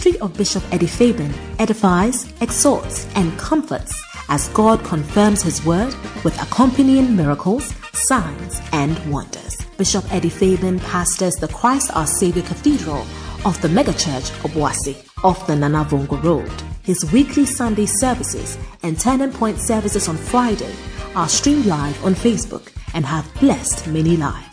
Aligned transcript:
ministry 0.00 0.20
of 0.20 0.36
Bishop 0.36 0.62
Eddie 0.72 0.86
Fabian 0.86 1.32
edifies, 1.58 2.32
exhorts, 2.40 3.06
and 3.16 3.36
comforts 3.38 3.92
as 4.30 4.48
God 4.50 4.82
confirms 4.82 5.42
His 5.42 5.64
word 5.66 5.94
with 6.24 6.40
accompanying 6.40 7.14
miracles, 7.14 7.74
signs, 7.92 8.60
and 8.72 8.96
wonders. 9.12 9.56
Bishop 9.76 10.04
Eddie 10.10 10.30
Fabian 10.30 10.78
pastors 10.80 11.34
the 11.34 11.48
Christ 11.48 11.94
Our 11.94 12.06
Savior 12.06 12.42
Cathedral 12.42 13.04
of 13.44 13.60
the 13.60 13.68
megachurch 13.68 14.30
Obuasi 14.42 14.96
off 15.22 15.46
the 15.46 15.54
Nanavongo 15.54 16.22
Road. 16.22 16.52
His 16.82 17.04
weekly 17.12 17.44
Sunday 17.44 17.86
services 17.86 18.56
and 18.82 18.98
Turning 18.98 19.32
Point 19.32 19.58
services 19.58 20.08
on 20.08 20.16
Friday 20.16 20.74
are 21.14 21.28
streamed 21.28 21.66
live 21.66 22.02
on 22.04 22.14
Facebook 22.14 22.72
and 22.94 23.04
have 23.04 23.28
blessed 23.38 23.86
many 23.86 24.16
lives. 24.16 24.49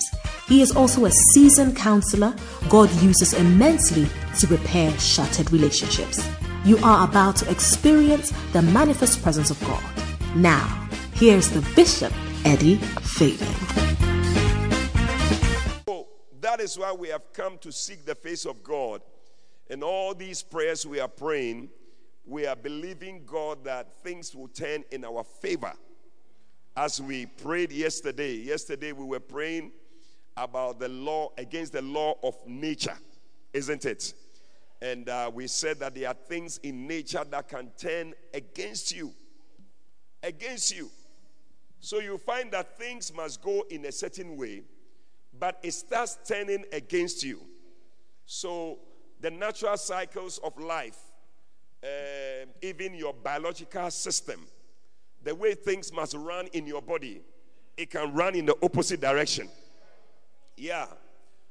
He 0.48 0.62
is 0.62 0.72
also 0.72 1.04
a 1.04 1.12
seasoned 1.12 1.76
counselor 1.76 2.34
God 2.70 2.90
uses 3.02 3.34
immensely 3.34 4.08
to 4.40 4.48
repair 4.48 4.98
shattered 4.98 5.52
relationships. 5.52 6.26
You 6.64 6.78
are 6.78 7.06
about 7.06 7.36
to 7.38 7.52
experience 7.52 8.32
the 8.54 8.62
manifest 8.62 9.22
presence 9.22 9.52
of 9.52 9.60
God. 9.66 9.84
Now, 10.38 10.88
here's 11.14 11.50
the 11.50 11.60
Bishop, 11.76 12.14
Eddie 12.46 12.78
Fabian. 12.78 13.54
So 15.86 16.08
that 16.40 16.62
is 16.62 16.80
why 16.80 16.94
we 16.94 17.10
have 17.10 17.34
come 17.34 17.58
to 17.58 17.72
seek 17.74 18.06
the 18.06 18.16
face 18.16 18.46
of 18.46 18.64
God. 18.64 19.02
In 19.70 19.84
all 19.84 20.14
these 20.14 20.44
prayers 20.44 20.86
we 20.86 21.02
are 21.02 21.10
praying, 21.10 21.68
we 22.26 22.48
are 22.48 22.56
believing 22.56 23.24
God 23.26 23.66
that 23.66 24.02
things 24.02 24.34
will 24.34 24.48
turn 24.48 24.86
in 24.92 25.04
our 25.04 25.26
favor. 25.26 25.74
As 26.74 27.02
we 27.02 27.26
prayed 27.26 27.74
yesterday, 27.74 28.36
yesterday 28.36 28.94
we 28.94 29.04
were 29.04 29.20
praying 29.20 29.72
about 30.38 30.80
the 30.80 30.88
law 30.88 31.32
against 31.38 31.74
the 31.74 31.82
law 31.82 32.16
of 32.24 32.36
nature, 32.46 32.98
isn't 33.54 33.86
it? 33.86 34.14
And 34.82 35.10
uh, 35.10 35.32
we 35.34 35.48
said 35.48 35.80
that 35.80 35.96
there 35.96 36.08
are 36.10 36.14
things 36.14 36.60
in 36.64 36.88
nature 36.88 37.24
that 37.32 37.48
can 37.50 37.72
turn 37.78 38.14
against 38.34 38.96
you. 38.96 39.12
Against 40.22 40.76
you. 40.76 40.90
So 41.80 42.00
you 42.00 42.18
find 42.18 42.52
that 42.52 42.78
things 42.78 43.14
must 43.14 43.42
go 43.42 43.66
in 43.70 43.86
a 43.86 43.92
certain 43.92 44.38
way, 44.38 44.64
but 45.40 45.60
it 45.64 45.72
starts 45.72 46.18
turning 46.28 46.66
against 46.72 47.24
you. 47.24 47.42
So 48.26 48.80
the 49.20 49.32
natural 49.32 49.78
cycles 49.78 50.38
of 50.40 50.58
life, 50.60 50.98
uh, 51.84 52.46
even 52.62 52.94
your 52.94 53.14
biological 53.14 53.90
system, 53.90 54.48
the 55.24 55.34
way 55.34 55.56
things 55.56 55.92
must 55.92 56.16
run 56.16 56.48
in 56.54 56.68
your 56.68 56.82
body, 56.82 57.22
it 57.76 57.90
can 57.90 58.14
run 58.14 58.36
in 58.36 58.46
the 58.46 58.56
opposite 58.62 59.02
direction. 59.02 59.50
Yeah. 60.58 60.88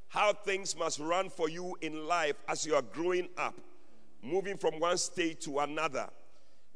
How 0.08 0.32
things 0.32 0.76
must 0.76 0.98
run 0.98 1.30
for 1.30 1.48
you 1.48 1.76
in 1.80 2.06
life 2.06 2.36
as 2.48 2.66
you 2.66 2.74
are 2.74 2.82
growing 2.82 3.28
up, 3.38 3.54
moving 4.22 4.56
from 4.56 4.78
one 4.80 4.98
stage 4.98 5.40
to 5.44 5.60
another. 5.60 6.08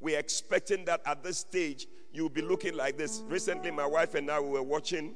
We're 0.00 0.18
expecting 0.18 0.84
that 0.86 1.02
at 1.04 1.22
this 1.22 1.38
stage 1.38 1.86
you'll 2.12 2.28
be 2.28 2.42
looking 2.42 2.74
like 2.74 2.96
this. 2.96 3.22
Recently, 3.28 3.70
my 3.70 3.86
wife 3.86 4.14
and 4.14 4.30
I 4.30 4.40
we 4.40 4.50
were 4.50 4.62
watching 4.62 5.14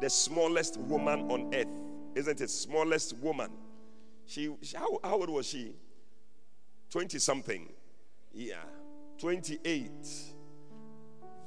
the 0.00 0.08
smallest 0.08 0.78
woman 0.78 1.30
on 1.30 1.54
earth. 1.54 1.68
Isn't 2.14 2.40
it? 2.40 2.50
Smallest 2.50 3.16
woman. 3.18 3.50
She, 4.26 4.54
how, 4.74 4.98
how 5.02 5.14
old 5.14 5.30
was 5.30 5.46
she? 5.46 5.74
20 6.90 7.18
something. 7.18 7.72
Yeah. 8.32 8.56
28. 9.18 9.90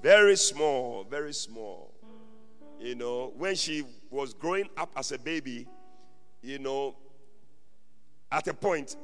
Very 0.02 0.36
small, 0.36 1.04
very 1.04 1.34
small. 1.34 1.94
You 2.80 2.96
know, 2.96 3.34
when 3.38 3.56
she 3.56 3.84
was 4.16 4.34
growing 4.34 4.70
up 4.78 4.92
as 4.96 5.12
a 5.12 5.20
baby, 5.20 5.68
you 6.42 6.60
know, 6.60 6.96
at 8.32 8.48
a 8.48 8.54
point, 8.54 8.96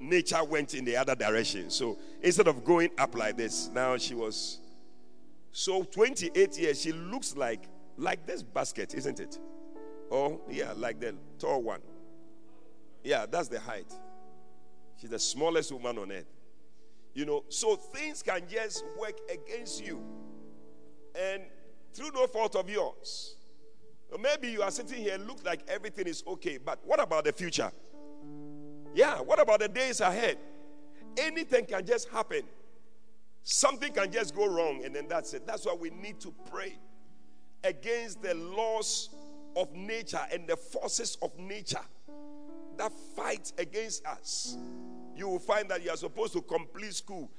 nature 0.00 0.44
went 0.44 0.74
in 0.74 0.84
the 0.84 0.96
other 0.96 1.14
direction. 1.14 1.70
So 1.70 1.98
instead 2.22 2.48
of 2.48 2.64
going 2.64 2.90
up 2.98 3.16
like 3.16 3.36
this, 3.36 3.70
now 3.72 3.96
she 3.96 4.14
was. 4.14 4.60
So 5.52 5.84
28 5.84 6.58
years, 6.58 6.82
she 6.82 6.92
looks 6.92 7.36
like 7.36 7.62
like 7.96 8.26
this 8.26 8.42
basket, 8.42 8.94
isn't 8.94 9.20
it? 9.20 9.38
Oh, 10.10 10.40
yeah, 10.50 10.72
like 10.76 11.00
the 11.00 11.14
tall 11.38 11.62
one. 11.62 11.80
Yeah, 13.02 13.26
that's 13.26 13.48
the 13.48 13.58
height. 13.58 13.92
She's 15.00 15.10
the 15.10 15.18
smallest 15.18 15.72
woman 15.72 15.98
on 15.98 16.12
earth. 16.12 16.26
You 17.14 17.24
know, 17.24 17.44
so 17.48 17.76
things 17.76 18.22
can 18.22 18.42
just 18.48 18.84
work 18.98 19.18
against 19.30 19.84
you. 19.84 20.02
And 21.18 21.42
through 21.94 22.10
no 22.12 22.26
fault 22.26 22.56
of 22.56 22.68
yours. 22.68 23.36
Maybe 24.20 24.48
you 24.48 24.62
are 24.62 24.70
sitting 24.70 25.02
here, 25.02 25.18
look 25.18 25.44
like 25.44 25.62
everything 25.68 26.06
is 26.06 26.22
okay, 26.26 26.58
but 26.58 26.78
what 26.84 27.00
about 27.02 27.24
the 27.24 27.32
future? 27.32 27.70
Yeah, 28.94 29.20
what 29.20 29.40
about 29.40 29.60
the 29.60 29.68
days 29.68 30.00
ahead? 30.00 30.38
Anything 31.16 31.66
can 31.66 31.84
just 31.84 32.08
happen. 32.08 32.42
Something 33.42 33.92
can 33.92 34.10
just 34.10 34.34
go 34.34 34.46
wrong, 34.46 34.84
and 34.84 34.94
then 34.94 35.06
that's 35.08 35.34
it. 35.34 35.46
That's 35.46 35.66
why 35.66 35.74
we 35.74 35.90
need 35.90 36.20
to 36.20 36.34
pray 36.50 36.78
against 37.64 38.22
the 38.22 38.34
laws 38.34 39.10
of 39.56 39.72
nature 39.74 40.20
and 40.32 40.46
the 40.46 40.56
forces 40.56 41.18
of 41.22 41.36
nature 41.38 41.84
that 42.76 42.92
fight 43.14 43.52
against 43.58 44.06
us. 44.06 44.56
You 45.16 45.28
will 45.28 45.38
find 45.38 45.68
that 45.70 45.82
you 45.82 45.90
are 45.90 45.96
supposed 45.96 46.32
to 46.34 46.42
complete 46.42 46.94
school. 46.94 47.30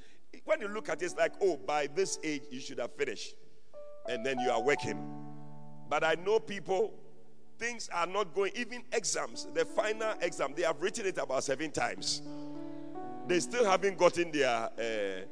When 0.46 0.62
you 0.62 0.68
look 0.68 0.90
at 0.90 1.02
it, 1.02 1.06
it's 1.06 1.16
like, 1.16 1.34
oh, 1.42 1.58
by 1.58 1.88
this 1.88 2.20
age, 2.24 2.44
you 2.50 2.60
should 2.60 2.80
have 2.80 2.94
finished 2.94 3.36
and 4.10 4.26
then 4.26 4.40
you 4.40 4.50
are 4.50 4.62
working. 4.62 5.27
But 5.90 6.04
I 6.04 6.16
know 6.16 6.40
people, 6.40 6.94
things 7.58 7.90
are 7.94 8.08
not 8.08 8.34
going, 8.34 8.52
even 8.56 8.84
exams, 8.92 9.48
the 9.54 9.66
final 9.66 10.14
exam, 10.22 10.54
they 10.56 10.64
have 10.64 10.82
written 10.82 11.06
it 11.06 11.18
about 11.18 11.44
seven 11.44 11.72
times. 11.72 12.22
They 13.28 13.40
still 13.40 13.66
haven't 13.66 13.98
gotten 13.98 14.32
their 14.32 14.50
uh, 14.50 15.26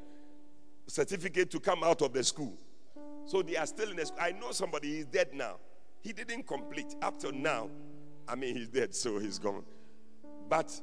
certificate 0.88 1.50
to 1.52 1.60
come 1.60 1.84
out 1.84 2.02
of 2.02 2.14
the 2.14 2.24
school. 2.24 2.54
So 3.26 3.42
they 3.42 3.56
are 3.58 3.66
still 3.66 3.90
in 3.90 3.98
the 3.98 4.06
school. 4.06 4.20
I 4.22 4.32
know 4.32 4.52
somebody 4.52 5.00
is 5.00 5.06
dead 5.06 5.30
now. 5.34 5.56
He 6.02 6.14
didn't 6.14 6.46
complete 6.46 6.96
up 7.02 7.20
till 7.20 7.32
now. 7.32 7.70
I 8.28 8.36
mean, 8.36 8.56
he's 8.56 8.70
dead, 8.70 8.94
so 8.94 9.18
he's 9.20 9.40
gone. 9.40 9.64
But 10.50 10.80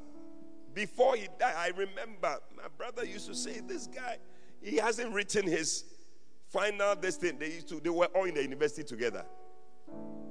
before 0.75 1.17
he 1.17 1.29
died, 1.39 1.55
I 1.57 1.69
remember 1.69 2.39
my 2.57 2.69
brother 2.77 3.05
used 3.05 3.27
to 3.29 3.35
say, 3.35 3.61
This 3.61 3.87
guy, 3.87 4.19
he 4.61 4.77
hasn't 4.77 5.13
written 5.13 5.47
his 5.47 5.85
final 6.53 6.95
this 6.95 7.17
thing 7.17 7.39
they 7.39 7.47
used 7.47 7.69
to 7.69 7.81
they 7.81 7.89
were 7.89 8.07
all 8.07 8.25
in 8.25 8.35
the 8.35 8.43
university 8.43 8.83
together 8.85 9.25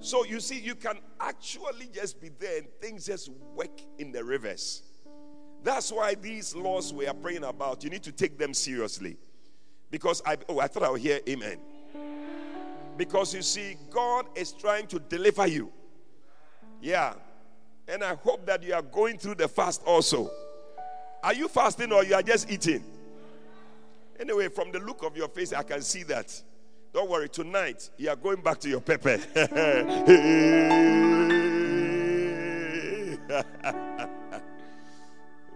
so 0.01 0.25
you 0.25 0.39
see 0.39 0.59
you 0.59 0.75
can 0.75 0.97
actually 1.19 1.89
just 1.93 2.19
be 2.19 2.29
there 2.39 2.57
and 2.57 2.67
things 2.79 3.05
just 3.05 3.29
work 3.55 3.79
in 3.99 4.11
the 4.11 4.23
reverse. 4.23 4.81
That's 5.63 5.91
why 5.91 6.15
these 6.15 6.55
laws 6.55 6.91
we 6.91 7.05
are 7.05 7.13
praying 7.13 7.43
about 7.43 7.83
you 7.83 7.89
need 7.91 8.03
to 8.03 8.11
take 8.11 8.37
them 8.37 8.53
seriously. 8.53 9.17
Because 9.91 10.21
i 10.25 10.37
oh 10.49 10.59
i 10.59 10.67
thought 10.67 10.83
i 10.83 10.89
would 10.89 11.01
hear 11.01 11.19
amen. 11.29 11.59
Because 12.97 13.33
you 13.33 13.41
see 13.41 13.77
god 13.89 14.25
is 14.35 14.51
trying 14.51 14.87
to 14.87 14.99
deliver 14.99 15.45
you. 15.45 15.71
Yeah. 16.81 17.13
And 17.87 18.03
i 18.03 18.15
hope 18.15 18.45
that 18.47 18.63
you 18.63 18.73
are 18.73 18.81
going 18.81 19.19
through 19.19 19.35
the 19.35 19.47
fast 19.47 19.83
also. 19.85 20.31
Are 21.23 21.33
you 21.35 21.47
fasting 21.47 21.91
or 21.91 22.03
you 22.03 22.15
are 22.15 22.23
just 22.23 22.49
eating? 22.49 22.83
Anyway, 24.19 24.47
from 24.49 24.71
the 24.71 24.79
look 24.79 25.03
of 25.03 25.15
your 25.15 25.27
face, 25.27 25.53
I 25.53 25.63
can 25.63 25.81
see 25.81 26.03
that. 26.03 26.41
Don't 26.93 27.09
worry, 27.09 27.29
tonight 27.29 27.89
you 27.97 28.09
are 28.09 28.17
going 28.17 28.41
back 28.41 28.59
to 28.59 28.69
your 28.69 28.81
pepper. 28.81 29.17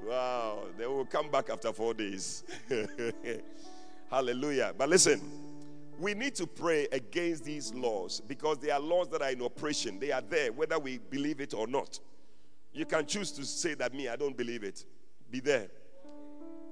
wow, 0.05 0.59
they 0.77 0.87
will 0.87 1.05
come 1.05 1.29
back 1.29 1.49
after 1.49 1.73
four 1.73 1.93
days. 1.93 2.45
Hallelujah. 4.09 4.73
But 4.77 4.87
listen, 4.87 5.21
we 5.99 6.13
need 6.13 6.35
to 6.35 6.47
pray 6.47 6.87
against 6.93 7.43
these 7.43 7.73
laws 7.73 8.21
because 8.25 8.59
they 8.59 8.71
are 8.71 8.79
laws 8.79 9.09
that 9.09 9.21
are 9.21 9.31
in 9.31 9.41
operation. 9.41 9.99
They 9.99 10.13
are 10.13 10.21
there, 10.21 10.53
whether 10.53 10.79
we 10.79 10.99
believe 10.99 11.41
it 11.41 11.53
or 11.53 11.67
not. 11.67 11.99
You 12.71 12.85
can 12.85 13.05
choose 13.05 13.31
to 13.31 13.45
say 13.45 13.73
that, 13.73 13.93
me, 13.93 14.07
I 14.07 14.15
don't 14.15 14.37
believe 14.37 14.63
it. 14.63 14.85
Be 15.29 15.41
there. 15.41 15.67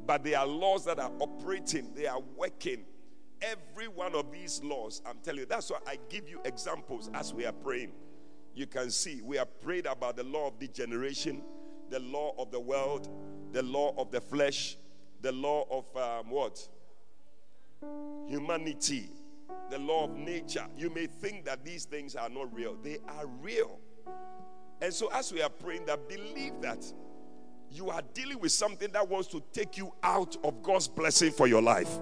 But 0.05 0.23
there 0.23 0.39
are 0.39 0.47
laws 0.47 0.85
that 0.85 0.99
are 0.99 1.11
operating, 1.19 1.93
they 1.93 2.07
are 2.07 2.21
working. 2.37 2.85
Every 3.43 3.89
one 3.89 4.15
of 4.15 4.31
these 4.31 4.63
laws, 4.63 5.01
I'm 5.05 5.17
telling 5.21 5.41
you, 5.41 5.45
that's 5.45 5.69
why 5.69 5.79
I 5.85 5.97
give 6.09 6.29
you 6.29 6.39
examples 6.45 7.09
as 7.13 7.33
we 7.33 7.45
are 7.45 7.51
praying. 7.51 7.91
You 8.55 8.67
can 8.67 8.89
see 8.89 9.21
we 9.21 9.37
are 9.37 9.45
prayed 9.45 9.85
about 9.85 10.15
the 10.15 10.23
law 10.23 10.47
of 10.47 10.59
degeneration, 10.59 11.43
the 11.89 11.99
law 11.99 12.33
of 12.37 12.51
the 12.51 12.59
world, 12.59 13.09
the 13.51 13.63
law 13.63 13.93
of 13.97 14.11
the 14.11 14.21
flesh, 14.21 14.77
the 15.21 15.31
law 15.31 15.65
of 15.69 15.97
um, 15.97 16.29
what? 16.29 16.65
Humanity, 18.27 19.09
the 19.69 19.79
law 19.79 20.05
of 20.05 20.15
nature. 20.15 20.65
You 20.77 20.89
may 20.89 21.07
think 21.07 21.45
that 21.45 21.65
these 21.65 21.85
things 21.85 22.15
are 22.15 22.29
not 22.29 22.53
real, 22.53 22.77
they 22.81 22.99
are 23.09 23.25
real. 23.41 23.79
And 24.81 24.93
so, 24.93 25.09
as 25.13 25.33
we 25.33 25.41
are 25.41 25.49
praying, 25.49 25.85
that 25.87 26.07
believe 26.07 26.53
that 26.61 26.85
you 27.71 27.89
are 27.89 28.01
dealing 28.13 28.39
with 28.39 28.51
something 28.51 28.91
that 28.91 29.07
wants 29.07 29.27
to 29.29 29.41
take 29.51 29.77
you 29.77 29.93
out 30.03 30.37
of 30.43 30.61
God's 30.61 30.87
blessing 30.87 31.31
for 31.31 31.47
your 31.47 31.61
life. 31.61 31.99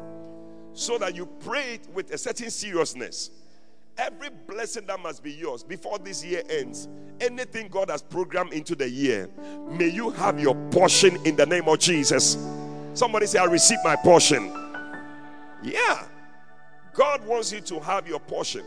So 0.73 0.97
that 0.97 1.15
you 1.15 1.25
pray 1.25 1.75
it 1.75 1.87
with 1.93 2.11
a 2.11 2.17
certain 2.17 2.49
seriousness 2.49 3.31
every 4.01 4.29
blessing 4.47 4.85
that 4.87 4.99
must 4.99 5.23
be 5.23 5.31
yours 5.31 5.63
before 5.63 5.99
this 5.99 6.23
year 6.23 6.41
ends, 6.49 6.87
anything 7.19 7.67
God 7.67 7.89
has 7.89 8.01
programmed 8.01 8.53
into 8.53 8.75
the 8.75 8.89
year, 8.89 9.29
may 9.69 9.89
you 9.89 10.09
have 10.11 10.39
your 10.39 10.55
portion 10.71 11.17
in 11.25 11.35
the 11.35 11.45
name 11.45 11.67
of 11.67 11.79
Jesus. 11.79 12.37
Somebody 12.93 13.27
say, 13.27 13.39
I 13.39 13.45
receive 13.45 13.77
my 13.83 13.95
portion. 13.95 14.51
Yeah. 15.63 16.07
God 16.93 17.25
wants 17.25 17.53
you 17.53 17.61
to 17.61 17.79
have 17.79 18.07
your 18.07 18.19
portion. 18.19 18.65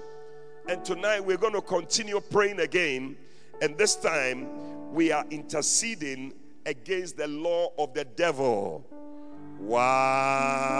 And 0.68 0.84
tonight 0.84 1.20
we're 1.20 1.36
going 1.36 1.52
to 1.52 1.60
continue 1.60 2.20
praying 2.20 2.60
again. 2.60 3.16
And 3.60 3.76
this 3.76 3.96
time 3.96 4.94
we 4.94 5.12
are 5.12 5.24
interceding 5.30 6.32
against 6.64 7.16
the 7.16 7.26
law 7.26 7.72
of 7.76 7.92
the 7.92 8.04
devil. 8.04 8.86
Wow. 9.60 10.74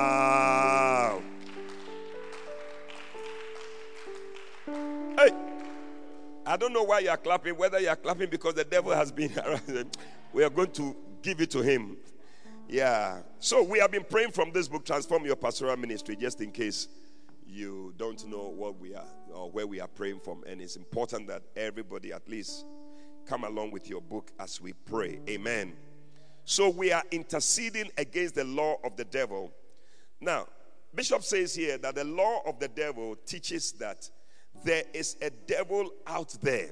Hey, 5.16 5.30
I 6.46 6.56
don't 6.56 6.72
know 6.72 6.82
why 6.82 7.00
you 7.00 7.10
are 7.10 7.16
clapping, 7.16 7.56
whether 7.56 7.80
you 7.80 7.88
are 7.88 7.96
clapping 7.96 8.28
because 8.30 8.54
the 8.54 8.64
devil 8.64 8.92
has 8.94 9.10
been 9.12 9.32
around. 9.44 9.96
We 10.32 10.42
are 10.44 10.50
going 10.50 10.72
to 10.72 10.96
give 11.22 11.40
it 11.40 11.50
to 11.52 11.62
him. 11.62 11.96
Yeah. 12.68 13.20
So 13.38 13.62
we 13.62 13.78
have 13.78 13.90
been 13.92 14.04
praying 14.04 14.32
from 14.32 14.50
this 14.52 14.68
book, 14.68 14.84
Transform 14.84 15.24
Your 15.24 15.36
Pastoral 15.36 15.76
Ministry, 15.76 16.16
just 16.16 16.40
in 16.40 16.50
case 16.50 16.88
you 17.46 17.94
don't 17.96 18.26
know 18.26 18.48
what 18.48 18.78
we 18.80 18.94
are 18.94 19.06
or 19.32 19.50
where 19.50 19.66
we 19.66 19.80
are 19.80 19.88
praying 19.88 20.20
from. 20.20 20.42
And 20.46 20.60
it's 20.60 20.76
important 20.76 21.28
that 21.28 21.42
everybody 21.56 22.12
at 22.12 22.28
least 22.28 22.64
come 23.26 23.44
along 23.44 23.70
with 23.70 23.88
your 23.88 24.00
book 24.00 24.32
as 24.38 24.60
we 24.60 24.72
pray. 24.72 25.20
Amen. 25.28 25.74
So 26.44 26.68
we 26.68 26.92
are 26.92 27.02
interceding 27.10 27.90
against 27.96 28.34
the 28.34 28.44
law 28.44 28.76
of 28.84 28.96
the 28.96 29.04
devil. 29.04 29.52
Now, 30.20 30.46
Bishop 30.94 31.22
says 31.22 31.54
here 31.54 31.78
that 31.78 31.94
the 31.94 32.04
law 32.04 32.42
of 32.46 32.58
the 32.60 32.68
devil 32.68 33.16
teaches 33.26 33.72
that 33.72 34.08
there 34.62 34.84
is 34.92 35.16
a 35.20 35.30
devil 35.30 35.90
out 36.06 36.36
there. 36.40 36.70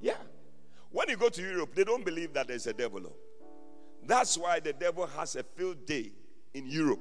Yeah. 0.00 0.16
When 0.90 1.08
you 1.08 1.16
go 1.16 1.28
to 1.28 1.42
Europe, 1.42 1.74
they 1.74 1.84
don't 1.84 2.04
believe 2.04 2.32
that 2.34 2.48
there's 2.48 2.66
a 2.66 2.72
devil. 2.72 3.12
That's 4.06 4.38
why 4.38 4.60
the 4.60 4.72
devil 4.72 5.06
has 5.06 5.36
a 5.36 5.42
field 5.42 5.84
day 5.84 6.12
in 6.54 6.66
Europe. 6.66 7.00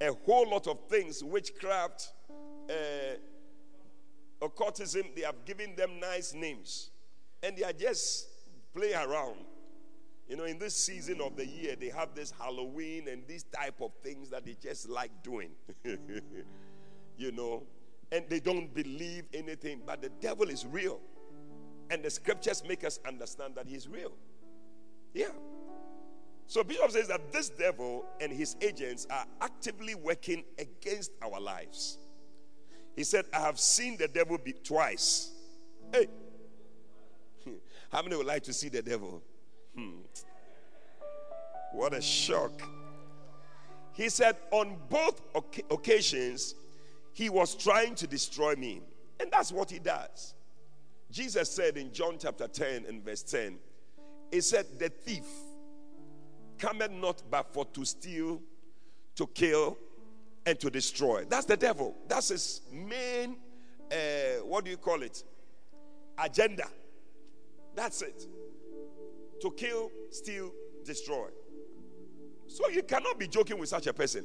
A 0.00 0.12
whole 0.24 0.48
lot 0.48 0.66
of 0.68 0.88
things, 0.88 1.24
witchcraft, 1.24 2.12
uh, 2.70 3.16
occultism, 4.40 5.06
they 5.16 5.22
have 5.22 5.44
given 5.44 5.74
them 5.74 5.98
nice 5.98 6.34
names. 6.34 6.90
And 7.42 7.56
they 7.56 7.64
are 7.64 7.72
just 7.72 8.28
playing 8.74 8.94
around. 8.94 9.38
You 10.28 10.36
know, 10.36 10.44
in 10.44 10.58
this 10.58 10.74
season 10.76 11.20
of 11.20 11.36
the 11.36 11.46
year, 11.46 11.76
they 11.78 11.88
have 11.88 12.14
this 12.14 12.32
Halloween 12.32 13.08
and 13.08 13.22
these 13.28 13.44
type 13.44 13.80
of 13.80 13.92
things 14.02 14.28
that 14.30 14.44
they 14.44 14.56
just 14.60 14.88
like 14.88 15.22
doing. 15.22 15.50
you 17.16 17.32
know, 17.32 17.62
and 18.10 18.24
they 18.28 18.40
don't 18.40 18.72
believe 18.74 19.24
anything, 19.32 19.82
but 19.86 20.02
the 20.02 20.08
devil 20.20 20.48
is 20.48 20.66
real. 20.66 21.00
And 21.90 22.02
the 22.02 22.10
scriptures 22.10 22.62
make 22.66 22.84
us 22.84 22.98
understand 23.06 23.54
that 23.54 23.66
he's 23.68 23.86
real. 23.88 24.12
Yeah. 25.14 25.30
So 26.48 26.64
Bishop 26.64 26.90
says 26.90 27.08
that 27.08 27.32
this 27.32 27.48
devil 27.48 28.04
and 28.20 28.32
his 28.32 28.56
agents 28.60 29.06
are 29.10 29.26
actively 29.40 29.94
working 29.94 30.44
against 30.58 31.12
our 31.22 31.40
lives. 31.40 31.98
He 32.96 33.04
said, 33.04 33.26
I 33.32 33.40
have 33.40 33.60
seen 33.60 33.96
the 33.96 34.08
devil 34.08 34.38
be 34.38 34.52
twice. 34.52 35.30
Hey. 35.92 36.08
How 37.92 38.02
many 38.02 38.16
would 38.16 38.26
like 38.26 38.42
to 38.44 38.52
see 38.52 38.68
the 38.68 38.82
devil? 38.82 39.22
Hmm. 39.76 40.00
What 41.72 41.94
a 41.94 42.00
shock. 42.00 42.62
He 43.92 44.08
said, 44.08 44.36
on 44.50 44.76
both 44.88 45.20
occasions, 45.70 46.54
he 47.12 47.30
was 47.30 47.54
trying 47.54 47.94
to 47.96 48.06
destroy 48.06 48.54
me. 48.54 48.82
And 49.18 49.30
that's 49.30 49.52
what 49.52 49.70
he 49.70 49.78
does. 49.78 50.34
Jesus 51.10 51.50
said 51.50 51.76
in 51.76 51.92
John 51.92 52.16
chapter 52.18 52.46
10 52.46 52.84
and 52.86 53.02
verse 53.02 53.22
10, 53.22 53.58
He 54.30 54.40
said, 54.42 54.66
The 54.78 54.90
thief 54.90 55.24
cometh 56.58 56.90
not 56.90 57.22
but 57.30 57.52
for 57.52 57.64
to 57.66 57.84
steal, 57.84 58.42
to 59.14 59.26
kill, 59.28 59.78
and 60.44 60.60
to 60.60 60.70
destroy. 60.70 61.24
That's 61.28 61.46
the 61.46 61.56
devil. 61.56 61.94
That's 62.06 62.28
his 62.28 62.60
main, 62.72 63.36
uh, 63.90 64.44
what 64.44 64.64
do 64.64 64.70
you 64.70 64.76
call 64.76 65.02
it? 65.02 65.22
Agenda. 66.18 66.66
That's 67.74 68.02
it. 68.02 68.26
To 69.42 69.50
kill, 69.52 69.90
steal, 70.10 70.52
destroy. 70.84 71.28
So 72.46 72.68
you 72.68 72.82
cannot 72.82 73.18
be 73.18 73.28
joking 73.28 73.58
with 73.58 73.68
such 73.68 73.86
a 73.86 73.92
person 73.92 74.24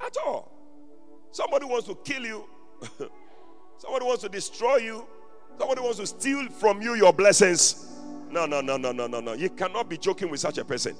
at 0.00 0.16
all. 0.24 0.52
Somebody 1.30 1.66
wants 1.66 1.86
to 1.88 1.94
kill 1.96 2.24
you, 2.24 2.44
somebody 3.78 4.06
wants 4.06 4.22
to 4.22 4.28
destroy 4.28 4.76
you, 4.76 5.06
somebody 5.58 5.80
wants 5.80 5.98
to 5.98 6.06
steal 6.06 6.48
from 6.50 6.80
you 6.80 6.94
your 6.94 7.12
blessings. 7.12 7.86
No, 8.30 8.46
no, 8.46 8.60
no, 8.60 8.76
no, 8.76 8.92
no, 8.92 9.06
no, 9.06 9.20
no. 9.20 9.32
You 9.32 9.50
cannot 9.50 9.88
be 9.88 9.98
joking 9.98 10.30
with 10.30 10.40
such 10.40 10.58
a 10.58 10.64
person. 10.64 10.96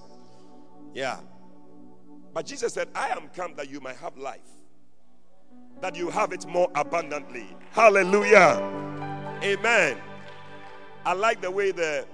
Yeah. 0.95 1.21
But 2.33 2.47
Jesus 2.47 2.75
said, 2.75 2.89
I 2.95 3.09
am 3.09 3.29
come 3.35 3.55
that 3.57 3.71
you 3.71 3.81
might 3.81 3.97
have 3.97 4.17
life, 4.17 4.49
that 5.81 5.97
you 5.97 6.11
have 6.11 6.33
it 6.33 6.47
more 6.47 6.71
abundantly. 6.75 7.47
Hallelujah. 7.73 8.61
Amen. 9.43 9.99
I 11.05 11.13
like 11.13 11.41
the 11.41 11.51
way 11.51 11.71
the 11.71 12.07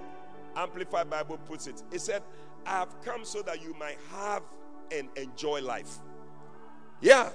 Amplified 0.55 1.09
Bible 1.09 1.37
puts 1.37 1.67
it. 1.67 1.83
It 1.91 2.01
said, 2.01 2.23
I 2.65 2.71
have 2.71 3.01
come 3.01 3.25
so 3.25 3.41
that 3.43 3.61
you 3.61 3.73
might 3.79 3.97
have 4.11 4.43
and 4.91 5.09
enjoy 5.15 5.61
life. 5.61 5.97
Yeah. 7.01 7.29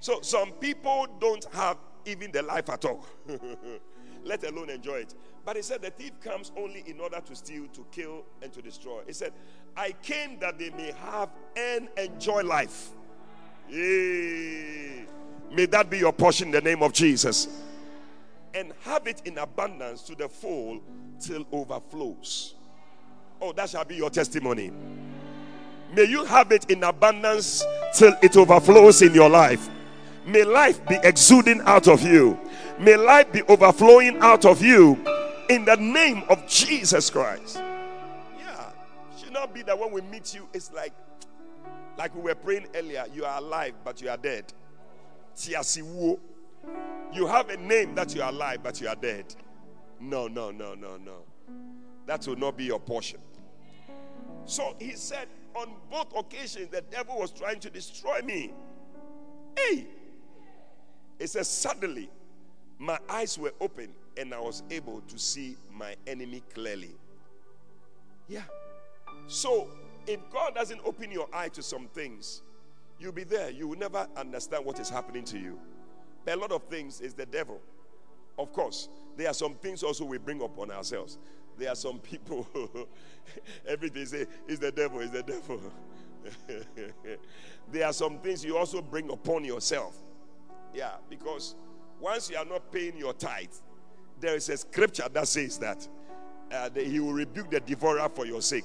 So 0.00 0.20
some 0.20 0.52
people 0.52 1.06
don't 1.20 1.44
have 1.54 1.78
even 2.06 2.30
the 2.32 2.42
life 2.42 2.68
at 2.68 2.84
all, 2.84 3.06
let 4.24 4.44
alone 4.44 4.70
enjoy 4.70 4.96
it. 4.96 5.14
But 5.44 5.56
he 5.56 5.62
said 5.62 5.82
the 5.82 5.90
thief 5.90 6.12
comes 6.20 6.52
only 6.56 6.84
in 6.86 7.00
order 7.00 7.20
to 7.20 7.36
steal, 7.36 7.66
to 7.68 7.86
kill, 7.90 8.24
and 8.42 8.52
to 8.52 8.62
destroy. 8.62 9.02
He 9.06 9.12
said, 9.12 9.32
I 9.76 9.92
came 10.02 10.38
that 10.40 10.58
they 10.58 10.70
may 10.70 10.92
have 10.92 11.30
and 11.56 11.88
enjoy 11.96 12.42
life. 12.42 12.90
Yay. 13.68 15.06
May 15.52 15.66
that 15.66 15.88
be 15.88 15.98
your 15.98 16.12
portion 16.12 16.48
in 16.48 16.52
the 16.52 16.60
name 16.60 16.82
of 16.82 16.92
Jesus. 16.92 17.48
And 18.54 18.72
have 18.84 19.06
it 19.08 19.22
in 19.24 19.38
abundance 19.38 20.02
to 20.02 20.14
the 20.14 20.28
full 20.28 20.80
till 21.20 21.44
overflows. 21.50 22.54
Oh, 23.40 23.52
that 23.52 23.68
shall 23.70 23.84
be 23.84 23.96
your 23.96 24.10
testimony. 24.10 24.70
May 25.92 26.04
you 26.04 26.24
have 26.24 26.52
it 26.52 26.70
in 26.70 26.84
abundance 26.84 27.64
till 27.94 28.14
it 28.22 28.36
overflows 28.36 29.02
in 29.02 29.12
your 29.12 29.28
life. 29.28 29.68
May 30.24 30.44
life 30.44 30.86
be 30.86 30.96
exuding 31.02 31.60
out 31.62 31.88
of 31.88 32.02
you. 32.02 32.38
May 32.78 32.96
life 32.96 33.32
be 33.32 33.42
overflowing 33.42 34.18
out 34.20 34.44
of 34.44 34.62
you 34.62 34.92
in 35.50 35.64
the 35.64 35.76
name 35.76 36.22
of 36.28 36.46
Jesus 36.46 37.10
Christ. 37.10 37.60
Yeah, 38.38 38.70
should 39.18 39.32
not 39.32 39.52
be 39.52 39.62
that 39.62 39.78
when 39.78 39.90
we 39.90 40.00
meet 40.00 40.32
you, 40.34 40.48
it's 40.54 40.72
like, 40.72 40.92
like 41.98 42.14
we 42.14 42.22
were 42.22 42.34
praying 42.34 42.68
earlier, 42.74 43.04
you 43.12 43.24
are 43.24 43.38
alive, 43.38 43.74
but 43.84 44.00
you 44.00 44.08
are 44.08 44.16
dead. 44.16 44.52
You 47.12 47.26
have 47.26 47.48
a 47.50 47.56
name 47.56 47.94
that 47.94 48.14
you 48.14 48.22
are 48.22 48.30
alive, 48.30 48.60
but 48.62 48.80
you 48.80 48.88
are 48.88 48.96
dead. 48.96 49.34
No, 50.00 50.26
no, 50.26 50.50
no, 50.50 50.74
no, 50.74 50.96
no. 50.96 51.22
That 52.06 52.26
will 52.26 52.36
not 52.36 52.56
be 52.56 52.64
your 52.64 52.80
portion. 52.80 53.20
So 54.44 54.74
he 54.78 54.92
said, 54.92 55.28
on 55.54 55.70
both 55.90 56.14
occasions, 56.16 56.68
the 56.70 56.82
devil 56.82 57.18
was 57.18 57.30
trying 57.30 57.60
to 57.60 57.70
destroy 57.70 58.20
me. 58.22 58.52
Hey! 59.56 59.86
It 61.18 61.30
says, 61.30 61.48
suddenly, 61.48 62.10
my 62.78 62.98
eyes 63.08 63.38
were 63.38 63.52
open 63.60 63.90
and 64.16 64.34
I 64.34 64.40
was 64.40 64.62
able 64.70 65.00
to 65.02 65.18
see 65.18 65.56
my 65.72 65.94
enemy 66.06 66.42
clearly. 66.52 66.94
Yeah. 68.28 68.42
So, 69.26 69.68
if 70.06 70.20
God 70.30 70.54
doesn't 70.54 70.80
open 70.84 71.10
your 71.10 71.28
eye 71.32 71.48
to 71.50 71.62
some 71.62 71.86
things, 71.88 72.42
you'll 72.98 73.12
be 73.12 73.24
there. 73.24 73.50
You 73.50 73.68
will 73.68 73.78
never 73.78 74.06
understand 74.16 74.64
what 74.64 74.80
is 74.80 74.90
happening 74.90 75.24
to 75.26 75.38
you. 75.38 75.58
A 76.26 76.36
lot 76.36 76.52
of 76.52 76.64
things 76.64 77.00
is 77.00 77.14
the 77.14 77.26
devil. 77.26 77.60
Of 78.38 78.52
course, 78.52 78.88
there 79.16 79.28
are 79.28 79.34
some 79.34 79.54
things 79.54 79.82
also 79.82 80.04
we 80.04 80.18
bring 80.18 80.42
upon 80.42 80.70
ourselves. 80.70 81.18
There 81.56 81.70
are 81.70 81.76
some 81.76 81.98
people, 82.00 82.46
everything 83.66 84.06
say, 84.06 84.26
is 84.48 84.58
the 84.58 84.72
devil, 84.72 85.00
is 85.00 85.10
the 85.10 85.22
devil. 85.22 85.60
there 87.72 87.86
are 87.86 87.92
some 87.92 88.18
things 88.18 88.44
you 88.44 88.56
also 88.56 88.82
bring 88.82 89.10
upon 89.10 89.44
yourself. 89.44 89.96
Yeah, 90.74 90.94
because 91.08 91.54
once 92.00 92.30
you 92.30 92.36
are 92.36 92.44
not 92.44 92.72
paying 92.72 92.96
your 92.96 93.12
tithe, 93.12 93.52
there 94.18 94.34
is 94.34 94.48
a 94.48 94.56
scripture 94.56 95.08
that 95.12 95.28
says 95.28 95.58
that, 95.58 95.86
uh, 96.50 96.68
that 96.70 96.86
he 96.86 96.98
will 96.98 97.12
rebuke 97.12 97.50
the 97.50 97.60
devourer 97.60 98.08
for 98.08 98.26
your 98.26 98.42
sake. 98.42 98.64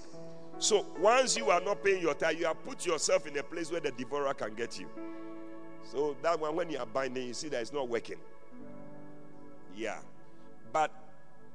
So 0.58 0.86
once 1.00 1.38
you 1.38 1.50
are 1.50 1.62
not 1.62 1.84
paying 1.84 2.02
your 2.02 2.16
tithe, 2.16 2.40
you 2.40 2.46
have 2.46 2.64
put 2.64 2.86
yourself 2.86 3.28
in 3.28 3.38
a 3.38 3.44
place 3.44 3.72
where 3.72 3.82
the 3.82 3.92
devourer 3.92 4.34
can 4.34 4.56
get 4.56 4.80
you. 4.80 4.90
So 5.84 6.16
that 6.22 6.40
one, 6.40 6.56
when 6.56 6.70
you 6.70 6.78
are 6.78 6.86
binding, 6.86 7.28
you 7.28 7.34
see 7.34 7.50
that 7.50 7.62
it's 7.62 7.74
not 7.74 7.90
working. 7.90 8.20
Yeah. 9.76 10.00
But 10.72 10.92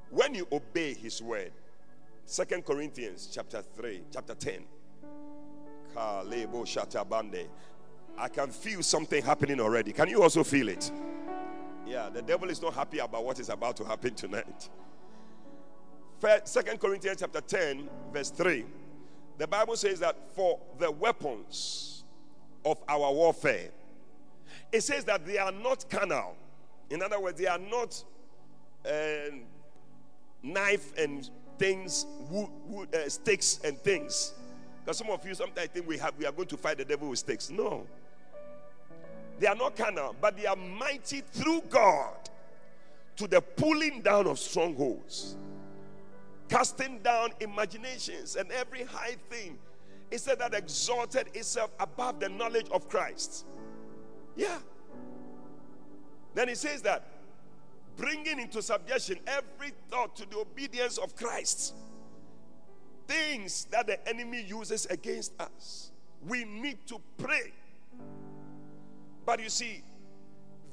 when 0.09 0.35
you 0.35 0.45
obey 0.51 0.93
his 0.93 1.21
word, 1.21 1.53
Second 2.25 2.65
Corinthians 2.65 3.29
chapter 3.31 3.61
3, 3.61 4.01
chapter 4.11 4.35
10. 4.35 4.65
I 5.97 6.23
can 8.27 8.49
feel 8.49 8.83
something 8.83 9.23
happening 9.23 9.61
already. 9.61 9.93
Can 9.93 10.09
you 10.09 10.21
also 10.21 10.43
feel 10.43 10.67
it? 10.69 10.91
Yeah, 11.87 12.09
the 12.09 12.21
devil 12.21 12.49
is 12.49 12.61
not 12.61 12.73
happy 12.73 12.99
about 12.99 13.23
what 13.23 13.39
is 13.39 13.47
about 13.49 13.77
to 13.77 13.85
happen 13.85 14.13
tonight. 14.15 14.69
Second 16.43 16.79
Corinthians 16.79 17.17
chapter 17.19 17.41
10, 17.41 17.87
verse 18.11 18.31
3. 18.31 18.65
The 19.37 19.47
Bible 19.47 19.77
says 19.77 19.99
that 19.99 20.17
for 20.33 20.59
the 20.79 20.89
weapons 20.89 22.03
of 22.65 22.81
our 22.89 23.13
warfare, 23.13 23.69
it 24.71 24.81
says 24.81 25.05
that 25.05 25.25
they 25.25 25.37
are 25.37 25.51
not 25.51 25.89
carnal. 25.89 26.35
In 26.89 27.01
other 27.01 27.19
words, 27.19 27.39
they 27.39 27.47
are 27.47 27.57
not 27.59 28.03
uh, 28.85 29.35
knife 30.43 30.97
and 30.97 31.29
things, 31.57 32.05
wood, 32.29 32.49
wood 32.67 32.93
uh, 32.93 33.09
sticks 33.09 33.59
and 33.63 33.77
things. 33.79 34.33
Because 34.83 34.97
some 34.97 35.09
of 35.09 35.25
you 35.25 35.33
sometimes 35.33 35.69
think 35.69 35.87
we 35.87 35.97
have 35.97 36.13
we 36.17 36.25
are 36.25 36.31
going 36.31 36.47
to 36.47 36.57
fight 36.57 36.77
the 36.77 36.85
devil 36.85 37.09
with 37.09 37.19
sticks. 37.19 37.49
No. 37.49 37.87
They 39.39 39.47
are 39.47 39.55
not 39.55 39.75
carnal, 39.75 40.15
but 40.21 40.37
they 40.37 40.45
are 40.45 40.55
mighty 40.55 41.21
through 41.21 41.63
God 41.69 42.29
to 43.17 43.27
the 43.27 43.41
pulling 43.41 44.01
down 44.01 44.27
of 44.27 44.39
strongholds, 44.39 45.35
casting 46.49 46.99
down 46.99 47.29
imaginations 47.39 48.35
and 48.35 48.51
every 48.51 48.83
high 48.83 49.15
thing. 49.29 49.57
It 50.11 50.19
said 50.19 50.39
that 50.39 50.53
exalted 50.53 51.29
itself 51.33 51.71
above 51.79 52.19
the 52.19 52.29
knowledge 52.29 52.67
of 52.71 52.87
Christ. 52.87 53.45
Yeah. 54.35 54.57
Then 56.33 56.49
he 56.49 56.55
says 56.55 56.81
that 56.81 57.07
bringing 57.95 58.39
into 58.39 58.61
subjection 58.61 59.17
every 59.25 59.71
thought 59.89 60.15
to 60.17 60.29
the 60.29 60.37
obedience 60.39 60.97
of 60.97 61.15
Christ. 61.15 61.73
Things 63.07 63.67
that 63.71 63.87
the 63.87 64.09
enemy 64.09 64.41
uses 64.41 64.85
against 64.87 65.39
us. 65.39 65.91
We 66.27 66.43
need 66.43 66.85
to 66.87 66.99
pray 67.17 67.53
but 69.25 69.41
you 69.41 69.49
see, 69.49 69.81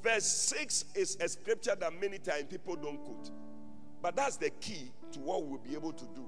verse 0.02 0.26
6 0.26 0.84
is 0.94 1.16
a 1.20 1.28
scripture 1.28 1.74
that 1.74 2.00
many 2.00 2.18
times 2.18 2.44
people 2.50 2.76
don't 2.76 3.02
quote. 3.02 3.30
But 4.02 4.16
that's 4.16 4.36
the 4.36 4.50
key 4.50 4.92
to 5.12 5.20
what 5.20 5.44
we'll 5.44 5.58
be 5.58 5.74
able 5.74 5.92
to 5.92 6.04
do. 6.14 6.26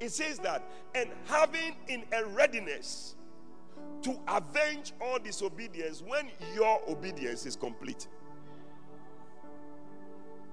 It 0.00 0.10
says 0.10 0.38
that, 0.40 0.62
and 0.94 1.08
having 1.26 1.76
in 1.88 2.04
a 2.12 2.24
readiness 2.26 3.14
to 4.04 4.18
avenge 4.28 4.92
all 5.00 5.18
disobedience 5.18 6.02
when 6.06 6.28
your 6.54 6.80
obedience 6.88 7.46
is 7.46 7.56
complete. 7.56 8.06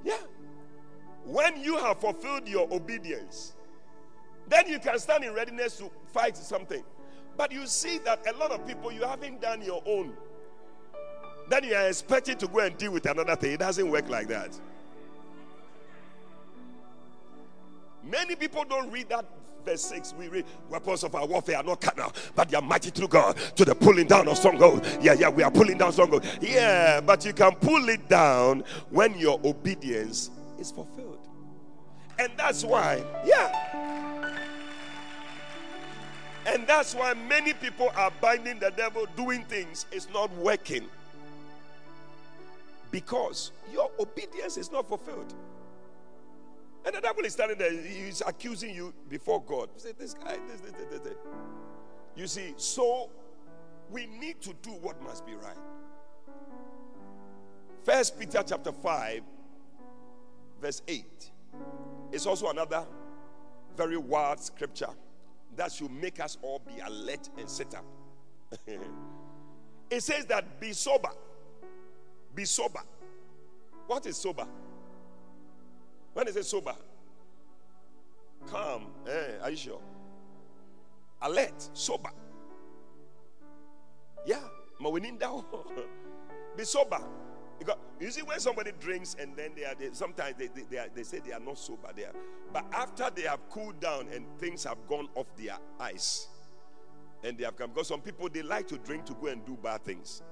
Yeah. 0.03 0.17
When 1.25 1.61
you 1.61 1.77
have 1.77 1.99
fulfilled 1.99 2.47
your 2.47 2.67
obedience, 2.73 3.53
then 4.47 4.67
you 4.67 4.79
can 4.79 4.97
stand 4.99 5.23
in 5.23 5.33
readiness 5.33 5.77
to 5.77 5.91
fight 6.13 6.35
something. 6.35 6.83
But 7.37 7.51
you 7.51 7.67
see 7.67 7.99
that 7.99 8.25
a 8.27 8.37
lot 8.37 8.51
of 8.51 8.65
people, 8.65 8.91
you 8.91 9.03
haven't 9.03 9.41
done 9.41 9.61
your 9.61 9.83
own. 9.85 10.13
Then 11.49 11.65
you 11.65 11.75
are 11.75 11.87
expecting 11.87 12.37
to 12.37 12.47
go 12.47 12.59
and 12.59 12.77
deal 12.77 12.91
with 12.91 13.05
another 13.05 13.35
thing. 13.35 13.53
It 13.53 13.59
doesn't 13.59 13.89
work 13.89 14.09
like 14.09 14.27
that. 14.29 14.57
Many 18.03 18.35
people 18.35 18.63
don't 18.63 18.89
read 18.91 19.09
that 19.09 19.25
verse 19.61 19.83
6. 19.83 20.13
We 20.17 20.27
read, 20.27 20.45
Weapons 20.69 21.03
of 21.03 21.15
our 21.15 21.25
warfare 21.25 21.57
are 21.57 21.63
not 21.63 21.81
carnal, 21.81 22.13
but 22.35 22.49
they 22.49 22.57
are 22.57 22.61
mighty 22.61 22.89
through 22.89 23.09
God 23.09 23.37
to 23.55 23.65
the 23.65 23.75
pulling 23.75 24.07
down 24.07 24.27
of 24.27 24.37
strongholds. 24.37 24.97
Yeah, 25.01 25.13
yeah, 25.13 25.29
we 25.29 25.43
are 25.43 25.51
pulling 25.51 25.77
down 25.77 25.91
strongholds. 25.91 26.27
Yeah, 26.41 27.01
but 27.01 27.25
you 27.25 27.33
can 27.33 27.55
pull 27.55 27.89
it 27.89 28.07
down 28.09 28.63
when 28.89 29.17
your 29.17 29.39
obedience 29.43 30.29
is 30.59 30.71
fulfilled. 30.71 31.19
And 32.19 32.31
that's 32.37 32.63
why, 32.63 33.03
yeah. 33.25 34.01
And 36.45 36.65
that's 36.67 36.95
why 36.95 37.13
many 37.13 37.53
people 37.53 37.91
are 37.95 38.11
binding 38.19 38.59
the 38.59 38.71
devil, 38.71 39.05
doing 39.15 39.43
things, 39.43 39.85
it's 39.91 40.09
not 40.11 40.31
working 40.37 40.85
because 42.91 43.51
your 43.71 43.89
obedience 43.99 44.57
is 44.57 44.71
not 44.71 44.87
fulfilled. 44.87 45.33
And 46.85 46.95
the 46.95 47.01
devil 47.01 47.23
is 47.23 47.33
standing 47.33 47.57
there, 47.57 47.71
he's 47.71 48.21
accusing 48.25 48.73
you 48.75 48.93
before 49.09 49.41
God. 49.43 49.69
You 49.75 49.81
say, 49.81 49.91
this 49.97 50.13
guy, 50.13 50.37
this, 50.47 50.61
this, 50.61 50.73
this, 50.89 50.99
this. 50.99 51.13
You 52.15 52.27
see, 52.27 52.53
so 52.57 53.09
we 53.89 54.07
need 54.07 54.41
to 54.41 54.53
do 54.61 54.71
what 54.71 55.01
must 55.03 55.25
be 55.25 55.33
right. 55.33 55.57
First 57.83 58.19
Peter 58.19 58.43
chapter 58.45 58.71
5, 58.71 59.21
verse 60.61 60.81
8. 60.87 61.05
It's 62.11 62.25
also 62.25 62.49
another 62.49 62.85
very 63.77 63.97
wild 63.97 64.39
scripture 64.39 64.89
that 65.55 65.71
should 65.71 65.91
make 65.91 66.19
us 66.19 66.37
all 66.41 66.59
be 66.59 66.79
alert 66.85 67.29
and 67.37 67.49
set 67.49 67.73
up. 67.75 67.85
it 69.89 70.01
says 70.01 70.25
that 70.25 70.59
be 70.59 70.73
sober 70.73 71.09
be 72.35 72.45
sober. 72.45 72.81
What 73.87 74.05
is 74.05 74.17
sober? 74.17 74.47
When 76.13 76.27
is 76.27 76.35
it 76.35 76.45
sober? 76.45 76.75
Calm. 78.47 78.87
Eh, 79.07 79.43
are 79.43 79.49
you 79.49 79.57
sure? 79.57 79.81
Alert. 81.21 81.69
Sober. 81.73 82.09
Yeah. 84.25 84.41
But 84.79 84.91
we 84.91 84.99
need 84.99 85.19
that. 85.19 85.31
Be 86.57 86.63
sober. 86.63 86.99
Because 87.59 87.77
you 87.99 88.09
see, 88.09 88.23
when 88.23 88.39
somebody 88.39 88.71
drinks 88.79 89.15
and 89.19 89.35
then 89.35 89.51
they 89.55 89.65
are 89.65 89.75
they, 89.75 89.89
sometimes 89.93 90.35
they, 90.37 90.47
they, 90.47 90.63
they, 90.69 90.77
are, 90.79 90.87
they 90.93 91.03
say 91.03 91.19
they 91.19 91.31
are 91.31 91.39
not 91.39 91.59
sober 91.59 91.89
there. 91.95 92.11
But 92.51 92.65
after 92.73 93.09
they 93.13 93.23
have 93.23 93.47
cooled 93.49 93.79
down 93.79 94.07
and 94.11 94.25
things 94.39 94.63
have 94.63 94.79
gone 94.87 95.07
off 95.13 95.27
their 95.37 95.57
eyes, 95.79 96.27
and 97.23 97.37
they 97.37 97.43
have 97.43 97.55
come 97.55 97.69
because 97.69 97.87
some 97.87 98.01
people 98.01 98.29
they 98.29 98.41
like 98.41 98.67
to 98.69 98.79
drink 98.79 99.05
to 99.05 99.13
go 99.13 99.27
and 99.27 99.45
do 99.45 99.55
bad 99.61 99.83
things. 99.83 100.23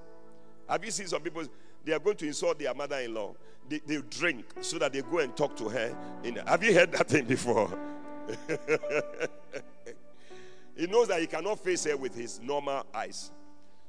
Have 0.67 0.83
you 0.83 0.89
seen 0.89 1.05
some 1.05 1.21
people? 1.21 1.43
They 1.85 1.93
are 1.93 1.99
going 1.99 2.17
to 2.17 2.27
insult 2.27 2.59
their 2.59 2.73
mother 2.73 2.97
in 2.99 3.13
law. 3.13 3.35
They, 3.67 3.79
they 3.85 3.97
drink 4.09 4.45
so 4.61 4.79
that 4.79 4.93
they 4.93 5.01
go 5.01 5.19
and 5.19 5.35
talk 5.35 5.55
to 5.57 5.69
her. 5.69 5.95
In, 6.23 6.35
have 6.35 6.63
you 6.63 6.73
heard 6.73 6.91
that 6.93 7.07
thing 7.07 7.25
before? 7.25 7.69
he 10.75 10.87
knows 10.87 11.07
that 11.07 11.19
he 11.21 11.27
cannot 11.27 11.59
face 11.59 11.85
her 11.85 11.95
with 11.95 12.15
his 12.15 12.39
normal 12.39 12.85
eyes. 12.93 13.31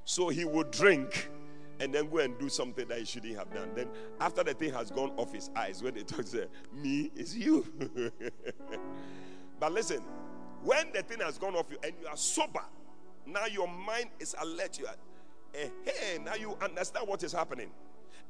So 0.04 0.28
he 0.28 0.44
will 0.44 0.64
drink 0.64 1.30
and 1.80 1.94
then 1.94 2.10
go 2.10 2.18
and 2.18 2.38
do 2.38 2.48
something 2.48 2.86
that 2.88 2.98
he 2.98 3.04
shouldn't 3.06 3.38
have 3.38 3.52
done. 3.52 3.70
Then, 3.74 3.88
after 4.20 4.44
the 4.44 4.52
thing 4.52 4.72
has 4.74 4.90
gone 4.90 5.12
off 5.16 5.32
his 5.32 5.50
eyes, 5.56 5.82
when 5.82 5.94
they 5.94 6.02
talk 6.02 6.26
to 6.26 6.36
her, 6.38 6.46
me 6.74 7.10
is 7.16 7.36
you. 7.36 7.66
but 9.58 9.72
listen, 9.72 10.02
when 10.62 10.92
the 10.92 11.02
thing 11.02 11.20
has 11.20 11.38
gone 11.38 11.54
off 11.54 11.70
you 11.70 11.78
and 11.82 11.94
you 12.00 12.06
are 12.06 12.16
sober, 12.16 12.64
now 13.26 13.46
your 13.46 13.66
mind 13.66 14.10
is 14.18 14.34
alert. 14.38 14.78
You 14.78 14.86
are, 14.86 14.96
Hey, 15.52 16.18
now 16.24 16.34
you 16.34 16.56
understand 16.62 17.08
what 17.08 17.22
is 17.22 17.32
happening. 17.32 17.70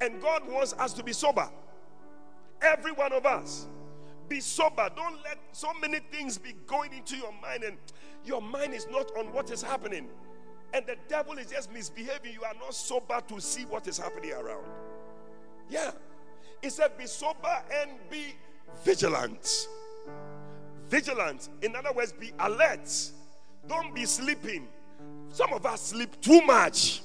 And 0.01 0.21
God 0.21 0.49
wants 0.49 0.73
us 0.75 0.93
to 0.95 1.03
be 1.03 1.13
sober. 1.13 1.49
Every 2.63 2.93
one 2.93 3.13
of 3.13 3.27
us. 3.27 3.67
Be 4.29 4.41
sober. 4.41 4.89
Don't 4.95 5.23
let 5.25 5.39
so 5.53 5.73
many 5.81 5.99
things 6.11 6.39
be 6.39 6.55
going 6.67 6.93
into 6.93 7.17
your 7.17 7.33
mind, 7.43 7.65
and 7.65 7.77
your 8.25 8.41
mind 8.41 8.75
is 8.75 8.87
not 8.91 9.11
on 9.19 9.33
what 9.33 9.51
is 9.51 9.63
happening. 9.63 10.09
And 10.73 10.87
the 10.87 10.97
devil 11.09 11.37
is 11.39 11.49
just 11.49 11.73
misbehaving. 11.73 12.33
You 12.33 12.45
are 12.45 12.55
not 12.55 12.75
sober 12.75 13.21
to 13.29 13.41
see 13.41 13.65
what 13.65 13.89
is 13.89 13.99
happening 13.99 14.33
around. 14.33 14.65
Yeah. 15.69 15.91
He 16.63 16.71
said, 16.71 16.97
Be 16.97 17.07
sober 17.07 17.63
and 17.81 17.91
be 18.09 18.37
vigilant. 18.85 19.69
Vigilant. 20.89 21.49
In 21.63 21.75
other 21.75 21.93
words, 21.93 22.13
be 22.13 22.33
alert. 22.39 22.89
Don't 23.69 23.95
be 23.95 24.05
sleeping. 24.05 24.69
Some 25.31 25.53
of 25.53 25.67
us 25.67 25.81
sleep 25.81 26.21
too 26.21 26.41
much. 26.43 27.03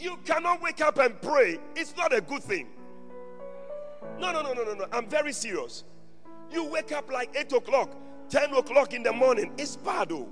You 0.00 0.16
cannot 0.24 0.62
wake 0.62 0.80
up 0.80 0.98
and 0.98 1.20
pray. 1.20 1.58
It's 1.76 1.94
not 1.94 2.14
a 2.14 2.22
good 2.22 2.42
thing. 2.42 2.68
No, 4.18 4.32
no, 4.32 4.40
no, 4.40 4.54
no, 4.54 4.64
no, 4.64 4.72
no. 4.72 4.86
I'm 4.92 5.06
very 5.06 5.32
serious. 5.32 5.84
You 6.50 6.64
wake 6.64 6.90
up 6.90 7.12
like 7.12 7.36
8 7.36 7.52
o'clock, 7.52 7.94
10 8.30 8.54
o'clock 8.54 8.94
in 8.94 9.02
the 9.02 9.12
morning. 9.12 9.52
It's 9.58 9.76
bad, 9.76 10.08
though. 10.08 10.28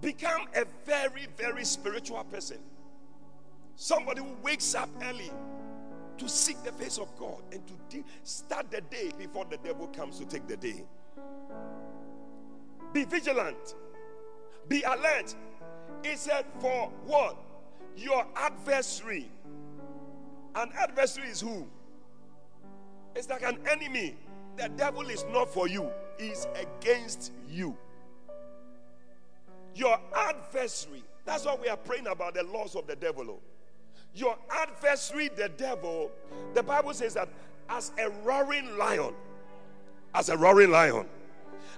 Become 0.00 0.46
a 0.56 0.64
very, 0.86 1.26
very 1.36 1.64
spiritual 1.64 2.24
person. 2.24 2.58
Somebody 3.76 4.22
who 4.22 4.34
wakes 4.42 4.74
up 4.74 4.88
early 5.02 5.30
to 6.16 6.28
seek 6.28 6.62
the 6.62 6.72
face 6.72 6.96
of 6.98 7.14
God 7.18 7.42
and 7.52 7.60
to 7.66 7.74
de- 7.88 8.04
start 8.22 8.70
the 8.70 8.80
day 8.80 9.10
before 9.18 9.44
the 9.44 9.58
devil 9.58 9.88
comes 9.88 10.18
to 10.20 10.24
take 10.24 10.46
the 10.46 10.56
day. 10.56 10.84
Be 12.92 13.04
vigilant, 13.04 13.74
be 14.68 14.82
alert, 14.82 15.34
he 16.04 16.16
said, 16.16 16.44
For 16.60 16.90
what? 17.06 17.36
Your 17.96 18.26
adversary. 18.36 19.30
An 20.54 20.70
adversary 20.78 21.28
is 21.28 21.40
who? 21.40 21.66
It's 23.14 23.28
like 23.28 23.42
an 23.42 23.58
enemy. 23.70 24.16
The 24.56 24.68
devil 24.68 25.08
is 25.08 25.24
not 25.32 25.52
for 25.52 25.66
you, 25.66 25.90
he's 26.18 26.46
against 26.54 27.32
you. 27.48 27.76
Your 29.74 29.98
adversary. 30.14 31.02
That's 31.24 31.44
what 31.44 31.60
we 31.60 31.68
are 31.68 31.76
praying 31.76 32.06
about 32.06 32.34
the 32.34 32.44
laws 32.44 32.76
of 32.76 32.86
the 32.86 32.94
devil. 32.94 33.24
Oh. 33.30 33.40
Your 34.14 34.36
adversary, 34.50 35.28
the 35.34 35.48
devil, 35.48 36.12
the 36.54 36.62
Bible 36.62 36.94
says 36.94 37.14
that 37.14 37.28
as 37.68 37.90
a 37.98 38.10
roaring 38.24 38.76
lion, 38.78 39.14
as 40.14 40.28
a 40.28 40.36
roaring 40.36 40.70
lion, 40.70 41.06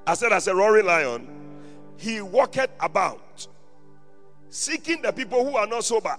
I 0.06 0.14
said, 0.14 0.32
as 0.32 0.46
a 0.46 0.54
roaring 0.54 0.86
lion, 0.86 1.28
he 1.96 2.20
walketh 2.20 2.70
about, 2.80 3.46
seeking 4.56 5.02
the 5.02 5.12
people 5.12 5.44
who 5.44 5.54
are 5.54 5.66
not 5.66 5.84
sober, 5.84 6.16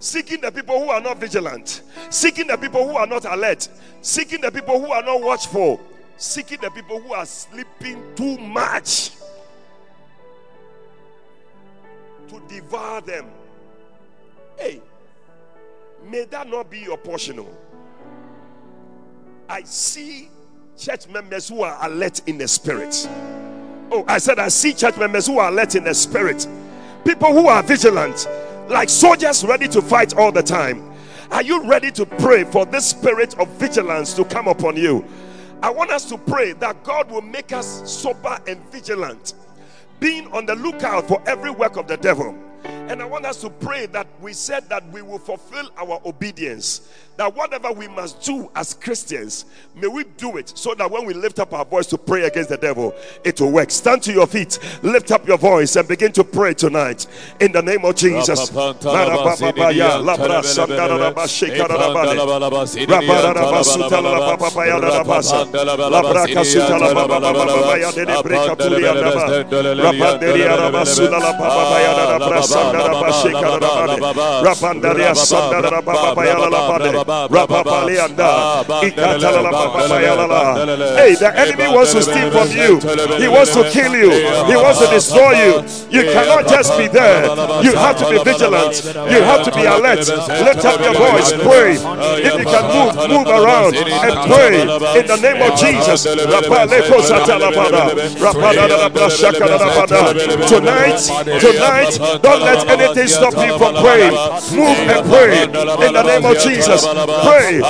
seeking 0.00 0.40
the 0.40 0.50
people 0.50 0.76
who 0.82 0.90
are 0.90 1.00
not 1.00 1.18
vigilant, 1.18 1.82
seeking 2.10 2.48
the 2.48 2.56
people 2.56 2.84
who 2.86 2.96
are 2.96 3.06
not 3.06 3.24
alert, 3.24 3.68
seeking 4.02 4.40
the 4.40 4.50
people 4.50 4.80
who 4.80 4.90
are 4.90 5.04
not 5.04 5.22
watchful, 5.22 5.80
seeking 6.16 6.60
the 6.60 6.70
people 6.70 7.00
who 7.00 7.14
are 7.14 7.24
sleeping 7.24 8.02
too 8.16 8.36
much 8.38 9.12
to 12.26 12.42
devour 12.48 13.02
them. 13.02 13.26
Hey, 14.58 14.82
may 16.10 16.24
that 16.24 16.48
not 16.48 16.68
be 16.70 16.80
your 16.80 16.98
portion. 16.98 17.38
Oh. 17.38 17.56
I 19.48 19.62
see 19.62 20.28
church 20.76 21.06
members 21.06 21.48
who 21.48 21.62
are 21.62 21.78
alert 21.86 22.20
in 22.26 22.36
the 22.36 22.48
spirit. 22.48 23.08
Oh, 23.92 24.04
I 24.08 24.18
said, 24.18 24.40
I 24.40 24.48
see 24.48 24.72
church 24.72 24.96
members 24.96 25.28
who 25.28 25.38
are 25.38 25.50
alert 25.50 25.76
in 25.76 25.84
the 25.84 25.94
spirit. 25.94 26.48
People 27.04 27.32
who 27.32 27.48
are 27.48 27.62
vigilant, 27.62 28.28
like 28.68 28.88
soldiers 28.88 29.44
ready 29.44 29.66
to 29.68 29.82
fight 29.82 30.14
all 30.16 30.30
the 30.30 30.42
time. 30.42 30.92
Are 31.30 31.42
you 31.42 31.64
ready 31.64 31.90
to 31.92 32.04
pray 32.04 32.44
for 32.44 32.66
this 32.66 32.86
spirit 32.86 33.38
of 33.38 33.48
vigilance 33.52 34.14
to 34.14 34.24
come 34.24 34.48
upon 34.48 34.76
you? 34.76 35.04
I 35.62 35.70
want 35.70 35.90
us 35.90 36.06
to 36.06 36.18
pray 36.18 36.52
that 36.54 36.82
God 36.84 37.10
will 37.10 37.22
make 37.22 37.52
us 37.52 37.90
sober 37.90 38.38
and 38.46 38.58
vigilant, 38.70 39.34
being 39.98 40.30
on 40.32 40.46
the 40.46 40.56
lookout 40.56 41.06
for 41.06 41.22
every 41.26 41.50
work 41.50 41.76
of 41.76 41.86
the 41.86 41.96
devil. 41.96 42.36
And 42.64 43.00
I 43.00 43.04
want 43.04 43.24
us 43.24 43.40
to 43.42 43.50
pray 43.50 43.86
that 43.86 44.06
we 44.20 44.32
said 44.32 44.68
that 44.68 44.86
we 44.90 45.02
will 45.02 45.18
fulfill 45.18 45.70
our 45.76 46.00
obedience 46.04 46.88
that 47.20 47.36
whatever 47.36 47.70
we 47.70 47.86
must 47.86 48.22
do 48.22 48.50
as 48.56 48.72
Christians, 48.72 49.44
may 49.74 49.88
we 49.88 50.04
do 50.16 50.38
it 50.38 50.56
so 50.56 50.74
that 50.74 50.90
when 50.90 51.04
we 51.04 51.12
lift 51.12 51.38
up 51.38 51.52
our 51.52 51.66
voice 51.66 51.84
to 51.88 51.98
pray 51.98 52.22
against 52.22 52.48
the 52.48 52.56
devil, 52.56 52.94
it 53.24 53.38
will 53.38 53.52
work. 53.52 53.70
Stand 53.70 54.02
to 54.04 54.12
your 54.12 54.26
feet, 54.26 54.58
lift 54.82 55.10
up 55.10 55.28
your 55.28 55.36
voice, 55.36 55.76
and 55.76 55.86
begin 55.86 56.12
to 56.12 56.24
pray 56.24 56.54
tonight 56.54 57.06
in 57.40 57.52
the 57.52 57.60
name 57.60 57.84
of 57.84 57.94
Jesus. 57.94 58.48
Hey, 80.96 81.14
the 81.18 81.32
enemy 81.34 81.66
wants 81.74 81.92
to 81.92 82.02
steal 82.02 82.30
from 82.30 82.48
you. 82.54 82.78
He 83.18 83.26
wants 83.28 83.52
to 83.54 83.68
kill 83.70 83.94
you. 83.96 84.10
He 84.46 84.54
wants 84.56 84.78
to 84.78 84.86
destroy 84.86 85.32
you. 85.42 85.64
You 85.90 86.02
cannot 86.12 86.46
just 86.48 86.76
be 86.78 86.86
there. 86.86 87.26
You 87.66 87.74
have 87.74 87.98
to 87.98 88.06
be 88.10 88.18
vigilant. 88.22 88.74
You 89.10 89.22
have 89.22 89.42
to 89.44 89.50
be 89.50 89.64
alert. 89.66 90.06
Lift 90.06 90.64
up 90.64 90.80
your 90.80 90.94
voice. 90.94 91.32
Pray. 91.32 91.74
If 92.22 92.34
you 92.38 92.46
can 92.46 92.64
move, 92.70 92.94
move 93.10 93.26
around 93.26 93.74
and 93.74 94.14
pray 94.30 94.62
in 95.00 95.06
the 95.06 95.18
name 95.18 95.42
of 95.42 95.58
Jesus. 95.58 96.04
Tonight, 100.46 101.00
tonight, 101.40 101.98
don't 102.22 102.42
let 102.42 102.68
anything 102.68 103.08
stop 103.08 103.34
you 103.34 103.58
from 103.58 103.74
praying. 103.82 104.14
Move 104.54 104.78
and 104.94 105.02
pray 105.10 105.42
in 105.42 105.92
the 105.92 106.02
name 106.02 106.24
of 106.24 106.38
Jesus. 106.38 106.84
Pray. 107.06 107.60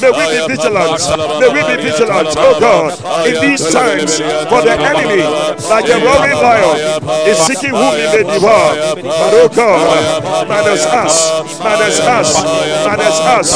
May 0.00 0.10
we 0.12 0.24
be 0.28 0.40
vigilant. 0.48 1.00
May 1.40 1.48
we 1.48 1.60
be 1.64 1.76
vigilant, 1.82 2.28
oh 2.36 2.54
God, 2.60 2.92
in 3.26 3.40
these 3.40 3.62
times. 3.72 4.18
For 4.48 4.60
the 4.62 4.76
enemy, 4.76 5.22
like 5.68 5.88
a 5.88 5.98
roaring 6.04 6.38
lion, 6.38 6.76
is 7.28 7.38
seeking 7.38 7.70
whom 7.70 7.94
he 7.96 8.06
may 8.12 8.24
devour. 8.24 8.74
But 9.00 9.32
oh 9.34 9.48
God, 9.48 10.48
minus 10.48 10.84
us, 10.86 11.14
minus 11.60 12.00
us, 12.00 12.28
minus 12.84 13.18
us. 13.20 13.48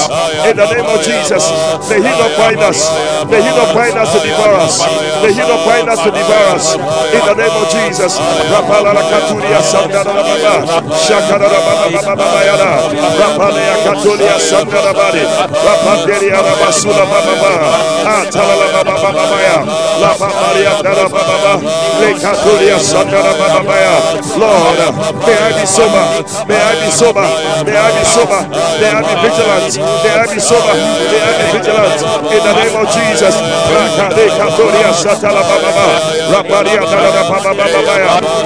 In 0.49 0.57
the 0.57 0.67
name 0.73 0.87
of 0.87 1.01
Jesus, 1.05 1.45
may 1.89 2.01
he 2.01 2.13
not 2.17 2.31
find 2.37 2.61
us. 2.61 2.89
May 3.29 3.43
he 3.43 3.51
not 3.53 3.73
find 3.75 3.97
us 3.99 4.13
to 4.13 4.21
devour 4.21 4.57
us. 4.57 4.81
May 5.23 5.33
he 5.33 5.41
not 5.41 5.61
find 5.65 5.89
us 5.89 6.01
to 6.03 6.11
devour 6.11 6.47
us. 6.57 6.75
In 7.13 7.23
the 7.27 7.35
name 7.35 7.57
of 7.57 7.67
Jesus. 7.71 8.19
Rapalia 13.19 13.72
Sandara 14.39 14.93
Bari, 14.93 15.23
Rapanderia 15.23 16.39
Rabasula 16.43 17.05
Baba, 17.09 17.53
Atala 18.05 18.67
Baba 18.73 18.97
Baba, 19.01 19.65
La 20.01 20.13
Paparia 20.15 20.83
Dara 20.83 21.09
Baba, 21.09 21.55
Lekaturia 22.01 22.79
Sandara 22.79 23.33
Baba. 23.39 23.63
Lord, 24.37 24.79
may 25.27 25.37
I 25.37 25.53
be 25.57 25.65
sober, 25.67 26.05
may 26.49 26.57
I 26.61 26.75
be 26.81 26.91
sober, 26.91 27.27
may 27.65 27.77
I 27.77 27.91
be 27.97 28.05
sober, 28.05 28.41
may 28.81 28.91
I 28.91 29.01
be 29.03 29.15
vigilant, 29.25 29.73
may 30.05 30.13
I 30.13 30.27
be 30.27 30.39
sober, 30.41 30.75
may 30.75 31.21
I 31.23 31.33
be 31.39 31.47
vigilant. 31.59 32.01
In 32.33 32.41
the 32.43 32.53
name 32.53 32.77
of 32.77 32.87
Jesus. 32.93 33.35
Rakaturia 33.73 34.93
Satala 34.93 35.43
Baba, 35.43 35.87
Raparia 36.33 36.83
Dara 36.85 37.23
Baba 37.29 37.53
Baba, 37.55 37.97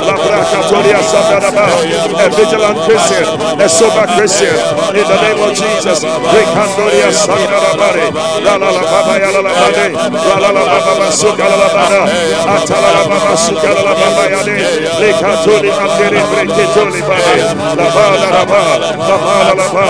La 0.07 0.15
Bracatoria 0.15 0.15
Sandara 0.15 0.17
Baba, 0.17 0.26
a 0.37 2.29
vigilant 2.31 2.79
Christian, 2.85 3.25
a 3.61 3.68
sober 3.68 4.07
Christian. 4.16 4.55
In 4.96 5.05
the 5.05 5.18
name 5.22 5.40
of 5.40 5.53
Jesus. 5.55 6.05
Rekandoria 6.05 7.11
Sandarabare, 7.12 8.11
Rala 8.44 8.70
Baba 8.77 9.14
Yala 9.20 9.42
Bade, 9.42 9.87
Rala 9.94 10.53
Baba 10.53 11.09
Sukalabada, 11.11 12.03
Atala 12.44 13.09
Baba 13.09 13.35
Sukala 13.37 13.92
Baba 13.96 14.25
Yade, 14.31 14.57
Lekatuli 15.01 15.70
Andere 15.70 16.20
Breketuli 16.31 17.01
Bade, 17.03 17.37
La 17.77 17.87
Bala 17.94 18.29
La 18.31 18.44
Ba, 18.44 18.62
La 18.79 19.16
Bala 19.16 19.55
La 19.55 19.66
Ba, 19.72 19.87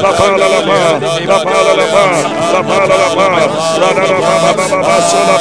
La 0.00 0.10
Bala 0.12 0.46
La 0.48 0.60
Ba, 0.64 0.80
La 1.30 1.38
Bala 1.44 1.72
La 1.76 1.86
Ba, 1.92 2.06
La 2.52 2.60
Bala 2.62 2.96
La 2.96 3.08
Ba, 3.14 3.28
Rala 3.80 4.18
Baba 4.20 4.52
Baba 4.70 4.96
Sola 5.10 5.40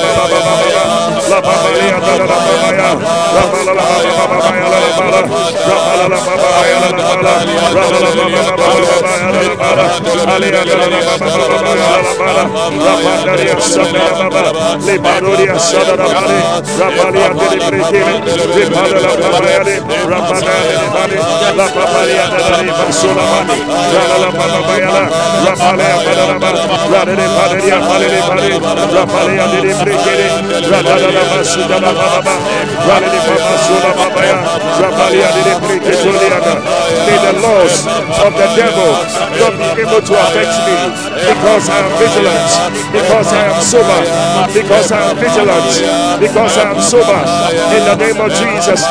Baba 34.09 34.38
May 37.05 37.17
the 37.19 37.33
laws 37.41 37.87
of 38.25 38.31
the 38.33 38.47
devil 38.55 38.91
not 39.39 39.53
be 39.59 39.81
able 39.81 40.01
to 40.01 40.13
affect 40.13 40.53
me 40.65 40.75
because 41.29 41.65
I 41.69 41.79
am 41.83 41.91
vigilant, 41.99 42.49
because 42.91 43.29
I 43.33 43.43
am 43.51 43.59
sober, 43.61 44.01
because 44.53 44.91
I 44.91 44.99
am 45.09 45.15
vigilant, 45.17 45.71
because 46.19 46.57
I 46.57 46.71
am 46.71 46.79
sober. 46.81 47.21
In 47.75 47.83
the 47.85 47.95
name 47.95 48.19
of 48.21 48.31
Jesus. 48.33 48.81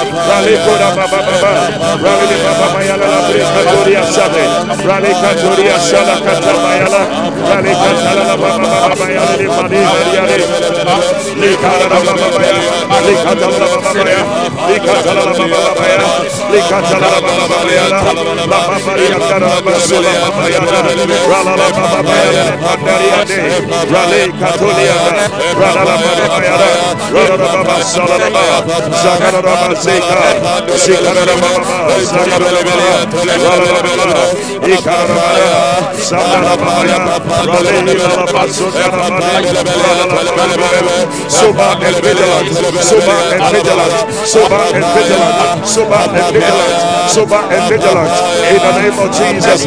Sober 41.29 41.61
and 41.61 41.97
vigilant, 42.03 42.49
sober 42.83 43.19
and 43.33 43.43
vigilant, 43.53 43.93
sober 44.27 44.63
and 44.75 44.85
vigilant 44.95 45.28
soba 45.65 45.99
and 46.09 46.33
vigilant, 46.33 46.75
soba 47.11 47.41
and 47.53 47.65
vigilant. 47.69 48.13
In 48.49 48.59
the 48.59 48.73
name 48.81 48.99
of 48.99 49.09
Jesus, 49.13 49.67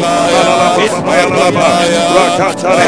Rakatari 2.16 2.86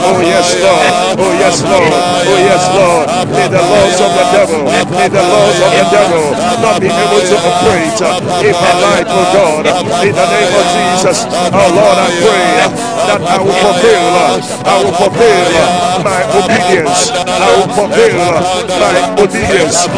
Oh 0.00 0.20
yes, 0.22 0.54
Lord. 0.62 0.86
Oh 1.18 1.32
yes, 1.38 1.62
Lord. 1.62 1.92
Oh 1.92 2.38
yes, 2.48 2.64
Lord. 2.74 2.97
May 3.06 3.46
the 3.48 3.62
laws 3.62 3.98
of 4.00 4.10
the 4.10 4.24
devil, 4.34 4.62
may 4.66 5.08
the 5.08 5.22
laws 5.22 5.58
of 5.62 5.70
the 5.70 5.84
devil. 5.94 6.24
Not 6.58 6.80
be 6.80 6.88
able 6.90 7.22
to 7.22 7.36
operate. 7.38 7.98
In 8.42 8.54
my 8.58 8.74
life, 8.82 9.08
oh 9.08 9.26
God. 9.34 9.62
In 10.02 10.14
the 10.14 10.26
name 10.26 10.52
of 10.58 10.66
Jesus, 10.74 11.26
oh 11.30 11.68
Lord, 11.74 11.98
I 11.98 12.08
pray 12.22 12.97
that 13.08 13.24
I 13.24 13.40
will 13.40 13.56
fulfill, 13.56 14.04
I 14.68 14.74
will 14.84 14.92
fulfill 15.00 15.48
my 16.04 16.20
obedience. 16.36 17.08
I 17.16 17.48
will 17.56 17.72
fulfill 17.72 18.20
my 18.68 19.16
obedience. 19.16 19.88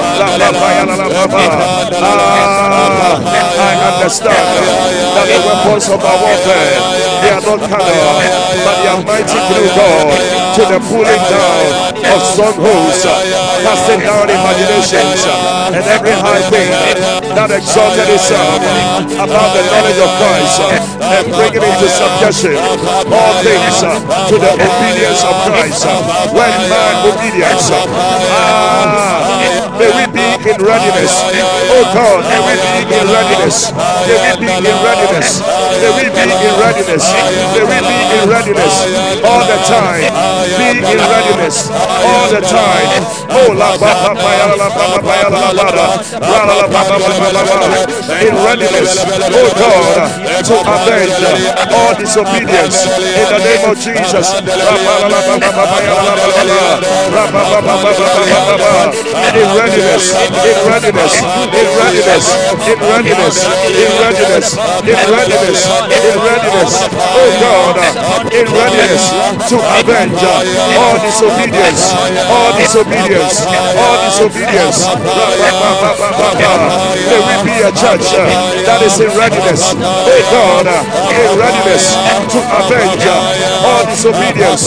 Ah, 1.99 3.19
I 3.19 3.73
understand 3.91 4.47
that 5.15 5.27
the 5.27 5.39
weapons 5.43 5.91
of 5.91 5.99
our 5.99 6.19
warfare 6.23 7.11
they 7.21 7.31
are 7.35 7.43
not 7.43 7.61
carnal, 7.67 8.15
but 8.65 8.77
they 8.81 8.89
are 8.89 9.03
mighty 9.03 9.39
through 9.51 9.71
God 9.75 10.15
to 10.57 10.63
the 10.71 10.79
pulling 10.89 11.25
down 11.29 11.91
of 12.15 12.21
strongholds, 12.23 13.03
casting 13.61 14.01
down 14.07 14.31
imaginations 14.31 15.21
and 15.75 15.85
every 15.85 16.15
high 16.17 16.43
thing 16.49 16.71
that 17.37 17.51
exalted 17.51 18.09
itself 18.09 18.57
about 19.21 19.51
the 19.53 19.63
knowledge 19.69 20.01
of 20.01 20.11
Christ 20.17 20.61
and 20.99 21.25
bringing 21.35 21.63
into 21.63 21.89
subjection 21.93 22.57
all 23.09 23.35
things 23.41 23.81
uh, 23.81 23.97
to 24.29 24.37
the 24.37 24.53
obedience 24.53 25.23
of 25.25 25.35
Christ. 25.49 25.87
Uh, 25.87 25.97
when 26.37 26.53
my 26.69 26.91
obedience, 27.09 27.71
uh, 27.73 27.85
ah, 27.89 29.77
may 29.81 29.89
we 29.97 30.05
be 30.13 30.27
in 30.51 30.59
readiness. 30.61 31.15
Oh 31.73 31.85
God, 31.97 32.21
may 32.29 32.41
we 32.45 32.55
be 32.61 32.97
in 33.01 33.07
readiness. 33.09 33.73
May 34.05 34.19
we 34.21 34.33
be 34.45 34.53
in 34.53 34.77
readiness. 34.85 35.41
May 35.81 35.91
we 35.97 36.05
be 36.13 36.25
in 36.29 36.55
readiness. 36.61 37.05
May 37.57 37.65
we 37.65 37.79
be 37.81 37.97
in 38.21 38.25
readiness 38.29 38.75
all 39.25 39.45
the 39.49 39.59
time. 39.65 40.05
Be 40.61 40.69
in 40.93 41.01
readiness 41.01 41.71
all 41.73 42.27
the 42.29 42.43
time. 42.45 42.91
Oh, 43.31 43.55
la 43.57 43.77
ba 43.79 43.93
ba 44.05 44.13
ba 44.19 44.31
ya 44.37 44.47
la 44.59 44.69
ba 44.69 44.85
ba 44.91 45.01
ba 45.01 45.15
ya 45.17 45.29
la 45.31 45.51
ba 45.55 45.67
da. 45.73 45.87
La 46.21 46.41
la 46.45 46.67
ba 46.69 46.81
ba 46.89 46.97
ba 46.99 47.09
ba 47.33 47.43
ba. 47.47 47.69
In 48.21 48.35
readiness, 48.45 48.99
oh 49.33 49.51
God, 49.57 50.45
to 50.45 50.57
avenge 50.61 51.15
all 51.73 51.95
disobedience 51.95 52.90
in 52.99 53.27
the 53.31 53.39
name 53.39 53.65
of 53.71 53.77
Jesus. 53.79 54.27
In 59.31 59.47
readiness, 59.57 60.11
in 60.11 60.57
readiness, 60.67 61.15
in 61.15 61.67
readiness, 61.79 62.25
in 62.67 62.79
readiness, 62.91 63.37
in 63.71 63.89
readiness, 64.01 64.47
in 64.83 64.99
readiness, 65.07 65.59
in 65.91 66.17
readiness, 66.19 66.73
oh 66.91 67.31
God, 67.41 67.77
in 68.35 68.47
readiness 68.51 69.05
to 69.51 69.57
avenge 69.79 70.23
all 70.81 70.97
disobedience, 70.99 71.83
all 72.27 72.51
disobedience, 72.59 73.37
all 73.79 73.97
disobedience. 74.03 74.79
May 77.11 77.21
we 77.23 77.35
be 77.47 77.57
a 77.63 77.73
church 77.73 78.07
that 78.67 78.81
is 78.83 78.99
in 79.01 79.11
readiness, 79.19 79.63
oh 79.79 80.23
God, 80.33 80.67
in 80.67 81.39
readiness 81.39 81.95
to 82.35 82.39
avenge 82.59 82.80
all 82.87 83.85
disobedience. 83.87 84.65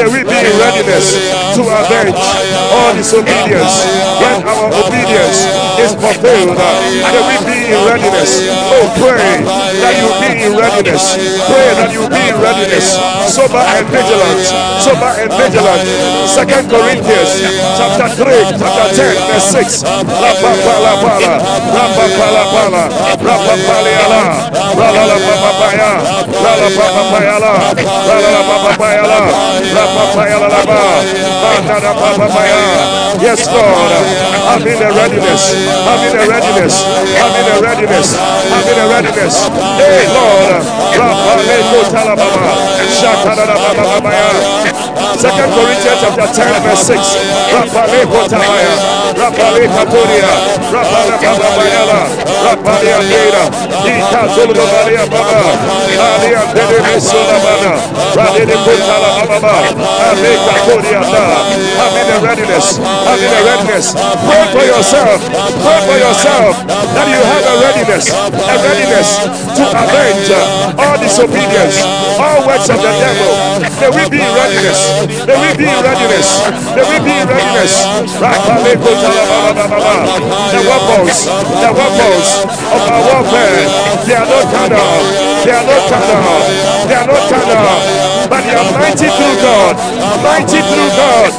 May 0.00 0.06
we 0.08 0.22
be 0.24 0.38
in 0.40 0.54
readiness 0.56 1.06
to 1.56 1.62
avenge 1.68 2.16
all 2.16 2.94
disobedience 2.94 3.84
when 4.20 4.40
our 4.48 4.68
obedience 4.72 5.44
is 5.82 5.92
fulfilled. 5.92 6.56
May 6.56 7.20
we 7.28 7.36
be 7.44 7.58
in 7.74 7.80
readiness. 7.84 8.48
Oh, 8.48 8.88
loudest. 10.80 11.16
Pray 11.44 11.68
that 11.76 11.92
you 11.92 12.08
be 12.08 12.20
in 12.32 12.36
readiness, 12.40 12.96
sober 13.28 13.60
and 13.60 13.86
vigilant, 13.92 14.40
sober 14.80 15.12
and 15.20 15.30
vigilant. 15.36 15.84
Second 16.24 16.70
Corinthians 16.72 17.44
chapter 17.76 18.08
3, 18.16 18.56
chapter 18.56 18.88
10, 18.96 19.28
verse 19.28 19.48
6. 19.52 19.84
Rapa 19.84 20.50
pala 20.64 20.92
pala, 21.04 21.32
rapa 21.76 22.04
pala 22.16 22.42
pala, 22.48 22.82
rapa 23.20 23.54
pala 23.68 23.90
yala, 23.92 24.22
rala 24.72 25.02
la 25.04 25.16
papa 25.20 25.50
paya, 25.60 25.90
rala 26.32 26.68
papa 26.72 27.02
paya 27.12 27.36
la, 27.36 27.52
rala 28.08 28.30
la 28.32 28.42
papa 28.48 28.70
paya 28.80 29.04
la, 29.04 29.20
rapa 29.76 30.04
paya 30.16 30.36
la 30.40 30.48
la 30.48 30.62
ba, 30.64 30.80
rala. 32.28 33.20
Yes, 33.20 33.46
Lord, 33.46 33.92
having 34.48 34.80
a 34.80 34.90
readiness, 34.92 35.52
having 35.84 36.14
a 36.16 36.24
readiness, 36.28 36.82
having 37.18 37.48
a 37.52 37.60
readiness, 37.60 38.16
having 38.16 38.78
a 38.78 38.86
readiness. 38.88 39.48
Hey, 39.76 40.06
Lord. 40.08 40.69
Second 45.20 45.52
Corinthians 45.52 46.00
chapter 46.00 46.28
10 46.32 46.62
verse 46.64 46.96
6. 46.96 46.96
Rapale 47.52 48.08
Kotabaya. 48.08 48.72
Rapale 49.20 49.68
Katoria. 49.68 50.32
Rapale 50.72 51.14
Kababayala. 51.20 52.00
Rapale 52.40 52.88
Andera. 52.96 53.44
Ika 53.84 54.20
Zulu 54.32 54.64
Maria 54.64 55.04
Baba. 55.12 55.44
Maria 55.92 56.40
Dede 56.56 56.80
Mesula 56.88 57.36
Bana. 57.44 57.72
Radede 58.16 58.56
Kotala 58.64 59.10
Baba. 59.28 59.54
Ale 60.08 60.32
Katoria 60.40 61.00
Da. 61.04 61.24
I'm 61.84 61.96
in 62.00 62.08
a 62.08 62.16
readiness. 62.24 62.80
I'm 62.80 63.20
in 63.20 63.28
a 63.28 63.40
readiness. 63.44 63.92
Pray 64.24 64.44
for 64.56 64.64
yourself. 64.64 65.20
Pray 65.60 65.80
for 65.84 65.98
yourself 66.00 66.56
that 66.96 67.06
you 67.12 67.20
have 67.20 67.44
a 67.44 67.54
readiness. 67.60 68.08
A 68.08 68.56
readiness 68.64 69.20
to 69.52 69.64
avenge 69.68 70.32
all 70.78 70.96
disobedience, 71.00 71.76
all 72.20 72.46
works 72.46 72.68
of 72.68 72.78
the 72.80 72.92
devil. 73.00 73.32
May 73.80 73.90
we 73.90 74.04
be 74.10 74.20
in 74.20 74.32
readiness. 74.34 74.80
May 75.26 75.36
we 75.40 75.50
be 75.56 75.66
in 75.66 75.80
readiness. 75.80 76.28
May 76.76 76.84
we 76.84 76.96
be 77.04 77.12
in 77.16 77.26
readiness. 77.28 77.72
The 80.50 80.60
weapons, 80.68 81.26
the 81.26 81.70
weapons 81.72 82.28
of 82.44 82.82
our 82.90 83.00
warfare, 83.08 83.64
they 84.06 84.16
are 84.16 84.28
not 84.28 84.44
carnal. 84.52 85.00
They 85.44 85.52
are 85.52 85.64
not 85.64 85.82
carnal. 85.88 86.40
They 86.88 86.94
are 86.94 87.06
not 87.06 87.22
carnal. 87.30 88.19
But 88.30 88.46
you 88.46 88.54
are 88.54 88.72
mighty 88.78 89.10
through 89.10 89.36
God. 89.42 89.74
Mighty 90.22 90.62
through 90.62 90.90
God. 90.94 91.30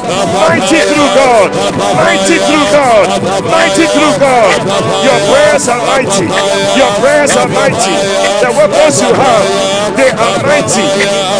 Mighty 0.44 0.80
through 0.84 1.08
God. 1.16 1.48
Mighty 1.96 2.36
through 2.36 2.66
God. 2.68 3.08
Mighty 3.48 3.86
through 3.88 4.14
God. 4.20 4.60
Your 5.00 5.18
prayers 5.32 5.68
are 5.72 5.80
mighty. 5.88 6.28
Your 6.76 6.92
prayers 7.00 7.32
are 7.36 7.48
mighty. 7.48 7.96
The 8.44 8.50
weapons 8.52 9.00
you 9.00 9.08
have, 9.08 9.96
they 9.96 10.10
are 10.12 10.36
mighty 10.44 10.84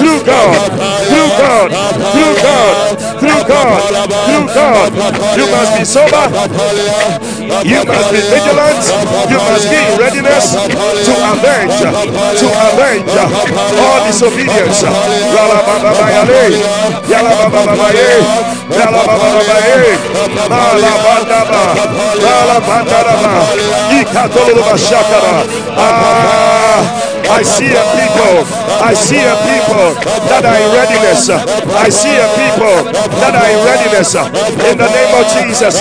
through 0.01 0.25
God. 0.25 0.57
Through 1.12 1.31
God. 1.37 1.69
Through 2.17 2.35
God. 2.41 3.12
Through 3.23 3.45
God. 3.47 3.79
Through 4.27 4.47
God. 4.51 4.91
You 5.39 5.47
must 5.47 5.79
be 5.79 5.85
sober. 5.87 6.27
You 7.63 7.81
must 7.87 8.09
be 8.11 8.19
vigilant. 8.19 8.83
You 9.31 9.39
must 9.39 9.71
be 9.71 9.79
in 9.79 9.95
readiness 9.95 10.51
to 11.07 11.15
avenge, 11.31 11.79
to 12.43 12.49
avenge 12.51 13.07
all 13.79 14.01
disobedience. 14.07 14.83
Rala 14.83 15.59
baba 15.63 15.91
bayale, 16.03 16.59
yala 17.07 17.31
baba 17.47 17.63
babaye, 17.63 18.11
yala 18.75 19.03
baba 19.07 19.29
babaye, 19.39 19.95
mala 20.51 20.93
bandaba, 21.05 21.63
mala 22.19 22.59
bandaba, 22.67 23.17
ikatolo 24.01 24.63
bashakara. 24.67 25.35
Ah. 25.79 26.52
I 27.31 27.43
see 27.43 27.71
a 27.71 27.83
people. 27.95 28.37
I 28.83 28.95
see 28.95 29.23
a 29.23 29.35
people 29.47 29.89
that 30.29 30.43
are 30.45 30.59
in 30.59 30.69
readiness. 30.75 31.31
I 31.31 31.89
see 31.89 32.15
a 32.17 32.29
people 32.35 32.77
that 33.23 33.35
are 33.35 33.49
in 33.51 33.61
readiness. 33.67 34.15
In 34.67 34.77
the 34.79 34.91
name 34.91 35.13
of 35.15 35.25
Jesus. 35.37 35.79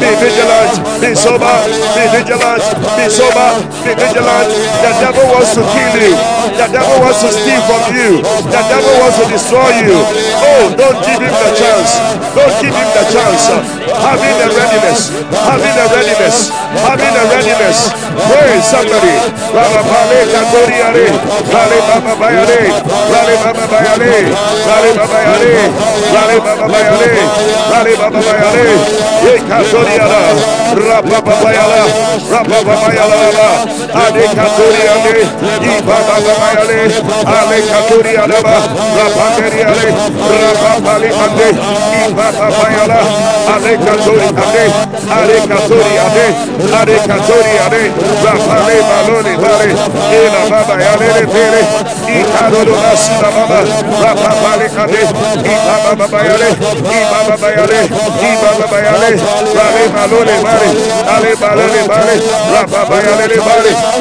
Be 0.00 0.10
vigilant. 0.20 1.03
Be 1.04 1.12
sober, 1.14 1.52
be 1.92 2.04
vigilant, 2.16 2.64
be 2.96 3.04
sober, 3.12 3.60
be 3.84 3.92
vigilant. 3.92 4.48
The 4.80 4.90
devil 5.04 5.36
wants 5.36 5.52
to 5.52 5.60
kill 5.60 6.00
you, 6.00 6.16
the 6.56 6.64
devil 6.72 6.96
wants 7.04 7.20
to 7.20 7.28
steal 7.28 7.60
from 7.68 7.92
you, 7.92 8.24
the 8.24 8.60
devil 8.72 8.94
wants 9.04 9.20
to 9.20 9.28
destroy 9.28 9.84
you. 9.84 10.00
Oh, 10.00 10.72
don't 10.72 10.96
give 11.04 11.20
him 11.20 11.28
the 11.28 11.50
chance, 11.60 12.00
don't 12.32 12.56
give 12.56 12.72
him 12.72 12.88
the 12.96 13.04
chance. 13.12 13.52
Having 13.84 14.36
the 14.40 14.48
readiness, 14.56 15.12
having 15.28 15.74
the 15.76 15.86
readiness, 15.92 16.48
having 16.72 17.12
the 17.12 17.24
readiness. 17.36 17.78
Pray 18.14 18.60
somebody. 18.64 19.14
Baba 19.52 19.82
Bale 19.84 20.24
Katoriare, 20.32 21.06
Bale 21.52 21.78
Baba 21.88 22.12
Bayale, 22.16 22.60
Bale 23.10 23.34
Baba 23.42 23.64
Bayale, 23.68 24.12
Bale 24.66 24.90
Baba 24.94 25.12
Bayale, 25.12 25.52
Bale 26.14 26.36
Baba 26.40 26.66
Bayale, 26.72 27.12
Bale 27.70 27.92
Baba 27.98 28.20
Bayale, 28.22 28.66
Katoriara, 29.48 30.22
Rapabayala, 31.02 31.82
Rapabayala, 32.30 33.48
Ade 33.94 34.24
Katuri 34.30 34.82
Ade, 34.94 35.16
Ibaba 35.74 36.16
Bayale, 36.22 36.78
Ale 37.26 37.58
Katuri 37.66 38.12
Adaba, 38.14 38.56
Rapanderiale, 38.94 39.86
Rapapali 40.38 41.10
Ade, 41.10 41.48
Ibaba 42.06 42.46
Bayala, 42.54 43.00
Ale 43.54 43.72
Katuri 43.74 44.28
Ade, 44.38 44.64
Ale 45.10 45.36
Katuri 45.50 45.94
Ade, 45.98 46.26
Ale 46.78 46.96
Katuri 47.08 47.54
Ade, 47.66 47.82
Rapale 48.22 48.76
Baloni 48.86 49.34
Bale, 49.42 49.68
Ila 50.14 50.42
Baba 50.50 50.74
Yale 50.78 51.26
Pele, 51.26 51.62
Ikadoro 52.06 52.74
Nasida 52.78 53.30
Baba, 53.34 53.58
Rapapali 53.98 54.66
Ade, 54.78 55.02
Ibaba 55.42 56.06
Bayale, 56.06 56.48
Ibaba 56.86 57.34
Bayale, 57.42 57.80
Ibaba 58.22 58.66
Bayale, 58.70 59.10
Rale 59.54 60.83
Baloni 60.84 61.04
Bale, 61.04 61.16
Ale 61.16 61.36
balele 61.36 61.88
bale. 61.88 62.14
Rapa 62.52 62.84
bayale 62.84 63.36
bale. 63.36 63.68
Eh. 63.68 63.72
Eh. 63.72 63.93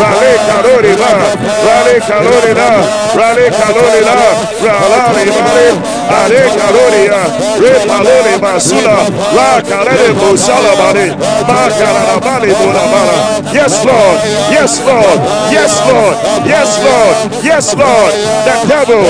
Rale 0.00 0.32
kalori 0.48 0.94
ba. 1.00 1.12
Rale 1.66 1.96
kalori 2.08 2.52
da. 2.54 2.68
Rale 3.14 3.46
kalori 3.50 4.02
da. 4.04 4.16
Rale 4.64 5.30
bale. 5.36 5.68
Ale 6.18 6.42
kalori 6.58 7.02
ya. 7.06 7.22
Re 7.60 7.74
palole 7.86 8.34
basula. 8.40 8.96
La. 9.36 9.62
Ma. 11.48 11.60
Yes 13.52 13.84
Lord. 13.84 14.18
Yes 14.50 14.80
Lord. 14.84 15.20
Yes 15.50 15.74
Lord. 15.88 16.16
Yes 16.46 16.78
Lord. 16.84 17.16
Yes 17.44 17.74
Lord. 17.74 18.12
The 18.44 18.54
devil 18.68 19.04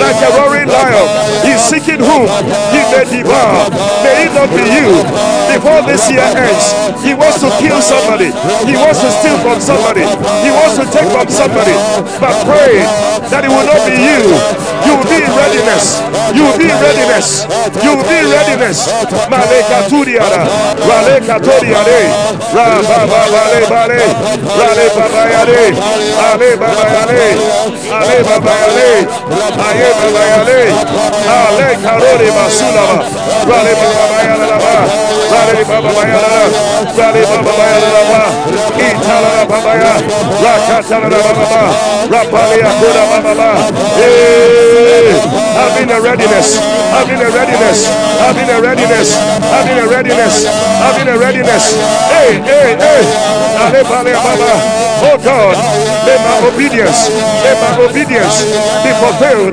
like 0.00 0.20
a 0.20 0.30
roaring 0.36 0.68
lion. 0.68 1.08
is 1.46 1.60
seeking 1.60 2.00
whom 2.00 2.26
he 2.74 2.80
may 2.90 3.04
devour. 3.08 3.70
May 4.02 4.26
it 4.26 4.32
not 4.34 4.50
be 4.50 4.64
you 4.76 4.90
before 5.54 5.82
this 5.86 6.10
year 6.10 6.26
ends. 6.34 6.74
He 7.06 7.14
wants 7.14 7.38
to 7.38 7.48
kill 7.62 7.78
somebody. 7.78 8.34
He 8.66 8.74
wants 8.74 8.98
to 9.00 9.10
steal 9.22 9.38
from 9.38 9.62
somebody. 9.62 10.02
He 10.42 10.50
wants 10.50 10.74
to 10.82 10.84
take 10.90 11.06
from 11.14 11.28
somebody. 11.30 11.74
But 12.18 12.34
pray 12.42 12.82
that 13.30 13.46
it 13.46 13.50
will 13.50 13.66
not 13.66 13.82
be 13.86 13.94
you. 13.94 14.34
You 14.84 14.98
will 14.98 15.06
be 15.06 15.22
in 15.22 15.30
readiness. 15.30 16.02
You 16.34 16.42
will 16.50 16.58
be 16.58 16.66
in 16.66 16.78
readiness. 16.82 17.46
You 17.80 17.94
will 17.94 18.08
be 18.08 18.18
in 18.18 18.28
readiness. 18.34 18.90
Maleka 19.30 19.86
turiara. 19.86 20.42
Raleka 20.82 21.38
toriare. 21.38 22.02
Ra 22.50 22.82
ba 22.82 22.98
ba 23.06 23.20
ba 23.30 23.42
le 23.54 23.60
ba 23.70 23.82
le. 23.86 24.02
Rale 24.58 24.86
ba 24.96 25.06
ba 25.14 25.22
ya 25.30 25.42
le. 25.46 25.62
Ale 26.26 26.50
ba 26.58 26.68
ba 26.74 26.86
ya 26.90 27.02
le. 27.06 27.26
Ale 27.94 28.16
ba 28.26 28.36
ba 28.42 28.52
ya 28.58 28.70
le. 28.76 28.90
Aye 29.54 29.88
ba 29.98 30.06
ba 30.14 30.26
le. 30.48 30.60
Ale 31.38 31.68
karore 31.84 32.28
basulaba. 32.36 32.98
Rale 33.48 33.72
ba 33.78 35.13
Rale 35.34 35.64
ba 35.66 35.76
ba 35.82 35.90
ba 35.90 36.02
ya 36.06 36.18
la. 36.22 36.32
Rale 36.94 37.22
ba 37.26 37.38
ba 37.42 37.52
ba 37.58 37.64
ya 37.66 37.78
la 37.94 38.02
ba. 38.10 38.22
Itala 38.78 39.32
ba 39.50 39.58
ba 39.64 39.72
ya. 39.82 39.92
Rakata 40.44 40.96
la 41.02 41.08
ba 41.10 41.32
ba 41.38 41.44
ba. 41.52 41.62
Rapale 42.12 42.56
ya 42.62 42.70
kura 42.78 43.02
ba 43.10 43.18
ba 43.24 43.32
ba. 43.34 43.50
Hey, 43.98 45.10
having 45.58 45.90
a 45.90 45.98
readiness, 46.00 46.48
having 46.94 47.20
a 47.20 47.28
readiness, 47.34 47.78
having 48.22 48.48
a 48.48 48.58
readiness, 48.62 49.08
having 49.50 49.78
a 49.78 49.86
readiness, 49.88 50.34
having 50.84 51.08
a 51.08 51.16
readiness. 51.18 51.64
Hey, 52.12 52.38
hey, 52.38 52.68
hey. 52.78 53.02
Ale 53.58 53.80
bale 53.84 54.12
baba. 54.14 54.52
Oh 55.04 55.18
God, 55.20 55.56
may 56.06 56.16
my 56.16 56.48
obedience, 56.48 57.10
may 57.44 57.54
my 57.60 57.76
obedience 57.84 58.40
be 58.82 58.90
fulfilled. 59.02 59.52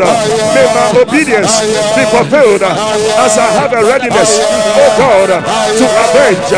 May 0.55 0.67
my 0.71 0.85
obedience 0.95 1.59
be 1.95 2.03
fulfilled 2.07 2.63
as 2.63 3.37
I 3.37 3.47
have 3.59 3.73
a 3.73 3.83
readiness, 3.83 4.39
oh 4.79 4.91
God, 4.95 5.20
to 5.39 5.85
avenge 6.03 6.51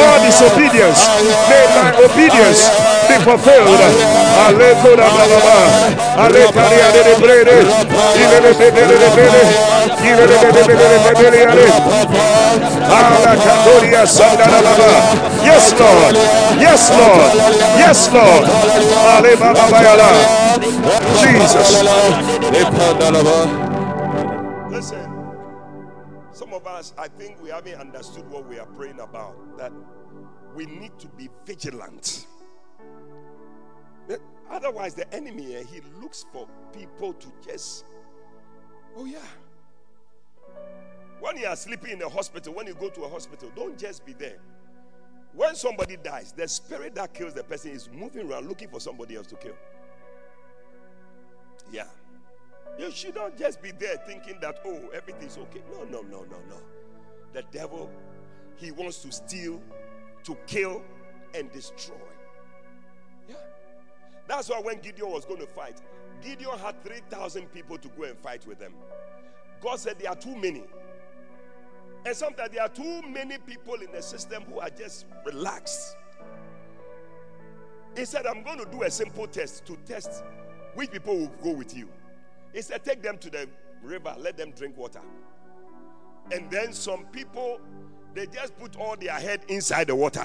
all 0.00 0.16
disobedience. 0.24 1.00
May 1.50 1.64
my 1.76 1.90
obedience 2.04 2.70
be 3.08 3.16
fulfilled. 3.24 3.68
Ale 4.46 4.74
koda 4.82 5.04
baba. 5.12 5.56
Ale 6.24 6.42
karia 6.52 6.88
de 6.92 7.14
brede. 7.20 7.56
Yes 15.42 15.72
Lord. 15.78 16.16
Yes 16.60 16.90
Lord. 16.90 17.34
Yes 17.78 18.10
Lord. 18.12 18.44
Jesus. 21.20 21.84
Of 26.64 26.72
us, 26.72 26.94
I 26.96 27.08
think 27.08 27.42
we 27.42 27.50
haven't 27.50 27.74
understood 27.74 28.26
what 28.30 28.48
we 28.48 28.58
are 28.58 28.64
praying 28.64 29.00
about. 29.00 29.58
That 29.58 29.70
we 30.54 30.64
need 30.64 30.98
to 30.98 31.08
be 31.08 31.28
vigilant. 31.44 32.26
Otherwise, 34.50 34.94
the 34.94 35.12
enemy, 35.14 35.56
eh, 35.56 35.62
he 35.70 35.82
looks 36.00 36.24
for 36.32 36.48
people 36.72 37.12
to 37.14 37.28
just, 37.46 37.84
oh 38.96 39.04
yeah. 39.04 39.18
When 41.20 41.36
you 41.36 41.46
are 41.46 41.56
sleeping 41.56 41.90
in 41.90 42.02
a 42.02 42.08
hospital, 42.08 42.54
when 42.54 42.66
you 42.66 42.74
go 42.74 42.88
to 42.88 43.02
a 43.02 43.08
hospital, 43.08 43.50
don't 43.54 43.78
just 43.78 44.06
be 44.06 44.14
there. 44.14 44.38
When 45.34 45.54
somebody 45.56 45.98
dies, 45.98 46.32
the 46.32 46.48
spirit 46.48 46.94
that 46.94 47.12
kills 47.12 47.34
the 47.34 47.44
person 47.44 47.72
is 47.72 47.90
moving 47.92 48.30
around 48.30 48.48
looking 48.48 48.68
for 48.68 48.80
somebody 48.80 49.16
else 49.16 49.26
to 49.28 49.36
kill. 49.36 49.56
Yeah. 51.70 51.88
You 52.78 52.90
should 52.90 53.14
not 53.14 53.36
just 53.36 53.62
be 53.62 53.70
there 53.70 53.96
thinking 54.06 54.38
that, 54.40 54.60
oh, 54.64 54.88
everything's 54.92 55.38
okay. 55.38 55.62
No, 55.72 55.84
no, 55.84 56.02
no, 56.02 56.24
no, 56.24 56.36
no. 56.48 56.56
The 57.32 57.42
devil, 57.52 57.90
he 58.56 58.70
wants 58.70 58.98
to 59.02 59.12
steal, 59.12 59.60
to 60.24 60.36
kill, 60.46 60.82
and 61.34 61.50
destroy. 61.52 61.96
Yeah. 63.28 63.36
That's 64.26 64.48
why 64.48 64.60
when 64.60 64.78
Gideon 64.80 65.10
was 65.10 65.24
going 65.24 65.40
to 65.40 65.46
fight, 65.46 65.80
Gideon 66.22 66.58
had 66.58 66.82
3,000 66.82 67.52
people 67.52 67.78
to 67.78 67.88
go 67.88 68.04
and 68.04 68.18
fight 68.18 68.46
with 68.46 68.58
them. 68.58 68.74
God 69.60 69.78
said 69.78 69.98
there 69.98 70.10
are 70.10 70.16
too 70.16 70.34
many. 70.34 70.64
And 72.06 72.14
sometimes 72.14 72.50
there 72.52 72.62
are 72.62 72.68
too 72.68 73.02
many 73.02 73.38
people 73.38 73.74
in 73.74 73.90
the 73.92 74.02
system 74.02 74.42
who 74.44 74.60
are 74.60 74.70
just 74.70 75.06
relaxed. 75.24 75.96
He 77.96 78.04
said, 78.04 78.26
I'm 78.26 78.42
going 78.42 78.58
to 78.58 78.66
do 78.66 78.82
a 78.82 78.90
simple 78.90 79.26
test 79.26 79.64
to 79.66 79.76
test 79.86 80.22
which 80.74 80.90
people 80.90 81.16
will 81.16 81.32
go 81.42 81.52
with 81.52 81.76
you. 81.76 81.88
He 82.54 82.62
said, 82.62 82.84
Take 82.84 83.02
them 83.02 83.18
to 83.18 83.28
the 83.28 83.48
river, 83.82 84.14
let 84.18 84.36
them 84.36 84.52
drink 84.52 84.78
water. 84.78 85.00
And 86.32 86.50
then 86.50 86.72
some 86.72 87.04
people, 87.06 87.60
they 88.14 88.26
just 88.26 88.56
put 88.56 88.76
all 88.76 88.96
their 88.96 89.12
head 89.12 89.44
inside 89.48 89.88
the 89.88 89.94
water 89.96 90.24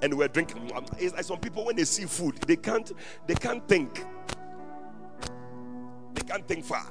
and 0.00 0.16
were 0.16 0.28
drinking. 0.28 0.72
It's 0.98 1.14
like 1.14 1.24
some 1.24 1.38
people 1.38 1.66
when 1.66 1.76
they 1.76 1.84
see 1.84 2.06
food, 2.06 2.36
they 2.46 2.56
can't 2.56 2.90
they 3.26 3.34
can't 3.34 3.66
think. 3.68 4.04
they 6.14 6.22
can't 6.22 6.48
think 6.48 6.64
far. 6.64 6.86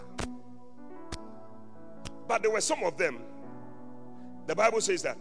But 2.28 2.44
there 2.44 2.52
were 2.52 2.62
some 2.62 2.84
of 2.84 2.98
them. 2.98 3.20
The 4.48 4.56
Bible 4.56 4.80
says 4.80 5.02
that 5.04 5.18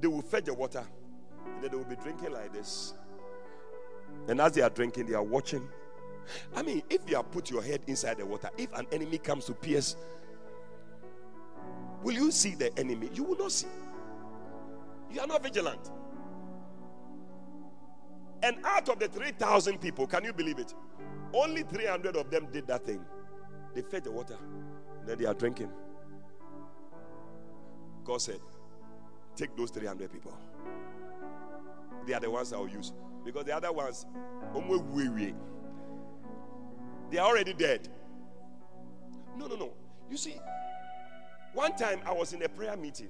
they 0.00 0.08
will 0.08 0.22
fetch 0.22 0.44
the 0.44 0.54
water 0.54 0.84
and 1.46 1.62
then 1.62 1.70
they 1.70 1.76
will 1.76 1.84
be 1.84 1.96
drinking 1.96 2.32
like 2.32 2.52
this. 2.52 2.94
And 4.28 4.40
as 4.40 4.52
they 4.52 4.60
are 4.62 4.70
drinking, 4.70 5.06
they 5.06 5.14
are 5.14 5.22
watching. 5.22 5.66
I 6.54 6.62
mean, 6.62 6.82
if 6.90 7.08
you 7.08 7.16
have 7.16 7.30
put 7.30 7.50
your 7.50 7.62
head 7.62 7.80
inside 7.86 8.18
the 8.18 8.26
water, 8.26 8.50
if 8.56 8.72
an 8.74 8.86
enemy 8.92 9.18
comes 9.18 9.46
to 9.46 9.52
pierce, 9.52 9.96
will 12.02 12.14
you 12.14 12.30
see 12.30 12.54
the 12.54 12.76
enemy? 12.78 13.10
You 13.14 13.24
will 13.24 13.38
not 13.38 13.52
see. 13.52 13.68
You 15.12 15.20
are 15.20 15.26
not 15.26 15.42
vigilant. 15.42 15.90
And 18.42 18.56
out 18.64 18.88
of 18.88 18.98
the 18.98 19.08
3,000 19.08 19.78
people, 19.80 20.06
can 20.06 20.24
you 20.24 20.32
believe 20.32 20.58
it? 20.58 20.74
Only 21.34 21.62
300 21.62 22.16
of 22.16 22.30
them 22.30 22.48
did 22.52 22.66
that 22.68 22.84
thing. 22.84 23.04
They 23.74 23.82
fed 23.82 24.04
the 24.04 24.10
water, 24.10 24.36
then 25.06 25.18
they 25.18 25.26
are 25.26 25.34
drinking. 25.34 25.70
God 28.04 28.20
said, 28.20 28.40
Take 29.36 29.56
those 29.56 29.70
300 29.70 30.12
people. 30.12 30.36
They 32.06 32.14
are 32.14 32.20
the 32.20 32.30
ones 32.30 32.52
I 32.52 32.58
will 32.58 32.68
use. 32.68 32.92
Because 33.24 33.44
the 33.44 33.54
other 33.54 33.72
ones, 33.72 34.06
they 37.10 37.18
are 37.18 37.26
already 37.26 37.52
dead. 37.52 37.88
No, 39.36 39.46
no, 39.46 39.56
no. 39.56 39.72
You 40.10 40.16
see, 40.16 40.36
one 41.54 41.74
time 41.76 42.00
I 42.06 42.12
was 42.12 42.32
in 42.32 42.42
a 42.42 42.48
prayer 42.48 42.76
meeting. 42.76 43.08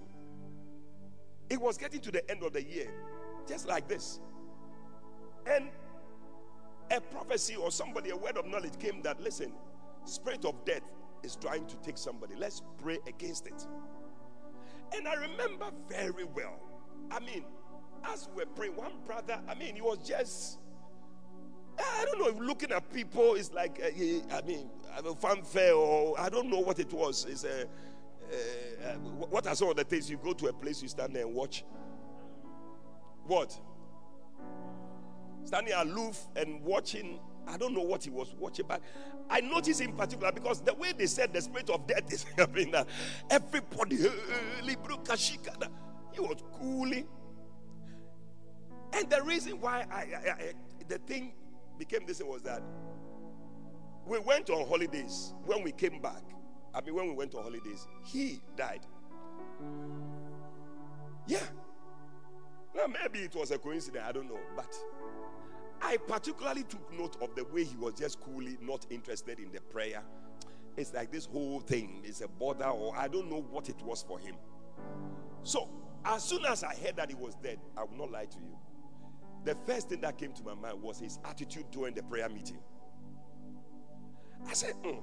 It 1.49 1.61
was 1.61 1.77
getting 1.77 2.01
to 2.03 2.13
the 2.13 2.31
end 2.31 2.45
of 2.45 2.53
the 2.53 2.63
year, 2.63 2.89
just 3.47 3.67
like 3.67 3.89
this. 3.89 4.21
And 5.47 5.71
a 6.91 7.01
prophecy 7.01 7.57
or 7.57 7.71
somebody, 7.73 8.11
a 8.11 8.17
word 8.17 8.37
of 8.37 8.47
knowledge 8.47 8.79
came 8.79 9.03
that, 9.03 9.21
listen, 9.21 9.53
spirit 10.05 10.45
of 10.45 10.65
death 10.65 10.83
is 11.25 11.37
trying 11.37 11.67
to 11.67 11.77
take 11.79 11.99
somebody. 11.99 12.35
Let's 12.37 12.63
pray 12.81 12.99
against 13.07 13.47
it. 13.47 13.67
And 14.95 15.09
I 15.09 15.15
remember 15.15 15.71
very 15.89 16.25
well. 16.25 16.59
I 17.11 17.19
mean, 17.19 17.45
as 18.05 18.29
we 18.29 18.45
were 18.45 18.51
praying, 18.51 18.77
one 18.77 18.93
brother, 19.05 19.41
I 19.49 19.55
mean, 19.55 19.75
he 19.75 19.83
was 19.83 19.99
just, 20.07 20.60
I 21.83 22.05
don't 22.05 22.19
know, 22.19 22.45
looking 22.45 22.73
at 22.73 22.93
people, 22.93 23.35
is 23.35 23.53
like, 23.53 23.81
uh, 23.83 24.37
I 24.37 24.43
mean, 24.43 24.69
a 24.97 25.15
fanfare 25.15 25.75
or 25.75 26.19
I 26.19 26.29
don't 26.29 26.49
know 26.49 26.61
what 26.61 26.79
it 26.79 26.93
was. 26.93 27.27
It's 27.29 27.45
a, 27.45 27.63
uh, 27.63 28.89
uh, 28.89 28.95
what 28.95 29.47
are 29.47 29.55
some 29.55 29.69
of 29.71 29.77
the 29.77 29.85
things 29.85 30.11
you 30.11 30.17
go 30.17 30.33
to 30.33 30.49
a 30.49 30.53
place, 30.53 30.83
you 30.83 30.89
stand 30.89 31.15
there 31.15 31.25
and 31.25 31.35
watch? 31.35 31.65
What? 33.25 33.59
Standing 35.45 35.75
aloof 35.75 36.19
and 36.37 36.63
watching 36.63 37.21
I 37.51 37.57
don't 37.57 37.75
know 37.75 37.83
what 37.83 38.05
he 38.05 38.11
was 38.11 38.35
watching, 38.39 38.67
but 38.69 38.81
I 39.29 39.41
noticed 39.41 39.81
in 39.81 39.95
particular 39.95 40.31
because 40.31 40.61
the 40.61 40.75
way 40.75 40.93
they 40.97 41.07
said 41.07 41.33
the 41.33 41.41
spirit 41.41 41.69
of 41.71 41.87
death 41.87 42.13
is 42.13 42.25
happening, 42.37 42.71
that 42.73 42.87
everybody, 43.29 43.97
he 43.97 44.05
was 46.21 46.43
cooling. 46.59 47.09
And 48.93 49.09
the 49.09 49.23
reason 49.23 49.61
why 49.61 49.87
I, 49.91 49.97
I, 49.97 50.31
I, 50.31 50.53
the 50.89 50.99
thing 50.99 51.33
became 51.81 52.07
this 52.07 52.23
was 52.23 52.43
that 52.43 52.63
we 54.07 54.19
went 54.19 54.51
on 54.51 54.67
holidays. 54.69 55.35
When 55.45 55.63
we 55.63 55.73
came 55.73 56.01
back, 56.01 56.23
I 56.75 56.81
mean, 56.83 56.95
when 56.95 57.07
we 57.09 57.15
went 57.15 57.35
on 57.35 57.43
holidays, 57.43 57.89
he 58.05 58.41
died. 58.57 58.87
Yeah. 61.27 61.43
Now, 62.75 62.87
maybe 62.87 63.21
it 63.21 63.35
was 63.35 63.51
a 63.51 63.59
coincidence, 63.59 64.05
I 64.07 64.13
don't 64.13 64.29
know. 64.29 64.39
But 64.55 64.73
I 65.81 65.97
particularly 65.97 66.65
took 66.65 66.93
note 66.93 67.17
of 67.23 67.35
the 67.35 67.45
way 67.45 67.65
he 67.65 67.77
was 67.77 67.95
just 67.95 68.21
coolly 68.21 68.59
not 68.61 68.87
interested 68.91 69.39
in 69.39 69.51
the 69.51 69.61
prayer. 69.61 70.03
It's 70.77 70.93
like 70.93 71.11
this 71.11 71.25
whole 71.25 71.61
thing 71.61 72.03
is 72.05 72.21
a 72.21 72.29
bother, 72.29 72.67
or 72.67 72.97
I 72.97 73.09
don't 73.09 73.31
know 73.31 73.41
what 73.51 73.69
it 73.69 73.81
was 73.83 74.03
for 74.03 74.19
him. 74.19 74.37
So, 75.43 75.69
as 76.05 76.23
soon 76.25 76.45
as 76.45 76.63
I 76.63 76.75
heard 76.75 76.97
that 76.97 77.09
he 77.09 77.15
was 77.15 77.35
dead, 77.37 77.59
I 77.77 77.85
will 77.85 77.97
not 77.97 78.11
lie 78.11 78.27
to 78.27 78.39
you. 78.39 78.57
The 79.45 79.55
first 79.67 79.89
thing 79.89 80.01
that 80.03 80.19
came 80.19 80.33
to 80.33 80.43
my 80.45 80.55
mind 80.55 80.83
was 80.83 81.01
his 81.01 81.19
attitude 81.25 81.71
during 81.71 81.95
the 81.95 82.03
prayer 82.03 82.29
meeting. 82.29 82.59
I 84.49 84.53
said, 84.53 84.75
mm, 84.85 85.01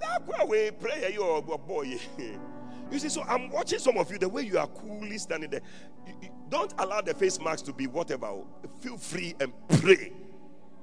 that 0.00 0.48
way 0.48 0.70
prayer, 0.70 1.10
you're 1.10 1.38
a 1.38 1.58
boy. 1.58 1.98
You 2.90 2.98
see, 2.98 3.10
so 3.10 3.22
I'm 3.24 3.50
watching 3.50 3.78
some 3.78 3.98
of 3.98 4.10
you 4.10 4.18
the 4.18 4.28
way 4.28 4.42
you 4.42 4.58
are 4.58 4.66
coolly 4.66 5.18
standing 5.18 5.50
there. 5.50 5.60
You, 6.06 6.14
you, 6.22 6.28
don't 6.48 6.72
allow 6.78 7.02
the 7.02 7.12
face 7.12 7.38
marks 7.38 7.60
to 7.62 7.72
be 7.74 7.86
whatever. 7.86 8.32
Feel 8.80 8.96
free 8.96 9.34
and 9.40 9.52
pray. 9.68 10.12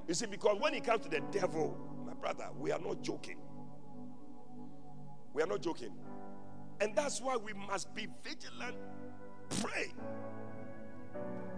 You 0.07 0.13
see, 0.13 0.27
because 0.27 0.59
when 0.59 0.75
it 0.75 0.83
comes 0.83 1.01
to 1.05 1.09
the 1.09 1.21
devil, 1.31 1.75
my 2.05 2.13
brother, 2.13 2.47
we 2.59 2.71
are 2.71 2.79
not 2.79 3.01
joking. 3.01 3.37
We 5.33 5.41
are 5.41 5.47
not 5.47 5.61
joking. 5.61 5.93
And 6.79 6.95
that's 6.95 7.21
why 7.21 7.37
we 7.37 7.53
must 7.53 7.93
be 7.95 8.07
vigilant. 8.23 8.75
Pray. 9.61 9.91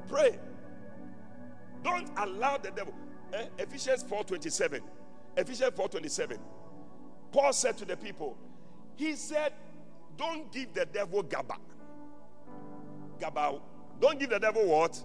Pray. 0.09 0.39
Don't 1.83 2.09
allow 2.17 2.57
the 2.57 2.71
devil. 2.71 2.93
Eh? 3.33 3.45
Ephesians 3.59 4.03
4:27. 4.03 4.81
Ephesians 5.35 5.71
4:27. 5.71 6.37
Paul 7.31 7.53
said 7.53 7.77
to 7.77 7.85
the 7.85 7.97
people, 7.97 8.37
he 8.95 9.13
said, 9.13 9.53
don't 10.17 10.51
give 10.51 10.73
the 10.73 10.85
devil 10.85 11.21
gaba. 11.23 11.57
Gaba. 13.19 13.59
Don't 13.99 14.19
give 14.19 14.29
the 14.29 14.39
devil 14.39 14.65
what? 14.65 14.99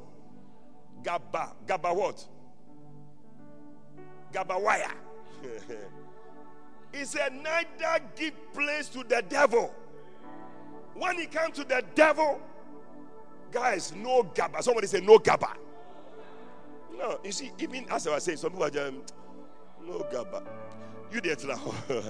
Gaba. 1.02 1.52
Gaba 1.66 1.92
what? 1.92 2.26
Gaba 4.32 4.58
wire. 4.58 4.92
he 6.92 7.04
said, 7.04 7.34
neither 7.34 8.04
give 8.16 8.32
place 8.54 8.88
to 8.88 9.04
the 9.04 9.22
devil. 9.28 9.74
When 10.94 11.18
he 11.18 11.26
comes 11.26 11.56
to 11.56 11.64
the 11.64 11.84
devil, 11.94 12.40
guys, 13.52 13.92
no 13.94 14.22
gaba. 14.22 14.62
Somebody 14.62 14.86
say 14.86 15.00
no 15.00 15.18
gaba. 15.18 15.54
No, 16.96 17.20
you 17.24 17.32
see, 17.32 17.52
even 17.58 17.86
as 17.90 18.06
I 18.06 18.14
was 18.14 18.24
saying, 18.24 18.38
some 18.38 18.50
people 18.50 18.64
are 18.64 18.70
just 18.70 19.14
no 19.86 20.06
gaba. 20.10 20.42
You 21.12 21.20
did 21.20 21.44
now. 21.44 21.74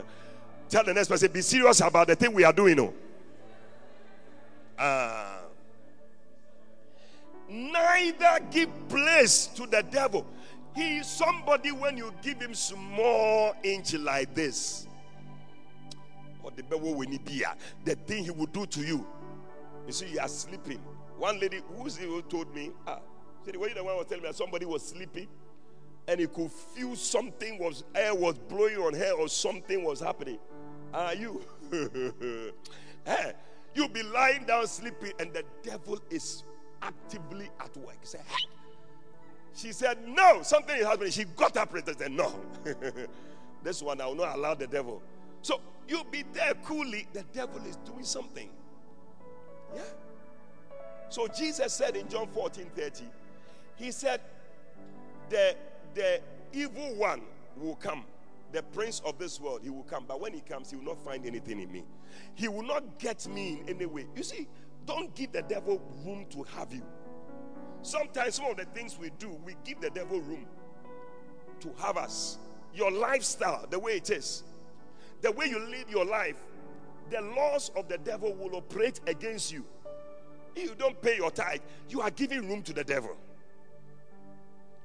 Tell 0.68 0.84
the 0.84 0.94
next 0.94 1.08
person, 1.08 1.30
be 1.30 1.42
serious 1.42 1.80
about 1.80 2.06
the 2.06 2.14
thing 2.16 2.32
we 2.32 2.44
are 2.44 2.52
doing. 2.52 2.76
No. 2.76 2.94
Uh, 4.78 5.38
neither 7.48 8.38
give 8.50 8.70
place 8.88 9.48
to 9.48 9.66
the 9.66 9.82
devil. 9.90 10.26
He 10.74 10.98
is 10.98 11.06
somebody 11.06 11.72
when 11.72 11.98
you 11.98 12.12
give 12.22 12.40
him 12.40 12.54
small 12.54 13.54
inch 13.62 13.92
like 13.94 14.34
this. 14.34 14.86
Or 16.42 16.50
the 16.50 16.62
devil 16.62 16.94
will 16.94 17.06
be 17.06 17.44
the 17.84 17.94
thing 17.94 18.24
he 18.24 18.30
will 18.30 18.46
do 18.46 18.64
to 18.66 18.80
you. 18.80 19.06
You 19.86 19.92
see, 19.92 20.12
you 20.12 20.20
are 20.20 20.28
sleeping. 20.28 20.80
One 21.22 21.38
lady 21.38 21.60
who's 21.76 21.96
who 21.96 22.20
told 22.22 22.52
me, 22.52 22.72
ah, 22.84 22.98
the 23.44 23.56
way 23.56 23.72
the 23.72 23.84
one 23.84 23.96
was 23.96 24.06
telling 24.08 24.24
me 24.24 24.28
that 24.30 24.34
somebody 24.34 24.66
was 24.66 24.84
sleeping 24.84 25.28
and 26.08 26.18
he 26.18 26.26
could 26.26 26.50
feel 26.50 26.96
something 26.96 27.60
was 27.60 27.84
air 27.94 28.12
was 28.12 28.36
blowing 28.48 28.78
on 28.78 28.92
her 28.92 29.12
or 29.12 29.28
something 29.28 29.84
was 29.84 30.00
happening. 30.00 30.40
Are 30.92 31.14
you? 31.14 31.40
hey, 31.70 32.50
eh, 33.06 33.32
you'll 33.72 33.86
be 33.86 34.02
lying 34.02 34.46
down 34.46 34.66
sleeping, 34.66 35.12
and 35.20 35.32
the 35.32 35.44
devil 35.62 36.00
is 36.10 36.42
actively 36.82 37.48
at 37.60 37.76
work. 37.76 38.04
Hey. 38.04 38.18
She 39.54 39.70
said, 39.70 39.98
No, 40.04 40.42
something 40.42 40.76
is 40.76 40.84
happening. 40.84 41.12
She 41.12 41.22
got 41.22 41.56
up 41.56 41.72
and 41.72 41.84
said, 41.96 42.10
No. 42.10 42.34
this 43.62 43.80
one 43.80 44.00
I 44.00 44.06
will 44.06 44.16
not 44.16 44.34
allow 44.36 44.54
the 44.54 44.66
devil. 44.66 45.00
So 45.42 45.60
you'll 45.86 46.02
be 46.02 46.24
there 46.32 46.54
coolly. 46.64 47.06
The 47.12 47.22
devil 47.32 47.64
is 47.64 47.76
doing 47.76 48.02
something. 48.02 48.50
Yeah. 49.72 49.82
So 51.12 51.28
Jesus 51.28 51.74
said 51.74 51.94
in 51.94 52.08
John 52.08 52.26
14 52.28 52.70
30, 52.74 53.04
He 53.76 53.90
said, 53.90 54.22
The 55.28 55.54
the 55.94 56.22
evil 56.54 56.94
one 56.94 57.20
will 57.58 57.76
come 57.76 58.04
the 58.50 58.62
prince 58.62 59.02
of 59.04 59.18
this 59.18 59.38
world, 59.38 59.60
he 59.62 59.68
will 59.68 59.82
come. 59.82 60.04
But 60.08 60.22
when 60.22 60.32
he 60.32 60.40
comes, 60.40 60.70
he 60.70 60.76
will 60.76 60.84
not 60.84 60.98
find 61.04 61.26
anything 61.26 61.60
in 61.60 61.70
me. 61.70 61.84
He 62.34 62.48
will 62.48 62.62
not 62.62 62.98
get 62.98 63.26
me 63.26 63.60
in 63.60 63.76
any 63.76 63.84
way. 63.84 64.06
You 64.16 64.22
see, 64.22 64.48
don't 64.86 65.14
give 65.14 65.32
the 65.32 65.42
devil 65.42 65.82
room 66.02 66.24
to 66.30 66.44
have 66.56 66.72
you. 66.72 66.82
Sometimes, 67.82 68.36
some 68.36 68.46
of 68.46 68.56
the 68.56 68.64
things 68.66 68.98
we 68.98 69.10
do, 69.18 69.30
we 69.44 69.54
give 69.64 69.82
the 69.82 69.90
devil 69.90 70.18
room 70.20 70.46
to 71.60 71.70
have 71.78 71.98
us. 71.98 72.38
Your 72.74 72.90
lifestyle, 72.90 73.66
the 73.68 73.78
way 73.78 73.92
it 73.92 74.08
is, 74.08 74.44
the 75.20 75.30
way 75.32 75.46
you 75.46 75.58
live 75.58 75.90
your 75.90 76.06
life, 76.06 76.36
the 77.10 77.20
laws 77.20 77.70
of 77.76 77.88
the 77.88 77.98
devil 77.98 78.32
will 78.34 78.56
operate 78.56 79.00
against 79.06 79.52
you. 79.52 79.64
You 80.56 80.74
don't 80.76 81.00
pay 81.00 81.16
your 81.16 81.30
tithe, 81.30 81.60
you 81.88 82.00
are 82.00 82.10
giving 82.10 82.48
room 82.48 82.62
to 82.62 82.72
the 82.72 82.84
devil. 82.84 83.16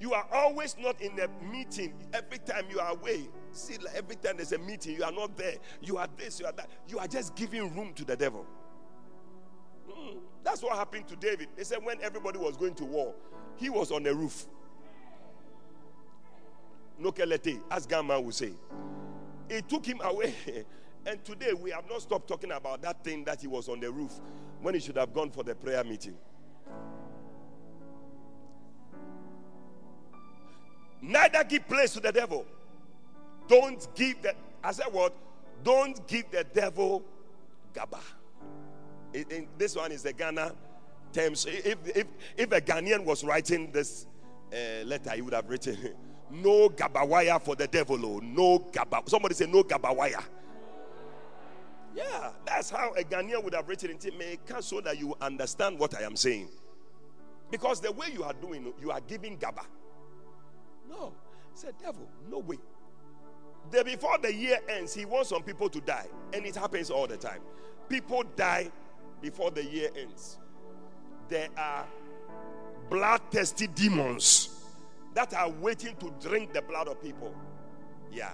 You 0.00 0.14
are 0.14 0.26
always 0.32 0.76
not 0.78 1.00
in 1.00 1.18
a 1.18 1.28
meeting. 1.44 1.92
Every 2.12 2.38
time 2.38 2.66
you 2.70 2.78
are 2.78 2.92
away, 2.92 3.28
see, 3.50 3.78
like 3.78 3.94
every 3.96 4.14
time 4.16 4.36
there's 4.36 4.52
a 4.52 4.58
meeting, 4.58 4.94
you 4.96 5.02
are 5.02 5.10
not 5.12 5.36
there. 5.36 5.56
You 5.82 5.96
are 5.98 6.06
this, 6.16 6.38
you 6.38 6.46
are 6.46 6.52
that. 6.52 6.70
You 6.86 6.98
are 7.00 7.08
just 7.08 7.34
giving 7.34 7.74
room 7.74 7.92
to 7.94 8.04
the 8.04 8.16
devil. 8.16 8.46
Mm, 9.90 10.18
that's 10.44 10.62
what 10.62 10.76
happened 10.76 11.08
to 11.08 11.16
David. 11.16 11.48
They 11.56 11.64
said 11.64 11.78
when 11.84 12.00
everybody 12.00 12.38
was 12.38 12.56
going 12.56 12.74
to 12.76 12.84
war, 12.84 13.14
he 13.56 13.70
was 13.70 13.90
on 13.90 14.04
the 14.04 14.14
roof. 14.14 14.46
No 16.98 17.10
kelete, 17.10 17.60
as 17.70 17.86
Gamma 17.86 18.20
would 18.20 18.34
say. 18.34 18.52
it 19.48 19.68
took 19.68 19.84
him 19.84 20.00
away. 20.02 20.34
And 21.08 21.24
today 21.24 21.54
we 21.54 21.70
have 21.70 21.88
not 21.88 22.02
stopped 22.02 22.28
talking 22.28 22.52
about 22.52 22.82
that 22.82 23.02
thing 23.02 23.24
that 23.24 23.40
he 23.40 23.46
was 23.46 23.70
on 23.70 23.80
the 23.80 23.90
roof 23.90 24.20
when 24.60 24.74
he 24.74 24.80
should 24.80 24.98
have 24.98 25.14
gone 25.14 25.30
for 25.30 25.42
the 25.42 25.54
prayer 25.54 25.82
meeting. 25.82 26.14
Neither 31.00 31.44
give 31.44 31.66
place 31.66 31.94
to 31.94 32.00
the 32.00 32.12
devil. 32.12 32.44
Don't 33.48 33.88
give 33.94 34.20
the, 34.20 34.34
I 34.62 34.72
said 34.72 34.92
what? 34.92 35.14
Don't 35.64 36.06
give 36.06 36.30
the 36.30 36.44
devil 36.44 37.02
gaba. 37.72 38.00
This 39.56 39.76
one 39.76 39.92
is 39.92 40.02
the 40.02 40.12
Ghana 40.12 40.54
terms. 41.10 41.46
If, 41.48 41.78
if, 41.96 42.06
if 42.36 42.52
a 42.52 42.60
Ghanaian 42.60 43.02
was 43.02 43.24
writing 43.24 43.72
this 43.72 44.06
uh, 44.52 44.84
letter, 44.84 45.12
he 45.12 45.22
would 45.22 45.32
have 45.32 45.48
written, 45.48 45.78
No 46.30 46.68
gabawaya 46.68 47.40
for 47.40 47.56
the 47.56 47.66
devil. 47.66 48.04
Oh, 48.04 48.18
no 48.18 48.58
gaba. 48.58 49.00
Somebody 49.06 49.34
say, 49.34 49.46
No 49.46 49.62
gabawaya. 49.62 50.22
Yeah, 51.94 52.30
that's 52.44 52.70
how 52.70 52.92
a 52.92 53.02
Ghanaian 53.02 53.42
would 53.42 53.54
have 53.54 53.68
written 53.68 53.90
it. 53.90 54.18
May 54.18 54.38
so 54.60 54.80
that 54.80 54.98
you 54.98 55.16
understand 55.20 55.78
what 55.78 55.96
I 55.96 56.02
am 56.02 56.16
saying. 56.16 56.48
Because 57.50 57.80
the 57.80 57.92
way 57.92 58.08
you 58.12 58.22
are 58.24 58.34
doing, 58.34 58.72
you 58.80 58.90
are 58.90 59.00
giving 59.00 59.36
gaba. 59.36 59.62
No, 60.88 61.14
said 61.54 61.74
devil, 61.82 62.08
no 62.30 62.38
way. 62.38 62.58
The, 63.70 63.84
before 63.84 64.18
the 64.18 64.32
year 64.32 64.58
ends, 64.68 64.94
he 64.94 65.04
wants 65.04 65.30
some 65.30 65.42
people 65.42 65.68
to 65.70 65.80
die, 65.80 66.06
and 66.32 66.46
it 66.46 66.56
happens 66.56 66.90
all 66.90 67.06
the 67.06 67.16
time. 67.16 67.40
People 67.88 68.22
die 68.36 68.70
before 69.20 69.50
the 69.50 69.64
year 69.64 69.90
ends. 69.96 70.38
There 71.28 71.48
are 71.56 71.86
blood-thirsty 72.88 73.66
demons 73.68 74.50
that 75.14 75.34
are 75.34 75.50
waiting 75.50 75.96
to 75.96 76.12
drink 76.20 76.52
the 76.52 76.62
blood 76.62 76.88
of 76.88 77.02
people. 77.02 77.34
Yeah. 78.10 78.30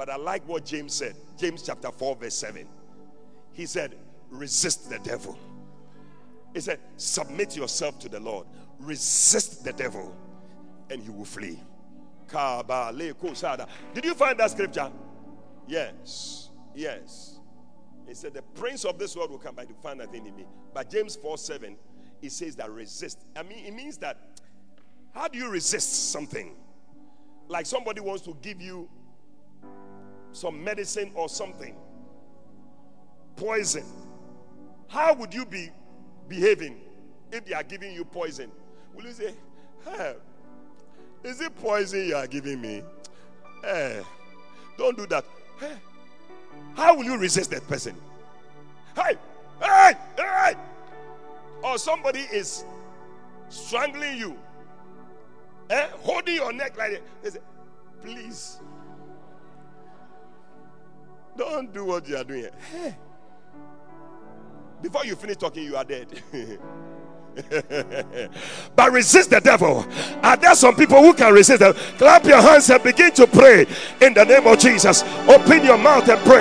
But 0.00 0.08
I 0.08 0.16
like 0.16 0.48
what 0.48 0.64
James 0.64 0.94
said. 0.94 1.14
James 1.36 1.60
chapter 1.60 1.92
4, 1.92 2.16
verse 2.16 2.32
7. 2.32 2.66
He 3.52 3.66
said, 3.66 3.96
resist 4.30 4.88
the 4.88 4.98
devil. 5.00 5.38
He 6.54 6.60
said, 6.60 6.80
submit 6.96 7.54
yourself 7.54 7.98
to 7.98 8.08
the 8.08 8.18
Lord. 8.18 8.46
Resist 8.78 9.62
the 9.62 9.74
devil 9.74 10.16
and 10.88 11.02
he 11.02 11.10
will 11.10 11.26
flee. 11.26 11.58
Did 12.32 14.04
you 14.06 14.14
find 14.14 14.40
that 14.40 14.50
scripture? 14.52 14.90
Yes. 15.68 16.48
Yes. 16.74 17.38
He 18.08 18.14
said, 18.14 18.32
The 18.32 18.40
prince 18.40 18.86
of 18.86 18.98
this 18.98 19.14
world 19.14 19.30
will 19.30 19.38
come 19.38 19.54
by 19.54 19.66
to 19.66 19.74
find 19.74 20.00
in 20.00 20.24
me. 20.24 20.46
But 20.72 20.88
James 20.88 21.14
4 21.16 21.36
7, 21.36 21.76
he 22.22 22.30
says 22.30 22.56
that 22.56 22.70
resist. 22.70 23.26
I 23.36 23.42
mean, 23.42 23.66
it 23.66 23.74
means 23.74 23.98
that 23.98 24.16
how 25.14 25.28
do 25.28 25.36
you 25.36 25.50
resist 25.50 26.10
something? 26.10 26.56
Like 27.48 27.66
somebody 27.66 28.00
wants 28.00 28.22
to 28.22 28.34
give 28.40 28.62
you 28.62 28.88
some 30.32 30.62
medicine 30.62 31.10
or 31.14 31.28
something, 31.28 31.74
poison. 33.36 33.84
How 34.88 35.14
would 35.14 35.32
you 35.32 35.44
be 35.44 35.70
behaving 36.28 36.80
if 37.32 37.44
they 37.44 37.54
are 37.54 37.62
giving 37.62 37.94
you 37.94 38.04
poison? 38.04 38.50
Will 38.94 39.04
you 39.04 39.12
say, 39.12 39.34
hey, 39.84 40.14
is 41.22 41.40
it 41.40 41.54
poison 41.56 42.06
you 42.06 42.16
are 42.16 42.26
giving 42.26 42.60
me? 42.60 42.82
Hey, 43.62 44.02
don't 44.78 44.96
do 44.96 45.06
that. 45.06 45.24
Hey, 45.58 45.74
how 46.74 46.96
will 46.96 47.04
you 47.04 47.16
resist 47.16 47.50
that 47.50 47.66
person? 47.68 47.94
Hey, 48.96 49.16
hey, 49.60 49.92
hey! 50.16 50.54
Or 51.62 51.78
somebody 51.78 52.20
is 52.20 52.64
strangling 53.48 54.16
you, 54.16 54.36
eh? 55.68 55.88
holding 56.00 56.36
your 56.36 56.52
neck 56.52 56.76
like 56.78 57.02
say, 57.22 57.38
please, 58.02 58.60
don't 61.36 61.72
do 61.72 61.84
what 61.84 62.08
you 62.08 62.16
are 62.16 62.24
doing. 62.24 62.48
Hey. 62.72 62.96
Before 64.82 65.04
you 65.04 65.14
finish 65.16 65.36
talking, 65.36 65.64
you 65.64 65.76
are 65.76 65.84
dead. 65.84 66.08
but 68.76 68.92
resist 68.92 69.30
the 69.30 69.40
devil. 69.40 69.86
Are 70.22 70.36
there 70.36 70.54
some 70.54 70.74
people 70.74 71.00
who 71.00 71.12
can 71.12 71.32
resist 71.32 71.60
them? 71.60 71.74
Clap 71.98 72.24
your 72.24 72.40
hands 72.40 72.70
and 72.70 72.82
begin 72.82 73.12
to 73.12 73.26
pray 73.26 73.66
in 74.00 74.14
the 74.14 74.24
name 74.24 74.46
of 74.46 74.58
Jesus. 74.58 75.02
Open 75.28 75.64
your 75.64 75.78
mouth 75.78 76.08
and 76.08 76.20
pray. 76.20 76.40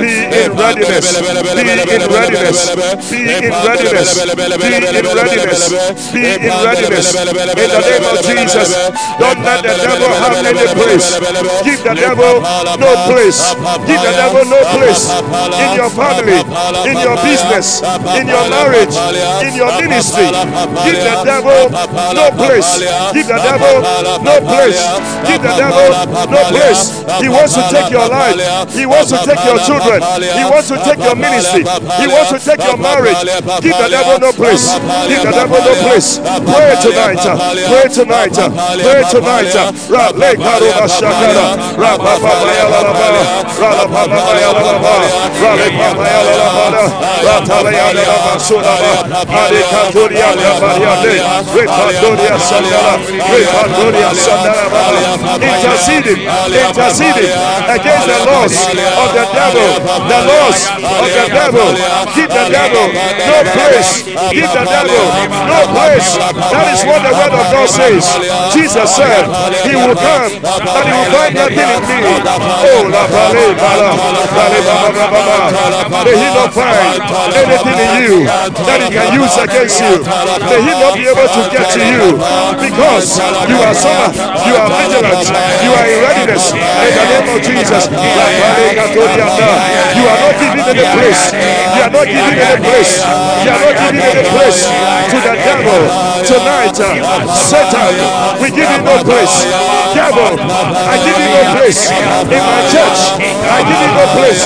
E. 0.00 0.24
Eh. 0.30 0.44
Eh. 0.44 0.47
Be 0.47 0.47
in 0.48 0.56
readiness. 0.56 1.06
Be 1.54 1.68
in 1.68 2.02
readiness. 2.08 2.58
Be 3.10 3.20
in 3.28 3.52
readiness. 3.52 4.10
Be 4.56 4.72
in 4.76 5.04
readiness. 5.04 5.62
Be 6.12 6.20
in 6.24 6.52
readiness. 6.64 7.14
In 7.14 7.68
the 7.68 7.80
name 7.84 8.04
of 8.08 8.18
Jesus, 8.24 8.68
don't 9.18 9.40
let 9.44 9.60
the 9.62 9.76
devil 9.84 10.08
have 10.08 10.36
any 10.40 10.64
place. 10.72 11.06
Give 11.64 11.80
the 11.84 11.94
devil 11.94 12.40
no 12.80 12.90
place. 13.08 13.40
Give 13.86 14.00
the 14.00 14.12
devil 14.16 14.44
no 14.48 14.60
place 14.76 15.02
in 15.58 15.70
your 15.76 15.90
family, 15.90 16.40
in 16.88 16.96
your 16.98 17.16
business, 17.22 17.82
in 18.16 18.26
your 18.28 18.44
marriage, 18.48 18.94
in 19.44 19.52
your 19.54 19.70
ministry. 19.82 20.28
Give 20.84 20.98
the 21.04 21.14
devil 21.24 21.68
no 22.14 22.24
place. 22.40 22.70
Give 23.12 23.26
the 23.28 23.36
devil 23.36 23.74
no 24.24 24.34
place. 24.40 24.80
Give 25.28 25.42
the 25.42 25.54
devil 25.58 25.88
no 26.32 26.40
place. 26.48 27.04
He 27.20 27.28
wants 27.28 27.54
to 27.54 27.62
take 27.70 27.90
your 27.90 28.08
life. 28.08 28.36
He 28.72 28.86
wants 28.86 29.10
to 29.10 29.18
take 29.24 29.42
your 29.44 29.58
children. 29.66 30.00
He 30.38 30.44
wants 30.46 30.68
to 30.68 30.76
take 30.86 31.02
your 31.02 31.16
ministry. 31.16 31.62
He 31.98 32.06
wants 32.06 32.30
to 32.30 32.38
take 32.38 32.62
your 32.62 32.78
marriage. 32.78 33.18
Give 33.58 33.74
the 33.74 33.88
devil 33.90 34.18
no 34.22 34.30
place. 34.32 34.70
Give 35.10 35.22
the 35.26 35.32
devil 35.34 35.58
no 35.58 35.74
place. 35.82 36.22
Pray 36.22 36.74
tonight. 36.78 37.22
Pray 37.66 37.86
tonight. 37.90 38.36
Pray 38.38 39.02
tonight. 39.10 39.50
Rale 39.90 40.30
karuba 40.38 40.86
shakara. 40.86 41.58
Rapa 41.74 42.12
papa 42.22 42.48
ya 42.54 42.66
la 42.70 42.80
la 42.86 42.92
ba. 42.94 43.08
Rala 43.58 43.84
papa 43.90 44.32
ya 44.38 44.50
la 44.54 44.62
la 44.62 44.74
ba. 44.78 44.94
Rale 45.42 45.68
papa 45.74 46.04
ya 46.06 46.20
la 46.22 46.34
la 46.38 46.48
ba. 46.54 46.82
Ratale 47.26 47.72
ya 47.74 47.88
la 47.92 48.02
la 48.06 48.16
ba 48.24 48.32
sula 48.38 48.74
ba. 48.78 48.92
Ade 49.42 49.60
kandoria 49.72 50.30
ya 50.38 50.52
ba 50.60 50.70
ya 50.78 50.94
de. 51.02 51.14
Repandoria 51.54 52.38
sandara. 52.38 52.94
Repandoria 53.32 54.10
sandara. 54.14 54.64
Interceding. 55.42 56.20
Interceding 56.22 57.32
against 57.66 58.06
the 58.06 58.18
laws 58.28 58.54
of 59.02 59.08
the 59.16 59.24
devil. 59.34 59.70
The 60.08 60.18
laws 60.28 60.68
of 60.68 61.08
the 61.08 61.24
devil. 61.32 61.72
Give 62.12 62.28
the 62.28 62.44
devil 62.52 62.92
no 62.92 63.38
place. 63.56 64.04
Give 64.28 64.44
the 64.52 64.64
devil 64.68 65.00
no 65.48 65.64
place. 65.72 66.20
That 66.20 66.68
is 66.76 66.84
what 66.84 67.00
the 67.02 67.12
word 67.16 67.32
of 67.32 67.48
God 67.48 67.64
says. 67.68 68.04
Jesus 68.52 68.92
said, 68.92 69.24
He 69.64 69.72
will 69.74 69.96
come 69.96 70.36
and 70.36 70.84
He 70.84 70.92
will 70.92 71.08
find 71.12 71.32
nothing 71.34 71.64
in 71.64 71.80
me. 71.88 72.20
Oh, 72.28 72.84
la 72.92 73.08
bale, 73.08 73.56
bala, 73.56 73.96
baba, 74.36 74.60
baba, 74.68 75.08
baba. 75.08 75.48
May 76.04 76.12
He 76.16 76.28
not 76.36 76.52
find 76.52 77.00
anything 77.32 77.78
in 77.78 78.02
you 78.04 78.26
that 78.28 78.84
He 78.84 78.88
can 78.92 79.08
use 79.16 79.32
against 79.40 79.80
you. 79.80 80.04
May 80.48 80.60
He 80.62 80.70
not 80.76 80.92
be 80.94 81.06
able 81.08 81.24
to 81.28 81.42
get 81.48 81.70
to 81.72 81.80
you 81.80 82.20
because 82.60 83.16
you 83.48 83.56
are 83.64 83.72
sober, 83.74 84.12
you 84.44 84.52
are 84.58 84.68
vigilant, 84.68 85.24
you 85.64 85.72
are 85.72 85.86
in 85.88 85.98
readiness. 86.04 86.52
In 86.52 86.92
the 86.92 87.04
name 87.08 87.28
of 87.32 87.40
Jesus. 87.42 87.88
You 87.88 87.96
are 90.04 90.17
not 90.22 90.34
giving 90.40 90.64
any 90.66 90.84
place. 90.96 91.22
You 91.32 91.82
are 91.86 91.92
not 91.92 92.06
giving 92.06 92.38
any 92.38 92.58
place. 92.62 92.92
You 93.44 93.50
are 93.54 93.60
not 93.62 93.74
giving 93.78 94.02
any 94.02 94.24
place 94.34 94.60
to 95.10 95.16
the 95.22 95.34
devil 95.38 95.80
tonight. 96.26 96.76
Uh, 96.78 97.26
Satan, 97.34 97.92
we 98.42 98.48
give 98.50 98.68
you 98.68 98.80
no 98.82 98.96
place. 99.04 99.34
Devil, 99.94 100.36
I 100.38 100.96
give 101.04 101.16
you 101.18 101.28
no 101.32 101.42
place 101.56 101.80
in 101.90 102.42
my 102.42 102.60
church. 102.72 103.00
I 103.48 103.58
give 103.64 103.80
you 103.80 103.90
no 103.94 104.04
place 104.16 104.42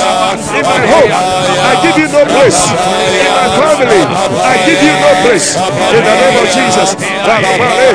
in 0.57 0.65
my 0.65 0.81
home. 0.93 1.13
I 1.13 1.73
give 1.83 1.97
you 1.99 2.09
no 2.09 2.23
place 2.29 2.61
in 2.63 3.31
my 3.33 3.49
family. 3.59 4.03
I 4.43 4.55
give 4.67 4.81
you 4.83 4.95
no 5.03 5.11
place 5.27 5.57
in 5.57 6.03
the 6.03 6.15
name 6.23 6.37
of 6.39 6.49
Jesus. 6.53 6.95
Lalabale, 7.27 7.89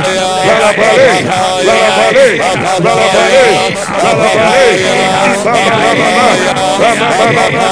lalabale, 0.47 1.09
lalabale, 1.67 2.27
lalabale, 2.83 3.45
lalabale, 4.03 4.65
ibaba, 5.37 5.67
baba, 6.77 7.07
baba, 7.17 7.66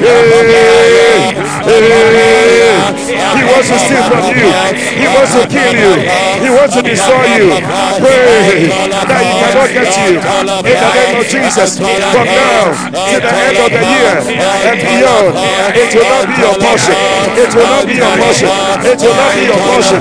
Hey! 0.00 1.37
He 1.68 3.44
wants 3.44 3.68
to 3.68 3.76
steal 3.76 4.02
from 4.08 4.24
you. 4.32 4.48
He 4.96 5.04
wants 5.04 5.32
to 5.36 5.44
kill 5.52 5.74
you. 5.76 5.92
He 6.40 6.48
wants 6.48 6.74
to 6.74 6.82
destroy 6.82 7.28
you. 7.36 7.52
Pray 8.00 8.72
that 9.04 9.20
he 9.20 9.36
cannot 9.36 9.68
get 9.68 9.92
you. 10.00 10.16
In 10.16 10.76
the 10.80 10.88
name 10.96 11.20
of 11.20 11.26
Jesus. 11.28 11.76
From 11.78 12.24
now 12.24 12.72
to 12.72 13.20
the 13.20 13.28
end 13.28 13.58
of 13.60 13.68
the 13.68 13.84
year 13.84 14.16
and 14.64 14.80
beyond, 14.80 15.36
it 15.76 15.92
will 15.92 16.08
not 16.08 16.24
be 16.24 16.40
your 16.40 16.56
portion. 16.56 16.96
It 17.36 17.52
will 17.52 17.68
not 17.68 17.84
be 17.84 18.00
your 18.00 18.16
portion. 18.16 18.48
It 18.88 18.96
will 19.04 19.12
not 19.12 19.36
be 19.36 19.44
your 19.44 19.60
portion. 19.60 20.00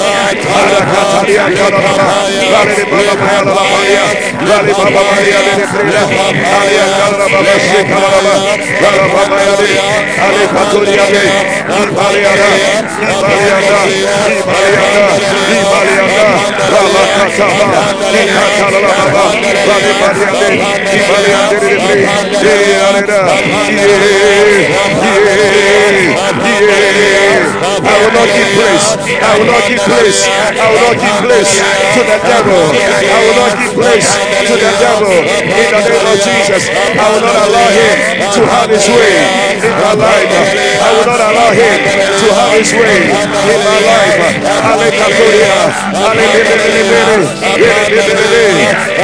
I 27.86 28.00
will 28.02 28.12
not 28.12 28.28
give 28.34 28.50
place. 28.54 28.96
I 29.22 29.38
will 29.38 29.46
not 29.46 29.68
give 29.68 29.78
place. 29.80 30.23
I 30.24 30.66
will 30.72 30.80
not 30.80 30.96
give 30.96 31.18
place 31.20 31.52
to 31.60 32.00
the 32.00 32.18
devil. 32.24 32.60
I 32.72 33.20
will 33.24 33.36
not 33.36 33.52
give 33.60 33.74
place 33.76 34.08
to 34.48 34.54
the 34.56 34.72
devil. 34.80 35.12
In 35.12 35.48
the 35.48 35.84
name 35.84 36.06
of 36.08 36.18
Jesus, 36.24 36.68
I 36.72 37.06
will 37.12 37.24
not 37.24 37.36
allow 37.44 37.68
him 37.68 37.96
to 38.34 38.40
have 38.48 38.70
his 38.70 38.86
way 38.88 39.12
in 39.60 39.74
my 39.76 39.92
life. 39.94 40.32
I 40.80 40.90
will 40.96 41.08
not 41.08 41.20
allow 41.20 41.50
him 41.52 41.76
to 41.84 42.26
have 42.32 42.52
his 42.56 42.72
way 42.72 43.12
in 43.12 43.60
my 43.60 43.78
life. 43.84 44.40
Hallelujah. 44.64 45.68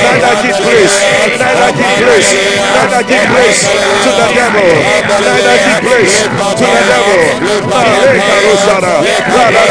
Neither 0.00 0.34
give 0.40 0.56
place. 0.60 0.96
Neither 1.40 1.72
give 1.76 1.96
place. 2.00 2.30
Neither 2.70 3.02
give 3.04 3.26
place 3.28 3.60
to 3.68 4.10
the 4.10 4.26
devil. 4.32 4.68
Neither 5.10 5.56
give 5.68 5.80
place 5.84 6.14
to 6.24 6.64
the 6.64 6.82
devil. 6.88 7.20
Rala 9.30 9.64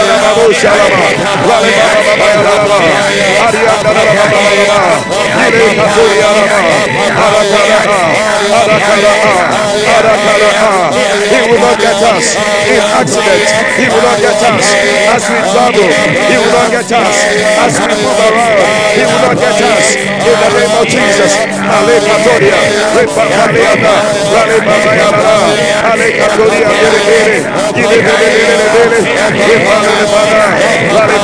He 11.29 11.37
will 11.47 11.59
not 11.59 11.77
get 11.79 11.95
us 11.95 12.35
in 12.67 12.81
accidents. 12.99 13.51
He 13.77 13.85
will 13.87 14.01
not 14.03 14.19
get 14.19 14.41
us 14.41 14.67
as 15.13 15.23
we 15.29 15.37
travel. 15.47 15.87
He 16.29 16.35
will 16.37 16.51
not 16.51 16.69
get 16.71 16.91
us 16.91 17.17
as 17.63 17.73
we 17.79 17.93
move 18.03 18.19
around. 18.19 18.59
He 18.97 19.03
will 19.05 19.21
not 19.23 19.37
get 19.37 19.61
us 19.61 19.95
in 19.95 20.35
the 20.41 20.49
name 20.57 20.73
of 20.75 20.85
Jesus. 20.89 21.33
Ale 21.69 21.95
Katoria, 22.01 22.59
Repa 22.97 23.23
Kaliana, 23.29 23.93
Rale 24.33 24.57
Babayana, 24.65 25.35
Ale 25.93 26.07
Katoria, 26.17 26.67
Bere 26.67 26.99
Bere, 27.07 27.37
Ile 27.79 27.97
Bere 28.05 28.27
Bere 28.35 28.67
Bere, 28.73 28.99
Repa 29.47 29.75
Bere 29.85 30.05
Bana, 30.09 30.47
Rale 30.95 31.15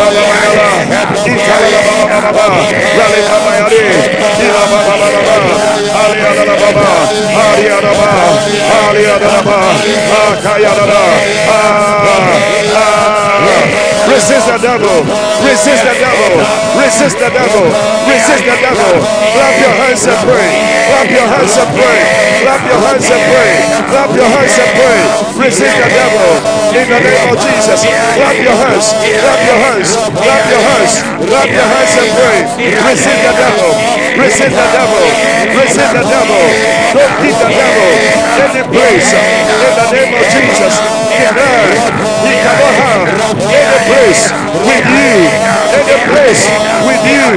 Ah, 11.47 11.71
ah, 11.77 13.09
ah. 13.09 13.14
Resist 14.05 14.45
the 14.45 14.57
devil. 14.61 15.01
Resist 15.41 15.81
the 15.81 15.95
devil. 15.97 16.33
Resist 16.77 17.17
the 17.17 17.29
devil. 17.33 17.65
Resist 18.05 18.43
the 18.45 18.55
devil. 18.61 18.93
Clap 19.33 19.55
your 19.57 19.73
hands 19.81 20.05
and 20.05 20.19
pray. 20.21 20.49
Clap 20.85 21.09
your 21.09 21.25
hands 21.25 21.55
and 21.57 21.71
pray. 21.73 21.99
Clap 22.45 22.61
your 22.69 22.79
hands 22.85 23.09
and 23.09 23.23
pray. 23.25 23.53
Clap 23.89 24.09
your 24.13 24.29
hands 24.29 24.55
and 24.61 24.71
pray. 24.77 24.99
Resist 25.41 25.75
the 25.81 25.89
devil. 25.89 26.29
In 26.77 26.85
the 26.85 26.99
name 27.01 27.33
of 27.33 27.37
Jesus. 27.41 27.81
Clap 27.85 28.37
your 28.37 28.57
hands. 28.61 28.93
Clap 28.93 29.41
your 29.41 29.59
hands. 29.65 29.89
Clap 29.97 30.43
your 30.53 30.61
hands. 30.61 30.93
Clap 31.25 31.49
your 31.49 31.65
hands 31.65 31.93
and 31.97 32.09
pray. 32.13 32.37
Resist 32.85 33.21
the 33.25 33.33
devil. 33.33 33.69
Resist 34.21 34.53
the 34.53 34.67
devil. 34.69 35.05
Resist 35.49 35.91
the 35.97 36.03
devil. 36.05 36.43
Don't 36.93 37.15
give 37.25 37.37
the 37.41 37.49
devil 37.49 37.89
any 38.45 38.63
place. 38.69 39.09
In 39.15 39.73
the 39.73 39.85
name 39.97 40.13
of 40.13 40.25
Jesus. 40.29 40.75
He 41.15 42.33
cannot 42.43 42.73
have 42.75 43.07
any 43.49 43.77
place 43.87 43.94
with 43.95 44.87
you. 44.91 45.31
Any 45.75 45.97
place 46.11 46.43
with 46.83 47.05
you. 47.07 47.27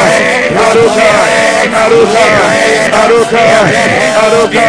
Aruka. 0.68 1.09
Aruka. 1.82 2.24
Aruka. 3.01 3.42
Aruka. 4.22 4.64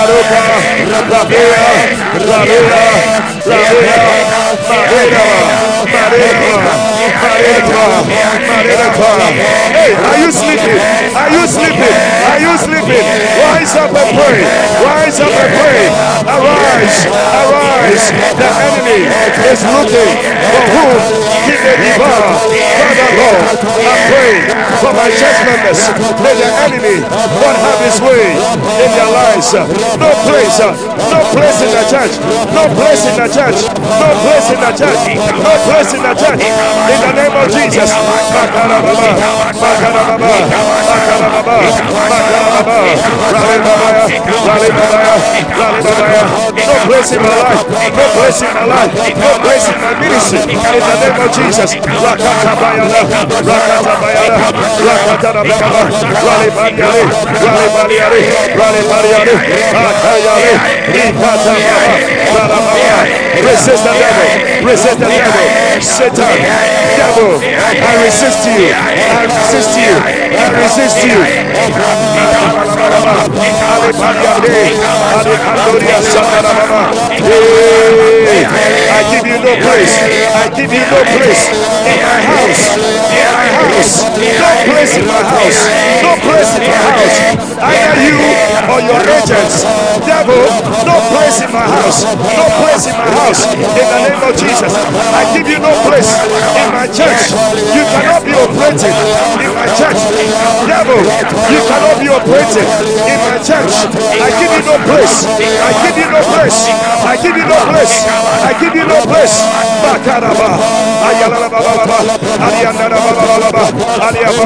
Aruka. 0.00 0.77
Marina. 0.88 1.20
Marina. 1.28 2.80
Marina. 3.44 4.08
Marina. 4.68 5.28
Hey, 9.76 9.92
are 9.94 10.18
you 10.18 10.32
sleeping? 10.32 10.80
Are 11.12 11.30
you 11.30 11.44
sleeping? 11.46 11.92
Are 12.24 12.40
you 12.40 12.56
sleeping? 12.56 13.04
Rise 13.36 13.76
up 13.76 13.92
and 13.92 14.16
pray. 14.16 14.40
Rise 14.80 15.20
up 15.20 15.28
and 15.28 15.52
pray. 15.60 15.92
Arise. 16.24 17.04
Arise. 17.04 18.08
The 18.38 18.48
enemy 18.48 19.12
is 19.52 19.60
looking 19.68 20.12
for 20.40 20.62
whom 20.72 20.96
he 21.44 21.52
may 21.52 21.76
devour. 21.84 22.32
Father 22.80 23.08
Lord, 23.12 23.60
I 23.76 23.96
pray 24.08 24.57
for 24.78 24.92
my 24.94 25.10
church 25.10 25.38
members. 25.42 25.80
May 26.22 26.34
the 26.38 26.48
enemy 26.66 27.02
not 27.02 27.56
have 27.58 27.80
his 27.82 27.98
way 28.00 28.38
in 28.78 28.90
their 28.94 29.10
lives. 29.10 29.52
No 29.54 30.10
place. 30.26 30.58
No 30.58 31.20
place 31.34 31.58
in 31.62 31.70
the 31.74 31.84
church. 31.90 32.14
No 32.54 32.64
place 32.78 33.02
in 33.06 33.14
the 33.18 33.28
church. 33.28 33.58
No 33.98 34.08
place 34.22 34.48
in 34.54 34.60
the 34.60 34.72
church. 34.78 35.02
No 35.18 35.52
place 35.66 35.90
in 35.94 36.02
the 36.02 36.14
church. 36.14 36.42
In 36.42 36.98
the 37.02 37.12
name 37.18 37.34
of 37.34 37.46
Jesus. 37.50 37.90
No 37.90 38.06
place 46.86 47.10
in 47.12 47.22
my 47.22 47.34
life. 47.34 47.66
No 47.68 48.06
place 48.14 48.42
in 48.42 48.52
my 48.54 48.64
life. 48.64 48.94
No 49.18 49.30
place 49.42 49.66
in 49.68 49.78
my 49.80 49.92
ministry. 49.98 50.38
In 50.38 50.58
the 50.58 50.94
name 51.02 51.18
of 51.18 51.30
Jesus. 51.34 51.70
Resist 63.38 63.84
the 63.84 63.92
devil, 63.94 64.66
resist 64.66 64.98
the 64.98 65.06
devil, 65.06 65.46
Satan, 65.80 66.36
devil, 66.98 67.38
I 67.38 67.94
resist 68.04 68.44
you, 68.44 68.74
I 68.74 69.24
resist 69.24 69.78
you, 69.78 69.94
I 70.36 70.50
resist 70.58 71.04
you. 71.06 71.18
I 78.90 79.02
give 79.10 79.26
you. 79.26 79.38
No 79.38 79.54
place, 79.54 79.94
I 80.34 80.50
give 80.50 80.72
you 80.72 80.82
no 80.90 81.00
place 81.14 81.48
in 81.86 82.02
my 82.02 82.20
house, 82.26 82.76
in 82.76 83.22
my 83.32 83.48
house, 83.54 84.04
place 84.66 84.96
in 84.98 85.06
my 85.06 85.22
house, 85.22 85.60
no 86.02 86.12
place 86.24 86.50
in 86.58 86.64
my 86.66 86.78
house. 86.90 87.16
Either 87.58 87.96
you 88.02 88.18
or 88.70 88.80
your 88.82 89.02
agents, 89.02 89.62
devil, 90.06 90.38
no 90.86 90.96
place 91.12 91.42
in 91.42 91.50
my 91.52 91.66
house, 91.66 92.06
no 92.06 92.46
place 92.62 92.86
in 92.86 92.96
my 92.96 93.10
house. 93.18 93.42
In 93.54 93.62
the 93.62 93.98
name 94.08 94.22
of 94.22 94.34
Jesus, 94.38 94.72
I 95.14 95.22
give 95.34 95.46
you 95.46 95.58
no 95.58 95.72
place 95.86 96.10
in 96.58 96.68
my 96.74 96.86
church. 96.90 97.34
You 97.74 97.84
cannot 97.92 98.22
be 98.24 98.32
operating 98.34 98.94
in 99.42 99.50
my 99.54 99.68
church, 99.78 100.00
devil. 100.66 100.98
You 101.50 101.60
cannot 101.66 101.96
be 102.02 102.08
operating 102.08 102.68
in 103.06 103.18
my 103.26 103.38
church. 103.42 103.74
I 104.18 104.28
give 104.38 104.52
you 104.54 104.64
no 104.66 104.76
place. 104.86 105.26
I 105.26 105.72
give 105.84 105.96
you 105.98 106.08
no 106.10 106.20
place. 106.34 106.58
I 107.04 107.14
give 107.22 107.36
you 107.36 107.46
no 107.46 107.58
place. 107.70 107.94
I 108.42 108.52
give 108.58 108.74
you 108.74 108.86
no 108.86 108.98
place. 109.06 109.36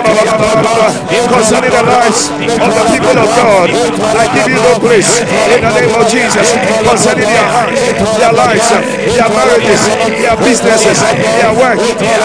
Baba. 0.02 0.88
Concerning 1.32 1.70
the 1.70 1.84
lives 1.86 2.30
of 2.30 2.70
the 2.74 2.84
people 2.90 3.16
of 3.18 3.28
God, 3.38 3.68
I 4.18 4.26
give 4.34 4.48
you 4.50 4.60
no 4.60 4.78
place 4.78 5.22
in 5.22 5.60
the 5.62 5.72
name 5.72 5.94
of 5.94 6.04
Jesus. 6.10 6.52
Concerning 6.82 7.28
their 7.28 7.48
hearts, 7.50 7.80
their 8.18 8.32
lives, 8.32 8.68
their 8.68 9.30
marriages, 9.30 9.82
their 10.18 10.36
businesses, 10.42 10.98
their 10.98 11.52
work, 11.54 11.78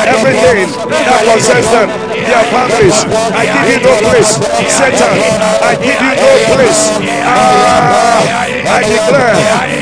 everything 0.09 0.67
that 0.89 1.21
concerns 1.25 1.67
them, 1.71 1.89
their 2.27 2.43
families. 2.51 2.97
I 3.07 3.43
give 3.47 3.67
you 3.71 3.79
no 3.87 3.93
place. 4.03 4.31
Satan, 4.67 5.15
I 5.63 5.73
give 5.79 5.95
you 5.95 6.13
no 6.19 6.31
place. 6.51 6.81
Ah, 7.23 8.19
I 8.67 8.83
declare 8.83 9.35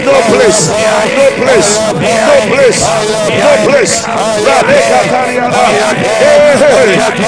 no 0.05 0.15
place, 0.29 0.69
no 0.69 1.25
place, 1.41 1.71
no 1.81 2.37
place, 2.53 2.81
no 3.41 3.51
place. 3.65 3.95
Rabeka 4.45 5.01
Tariana. 5.09 5.65
Hey, 6.21 6.53
hey, 6.61 6.93
hey, 6.93 7.25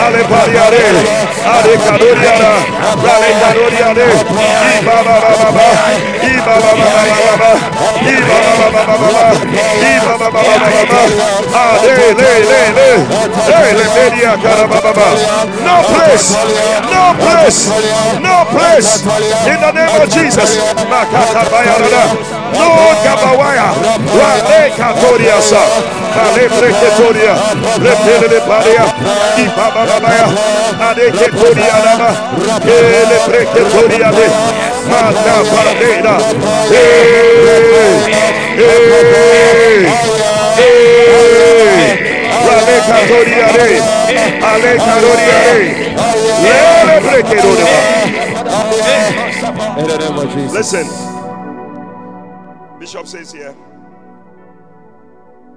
Ale 0.00 0.26
No 15.64 15.82
place, 15.90 16.34
no 16.90 17.14
place, 17.18 17.68
no 18.20 18.44
place. 18.50 19.04
In 19.46 19.58
the 19.60 19.72
name 19.72 20.02
of 20.02 20.08
Jesus, 20.10 20.58
no 22.52 22.68
gabawaya, 23.04 23.68
wale 24.14 24.70
katoria 24.76 25.40
sa, 25.42 25.62
ale 26.14 26.48
breketoria, 26.48 27.34
lepele 27.78 28.40
paria, 28.46 28.84
iba 29.38 29.66
ba 29.74 29.82
ba 29.86 29.96
ba 30.00 30.10
ya, 30.10 30.26
ale 30.88 31.10
ketoria 31.10 31.76
nama, 31.84 32.10
ele 32.66 33.18
mata 34.88 35.44
paradera, 35.50 36.16
hey, 36.68 37.46
hey, 37.46 37.64
hey. 37.74 38.20
Ale 42.50 42.76
kadoriare, 42.86 43.70
ale 44.42 44.72
kadoriare, 44.78 45.68
lele 46.42 46.96
brekedora. 47.00 47.78
Listen, 50.52 50.86
Bishop 52.78 53.06
says 53.06 53.32
here, 53.32 53.54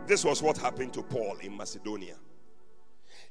this 0.07 0.23
was 0.23 0.41
what 0.41 0.57
happened 0.57 0.93
to 0.93 1.01
Paul 1.01 1.37
in 1.41 1.55
Macedonia. 1.57 2.15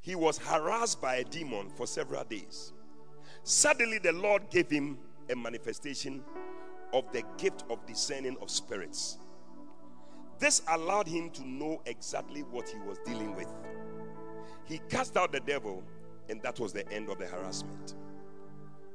He 0.00 0.14
was 0.14 0.38
harassed 0.38 1.00
by 1.00 1.16
a 1.16 1.24
demon 1.24 1.68
for 1.70 1.86
several 1.86 2.24
days. 2.24 2.72
Suddenly, 3.44 3.98
the 3.98 4.12
Lord 4.12 4.50
gave 4.50 4.70
him 4.70 4.98
a 5.30 5.36
manifestation 5.36 6.22
of 6.92 7.10
the 7.12 7.22
gift 7.38 7.64
of 7.70 7.84
discerning 7.86 8.36
of 8.40 8.50
spirits. 8.50 9.18
This 10.38 10.62
allowed 10.68 11.06
him 11.06 11.30
to 11.30 11.46
know 11.46 11.80
exactly 11.86 12.40
what 12.42 12.68
he 12.68 12.78
was 12.80 12.98
dealing 13.04 13.34
with. 13.36 13.48
He 14.64 14.78
cast 14.88 15.16
out 15.16 15.32
the 15.32 15.40
devil, 15.40 15.82
and 16.28 16.42
that 16.42 16.58
was 16.58 16.72
the 16.72 16.90
end 16.92 17.08
of 17.08 17.18
the 17.18 17.26
harassment. 17.26 17.94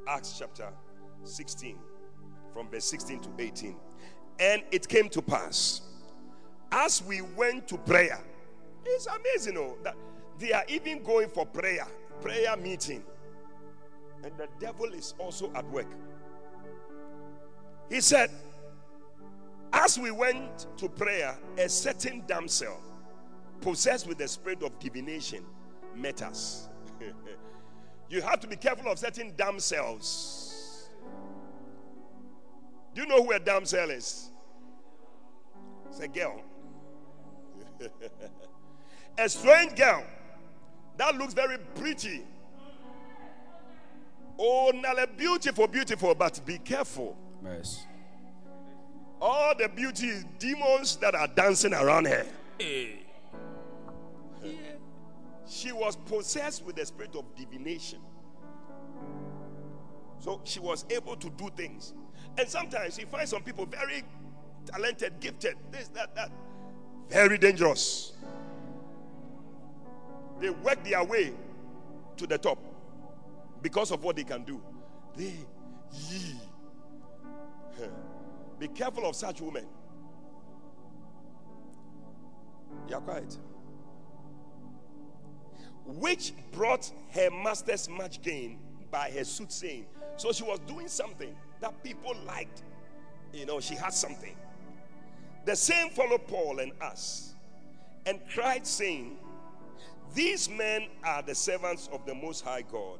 Acts 0.07 0.35
chapter 0.37 0.69
16, 1.23 1.77
from 2.53 2.69
verse 2.69 2.85
16 2.85 3.21
to 3.21 3.29
18. 3.39 3.75
And 4.39 4.63
it 4.71 4.87
came 4.87 5.09
to 5.09 5.21
pass, 5.21 5.81
as 6.71 7.03
we 7.03 7.21
went 7.21 7.67
to 7.69 7.77
prayer, 7.77 8.19
it's 8.85 9.07
amazing 9.07 9.57
oh, 9.57 9.77
that 9.83 9.95
they 10.39 10.53
are 10.53 10.63
even 10.67 11.01
going 11.03 11.29
for 11.29 11.45
prayer, 11.45 11.87
prayer 12.21 12.55
meeting, 12.57 13.03
and 14.23 14.37
the 14.37 14.47
devil 14.59 14.85
is 14.87 15.13
also 15.17 15.51
at 15.55 15.65
work. 15.69 15.87
He 17.89 18.01
said, 18.01 18.31
as 19.71 19.97
we 19.97 20.11
went 20.11 20.67
to 20.77 20.89
prayer, 20.89 21.37
a 21.57 21.69
certain 21.69 22.23
damsel 22.27 22.81
possessed 23.61 24.07
with 24.07 24.17
the 24.17 24.27
spirit 24.27 24.63
of 24.63 24.77
divination 24.79 25.45
met 25.95 26.21
us. 26.21 26.69
you 28.09 28.21
have 28.21 28.39
to 28.41 28.47
be 28.47 28.55
careful 28.55 28.91
of 28.91 28.99
certain 28.99 29.33
damsels. 29.35 30.89
Do 32.93 33.01
you 33.01 33.07
know 33.07 33.23
who 33.23 33.31
a 33.31 33.39
damsel 33.39 33.89
is? 33.91 34.31
It's 35.89 35.99
a 35.99 36.07
girl. 36.07 36.41
a 39.17 39.29
strange 39.29 39.75
girl 39.75 40.03
that 40.97 41.15
looks 41.15 41.33
very 41.33 41.57
pretty. 41.75 42.23
Oh, 44.39 44.71
not 44.73 45.17
beautiful, 45.17 45.67
beautiful, 45.67 46.13
but 46.13 46.39
be 46.45 46.57
careful. 46.59 47.17
Yes. 47.43 47.85
All 49.21 49.55
the 49.57 49.67
beauty 49.69 50.07
is 50.07 50.25
demons 50.37 50.97
that 50.97 51.15
are 51.15 51.27
dancing 51.27 51.73
around 51.73 52.05
her. 52.05 52.25
She 55.47 55.71
was 55.71 55.95
possessed 55.95 56.65
with 56.65 56.75
the 56.75 56.85
spirit 56.85 57.15
of 57.15 57.23
divination. 57.35 57.99
So 60.19 60.41
she 60.43 60.59
was 60.59 60.85
able 60.89 61.15
to 61.15 61.29
do 61.31 61.49
things. 61.55 61.93
And 62.37 62.47
sometimes 62.47 62.97
you 62.99 63.05
find 63.05 63.27
some 63.27 63.43
people 63.43 63.65
very 63.65 64.03
talented, 64.65 65.19
gifted, 65.19 65.55
this, 65.71 65.87
that, 65.89 66.13
that. 66.15 66.31
Very 67.09 67.37
dangerous. 67.37 68.13
They 70.39 70.49
work 70.49 70.83
their 70.83 71.03
way 71.03 71.33
to 72.17 72.27
the 72.27 72.37
top 72.37 72.59
because 73.61 73.91
of 73.91 74.03
what 74.03 74.15
they 74.15 74.23
can 74.23 74.43
do. 74.43 74.61
They, 75.15 75.33
ye. 75.93 76.35
Be 78.59 78.67
careful 78.67 79.05
of 79.05 79.15
such 79.15 79.41
women. 79.41 79.65
You're 82.89 83.01
quiet. 83.01 83.37
Which 85.85 86.33
brought 86.51 86.91
her 87.11 87.29
masters 87.29 87.87
much 87.87 88.21
gain 88.21 88.59
by 88.91 89.09
her 89.11 89.23
soothsaying. 89.23 89.85
So 90.17 90.31
she 90.31 90.43
was 90.43 90.59
doing 90.59 90.87
something 90.87 91.35
that 91.61 91.83
people 91.83 92.15
liked. 92.25 92.63
You 93.33 93.45
know, 93.45 93.59
she 93.59 93.75
had 93.75 93.93
something. 93.93 94.35
The 95.45 95.55
same 95.55 95.89
followed 95.91 96.27
Paul 96.27 96.59
and 96.59 96.71
us 96.81 97.35
and 98.05 98.19
cried, 98.29 98.65
saying, 98.65 99.17
These 100.13 100.49
men 100.49 100.87
are 101.03 101.21
the 101.21 101.35
servants 101.35 101.89
of 101.91 102.05
the 102.05 102.15
Most 102.15 102.43
High 102.43 102.63
God, 102.63 102.99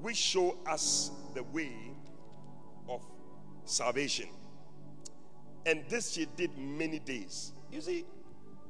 which 0.00 0.16
show 0.16 0.56
us 0.66 1.10
the 1.34 1.42
way 1.44 1.72
salvation. 3.68 4.28
And 5.66 5.84
this 5.88 6.12
she 6.12 6.26
did 6.36 6.56
many 6.56 6.98
days. 6.98 7.52
You 7.70 7.80
see, 7.80 8.04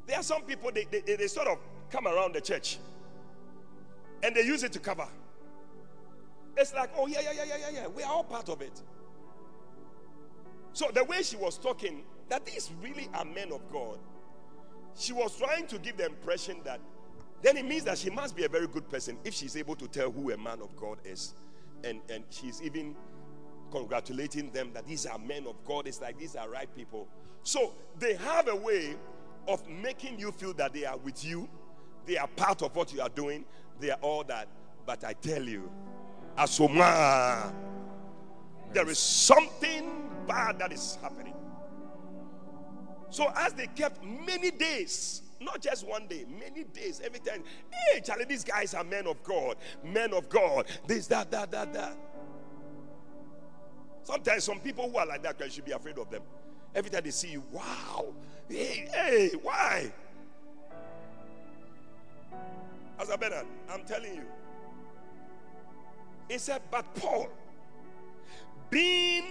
there 0.06 0.18
are 0.18 0.22
some 0.22 0.42
people, 0.42 0.70
they, 0.72 0.84
they, 0.84 1.16
they 1.16 1.26
sort 1.26 1.48
of 1.48 1.58
come 1.90 2.06
around 2.06 2.34
the 2.34 2.40
church 2.40 2.78
and 4.22 4.34
they 4.34 4.42
use 4.42 4.62
it 4.62 4.72
to 4.72 4.80
cover. 4.80 5.06
It's 6.56 6.74
like, 6.74 6.90
oh, 6.96 7.06
yeah, 7.06 7.20
yeah, 7.20 7.32
yeah, 7.32 7.44
yeah, 7.44 7.70
yeah. 7.72 7.86
We 7.86 8.02
are 8.02 8.12
all 8.12 8.24
part 8.24 8.48
of 8.48 8.60
it. 8.62 8.82
So 10.72 10.90
the 10.92 11.04
way 11.04 11.22
she 11.22 11.36
was 11.36 11.56
talking, 11.56 12.04
that 12.28 12.44
these 12.44 12.70
really 12.82 13.08
are 13.14 13.24
men 13.24 13.52
of 13.52 13.70
God, 13.70 13.98
she 14.96 15.12
was 15.12 15.36
trying 15.36 15.66
to 15.68 15.78
give 15.78 15.96
the 15.96 16.06
impression 16.06 16.58
that 16.64 16.80
then 17.42 17.56
it 17.56 17.64
means 17.64 17.84
that 17.84 17.98
she 17.98 18.10
must 18.10 18.34
be 18.34 18.44
a 18.44 18.48
very 18.48 18.66
good 18.66 18.88
person 18.88 19.16
if 19.24 19.32
she's 19.32 19.56
able 19.56 19.76
to 19.76 19.86
tell 19.86 20.10
who 20.10 20.32
a 20.32 20.36
man 20.36 20.60
of 20.60 20.74
God 20.76 20.98
is. 21.04 21.34
And, 21.84 22.00
and 22.10 22.24
she's 22.30 22.60
even 22.62 22.96
congratulating 23.70 24.50
them 24.50 24.70
that 24.74 24.86
these 24.86 25.06
are 25.06 25.18
men 25.18 25.46
of 25.46 25.62
God. 25.64 25.86
It's 25.86 26.00
like 26.00 26.18
these 26.18 26.36
are 26.36 26.48
right 26.48 26.68
people. 26.74 27.08
So 27.42 27.74
they 27.98 28.14
have 28.14 28.48
a 28.48 28.56
way 28.56 28.96
of 29.46 29.66
making 29.68 30.18
you 30.18 30.32
feel 30.32 30.52
that 30.54 30.72
they 30.72 30.84
are 30.84 30.96
with 30.98 31.24
you, 31.24 31.48
they 32.06 32.18
are 32.18 32.28
part 32.28 32.62
of 32.62 32.74
what 32.76 32.92
you 32.92 33.00
are 33.00 33.08
doing, 33.08 33.44
they 33.80 33.90
are 33.90 33.98
all 34.02 34.24
that. 34.24 34.48
But 34.86 35.04
I 35.04 35.14
tell 35.14 35.42
you, 35.42 35.70
Asoma, 36.36 37.52
there 38.72 38.88
is 38.88 38.98
something 38.98 40.10
bad 40.26 40.58
that 40.58 40.72
is 40.72 40.98
happening. 41.02 41.34
So 43.10 43.32
as 43.34 43.54
they 43.54 43.66
kept 43.68 44.04
many 44.04 44.50
days, 44.50 45.22
not 45.40 45.62
just 45.62 45.86
one 45.86 46.06
day, 46.06 46.26
many 46.28 46.64
days, 46.64 47.00
every 47.04 47.20
time, 47.20 47.42
hey, 47.70 48.00
Charlie, 48.00 48.24
these 48.24 48.44
guys 48.44 48.74
are 48.74 48.84
men 48.84 49.06
of 49.06 49.22
God, 49.22 49.56
men 49.84 50.12
of 50.12 50.28
God, 50.28 50.66
this, 50.86 51.06
that, 51.06 51.30
that, 51.30 51.50
that, 51.50 51.72
that. 51.72 51.96
Sometimes 54.08 54.44
some 54.44 54.58
people 54.60 54.88
who 54.90 54.96
are 54.96 55.04
like 55.04 55.22
that, 55.22 55.38
you 55.38 55.50
should 55.50 55.66
be 55.66 55.72
afraid 55.72 55.98
of 55.98 56.08
them. 56.10 56.22
Every 56.74 56.90
time 56.90 57.02
they 57.04 57.10
see 57.10 57.28
you, 57.28 57.42
wow, 57.52 58.06
hey, 58.48 58.88
hey, 58.90 59.32
why? 59.42 59.92
As 62.98 63.10
a 63.10 63.18
Bernard, 63.18 63.44
I'm 63.68 63.84
telling 63.84 64.14
you. 64.14 64.22
He 66.26 66.38
said, 66.38 66.62
but 66.70 66.86
Paul, 66.94 67.28
being 68.70 69.24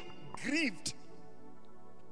grieved, 0.44 0.94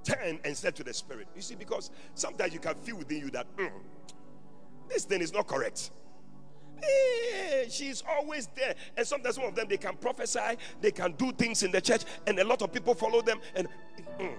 turned 0.03 0.39
and 0.43 0.57
said 0.57 0.76
to 0.78 0.84
the 0.84 0.93
Spirit, 0.95 1.28
You 1.36 1.43
see, 1.43 1.53
because 1.53 1.91
sometimes 2.16 2.51
you 2.51 2.59
can 2.59 2.74
feel 2.74 2.97
within 2.97 3.20
you 3.20 3.30
that 3.30 3.45
mm, 3.57 3.70
this 4.89 5.05
thing 5.05 5.22
is 5.22 5.32
not 5.32 5.45
correct. 5.45 5.91
Hey, 6.82 7.67
she's 7.69 8.03
always 8.07 8.47
there. 8.55 8.76
And 8.97 9.05
sometimes 9.05 9.36
some 9.36 9.45
of 9.45 9.55
them 9.55 9.67
they 9.69 9.78
can 9.78 9.95
prophesy, 9.95 10.57
they 10.82 10.91
can 10.91 11.13
do 11.13 11.32
things 11.32 11.63
in 11.63 11.71
the 11.71 11.82
church, 11.82 12.03
and 12.28 12.38
a 12.39 12.43
lot 12.43 12.61
of 12.61 12.71
people 12.71 12.93
follow 12.93 13.21
them. 13.21 13.39
And 13.55 13.67
mm, 14.19 14.34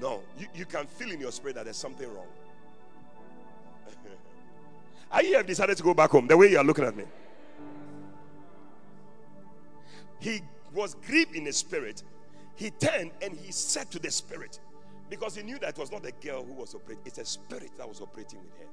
no, 0.00 0.22
you, 0.38 0.46
you 0.54 0.64
can 0.64 0.86
feel 0.86 1.10
in 1.10 1.20
your 1.20 1.32
spirit 1.32 1.56
that 1.56 1.64
there's 1.64 1.76
something 1.76 2.08
wrong. 2.12 2.26
I 5.10 5.22
have 5.22 5.46
decided 5.46 5.76
to 5.76 5.82
go 5.82 5.94
back 5.94 6.10
home 6.10 6.26
the 6.26 6.36
way 6.36 6.50
you 6.50 6.58
are 6.58 6.64
looking 6.64 6.84
at 6.84 6.96
me. 6.96 7.04
He 10.18 10.40
was 10.72 10.94
grieved 11.06 11.36
in 11.36 11.44
his 11.44 11.56
spirit. 11.56 12.02
He 12.54 12.70
turned 12.70 13.12
and 13.22 13.36
he 13.36 13.52
said 13.52 13.90
to 13.90 13.98
the 13.98 14.10
spirit, 14.10 14.60
because 15.10 15.36
he 15.36 15.42
knew 15.42 15.58
that 15.58 15.70
it 15.70 15.78
was 15.78 15.92
not 15.92 16.04
a 16.04 16.12
girl 16.12 16.44
who 16.44 16.54
was 16.54 16.74
operating, 16.74 17.02
it's 17.04 17.18
a 17.18 17.24
spirit 17.24 17.70
that 17.76 17.88
was 17.88 18.00
operating 18.00 18.40
with 18.40 18.52
her. 18.58 18.66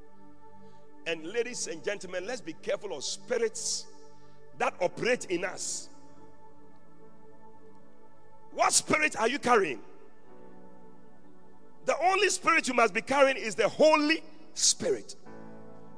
And 1.06 1.26
ladies 1.26 1.68
and 1.68 1.84
gentlemen, 1.84 2.26
let's 2.26 2.42
be 2.42 2.54
careful 2.54 2.96
of 2.96 3.04
spirits 3.04 3.88
that 4.58 4.74
operate 4.80 5.26
in 5.26 5.44
us. 5.44 5.90
What 8.54 8.72
spirit 8.72 9.20
are 9.20 9.28
you 9.28 9.40
carrying? 9.40 9.82
The 11.86 11.96
only 12.06 12.30
spirit 12.30 12.68
you 12.68 12.74
must 12.74 12.94
be 12.94 13.02
carrying 13.02 13.36
is 13.36 13.56
the 13.56 13.68
Holy 13.68 14.24
Spirit. 14.54 15.16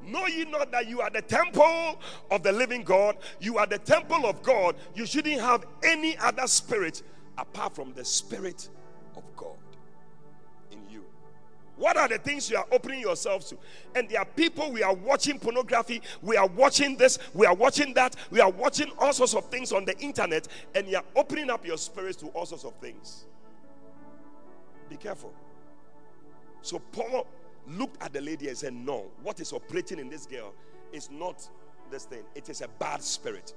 Know 0.03 0.25
ye 0.27 0.45
not 0.45 0.71
that 0.71 0.87
you 0.87 1.01
are 1.01 1.09
the 1.09 1.21
temple 1.21 1.99
of 2.31 2.43
the 2.43 2.51
living 2.51 2.83
God? 2.83 3.17
You 3.39 3.57
are 3.57 3.65
the 3.67 3.79
temple 3.79 4.25
of 4.25 4.41
God. 4.41 4.75
You 4.93 5.05
shouldn't 5.05 5.41
have 5.41 5.65
any 5.83 6.17
other 6.17 6.47
spirit 6.47 7.03
apart 7.37 7.75
from 7.75 7.93
the 7.93 8.05
Spirit 8.05 8.69
of 9.15 9.23
God. 9.35 9.57
What 11.77 11.97
are 11.97 12.07
the 12.07 12.17
things 12.17 12.49
you 12.49 12.57
are 12.57 12.65
opening 12.71 13.01
yourselves 13.01 13.49
to? 13.49 13.57
And 13.95 14.07
there 14.09 14.19
are 14.19 14.25
people 14.25 14.71
we 14.71 14.81
are 14.81 14.93
watching 14.93 15.39
pornography, 15.39 16.01
we 16.21 16.37
are 16.37 16.47
watching 16.47 16.95
this, 16.95 17.19
we 17.33 17.45
are 17.45 17.53
watching 17.53 17.93
that, 17.95 18.15
we 18.31 18.39
are 18.39 18.49
watching 18.49 18.91
all 18.97 19.11
sorts 19.11 19.35
of 19.35 19.45
things 19.49 19.71
on 19.71 19.85
the 19.85 19.97
internet, 19.99 20.47
and 20.73 20.87
you 20.87 20.97
are 20.97 21.03
opening 21.15 21.49
up 21.49 21.65
your 21.65 21.77
spirits 21.77 22.17
to 22.17 22.27
all 22.27 22.45
sorts 22.45 22.63
of 22.63 22.73
things. 22.75 23.25
Be 24.89 24.95
careful. 24.95 25.33
So 26.61 26.79
Paul 26.79 27.27
looked 27.67 28.01
at 28.01 28.13
the 28.13 28.21
lady 28.21 28.47
and 28.47 28.57
said, 28.57 28.73
No, 28.73 29.05
what 29.21 29.39
is 29.39 29.51
operating 29.51 29.99
in 29.99 30.09
this 30.09 30.25
girl 30.25 30.53
is 30.93 31.09
not 31.11 31.47
this 31.91 32.05
thing, 32.05 32.23
it 32.35 32.49
is 32.49 32.61
a 32.61 32.67
bad 32.79 33.03
spirit. 33.03 33.53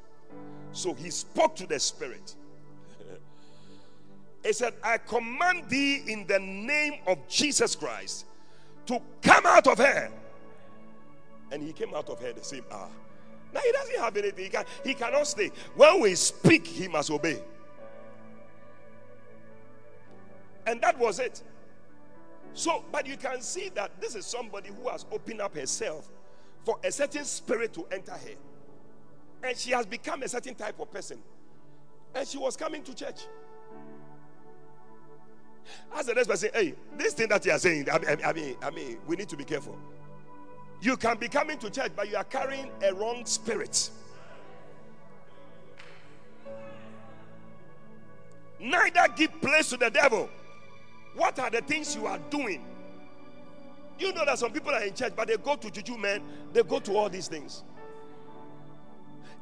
So 0.73 0.93
he 0.93 1.11
spoke 1.11 1.57
to 1.57 1.67
the 1.67 1.79
spirit 1.79 2.35
he 4.45 4.53
said, 4.53 4.75
I 4.83 4.99
command 4.99 5.69
thee 5.69 6.03
in 6.07 6.27
the 6.27 6.39
name 6.39 7.01
of 7.07 7.27
Jesus 7.29 7.75
Christ 7.75 8.27
to 8.87 9.01
come 9.23 9.47
out 9.47 9.67
of 9.67 9.79
her. 9.79 10.11
And 11.51 11.63
he 11.63 11.73
came 11.73 11.95
out 11.95 12.09
of 12.09 12.21
her 12.21 12.33
the 12.33 12.45
same 12.45 12.65
hour. 12.71 12.91
Now 13.53 13.61
he 13.61 13.73
doesn't 13.73 13.99
have 13.99 14.17
anything. 14.17 14.45
He, 14.45 14.51
can, 14.51 14.65
he 14.85 14.95
cannot 14.95 15.27
stay. 15.27 15.51
When 15.75 16.01
we 16.01 16.15
speak, 16.15 16.67
he 16.67 16.89
must 16.89 17.11
obey. 17.11 17.43
And 20.67 20.81
that 20.83 20.99
was 20.99 21.19
it. 21.19 21.43
So, 22.53 22.85
but 22.93 23.07
you 23.07 23.17
can 23.17 23.41
see 23.41 23.71
that 23.71 24.01
this 24.01 24.15
is 24.15 24.27
somebody 24.27 24.69
who 24.69 24.89
has 24.89 25.07
opened 25.11 25.41
up 25.41 25.55
herself 25.55 26.11
for 26.65 26.79
a 26.85 26.93
certain 26.93 27.25
spirit 27.25 27.73
to 27.75 27.87
enter 27.91 28.13
her. 28.13 28.35
And 29.43 29.57
she 29.57 29.71
has 29.71 29.87
become 29.87 30.23
a 30.23 30.29
certain 30.29 30.55
type 30.55 30.79
of 30.81 30.91
person. 30.91 31.19
And 32.15 32.27
she 32.27 32.37
was 32.37 32.57
coming 32.57 32.83
to 32.83 32.95
church. 32.95 33.23
Ask 35.95 36.07
the 36.07 36.15
next 36.15 36.29
person, 36.29 36.51
hey, 36.55 36.75
this 36.97 37.15
thing 37.15 37.29
that 37.29 37.45
you 37.45 37.53
are 37.53 37.59
saying, 37.59 37.89
I 37.91 37.99
mean, 37.99 38.19
I 38.25 38.33
mean, 38.33 38.57
I 38.63 38.71
mean, 38.71 38.99
we 39.07 39.17
need 39.17 39.29
to 39.29 39.37
be 39.37 39.45
careful. 39.45 39.77
You 40.81 40.97
can 40.97 41.19
be 41.19 41.29
coming 41.29 41.59
to 41.59 41.71
church, 41.71 41.93
but 41.97 42.09
you 42.09 42.17
are 42.17 42.25
carrying 42.25 42.71
a 42.83 42.95
wrong 42.95 43.25
spirit. 43.27 43.91
Neither 48.61 49.07
give 49.17 49.41
place 49.41 49.71
to 49.71 49.77
the 49.77 49.91
devil. 49.91 50.29
What 51.15 51.39
are 51.39 51.51
the 51.51 51.61
things 51.63 51.95
you 51.97 52.07
are 52.07 52.19
doing? 52.31 52.65
You 53.99 54.13
know 54.13 54.25
that 54.25 54.39
some 54.39 54.53
people 54.53 54.73
are 54.73 54.83
in 54.83 54.95
church, 54.95 55.15
but 55.17 55.29
they 55.29 55.37
go 55.37 55.57
to 55.57 55.71
juju 55.71 55.97
men, 55.97 56.23
they 56.53 56.63
go 56.63 56.79
to 56.79 56.97
all 56.97 57.09
these 57.09 57.27
things. 57.27 57.65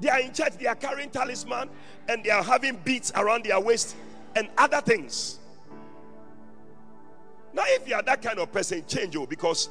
They 0.00 0.08
are 0.08 0.20
in 0.20 0.32
church, 0.32 0.58
they 0.58 0.66
are 0.66 0.74
carrying 0.74 1.10
talisman, 1.10 1.68
and 2.08 2.24
they 2.24 2.30
are 2.30 2.42
having 2.42 2.76
beads 2.76 3.12
around 3.14 3.44
their 3.44 3.60
waist 3.60 3.96
and 4.34 4.48
other 4.56 4.80
things. 4.80 5.38
Now, 7.56 7.62
if 7.68 7.88
you 7.88 7.94
are 7.94 8.02
that 8.02 8.20
kind 8.20 8.38
of 8.38 8.52
person, 8.52 8.84
change 8.86 9.14
you 9.14 9.26
because 9.26 9.70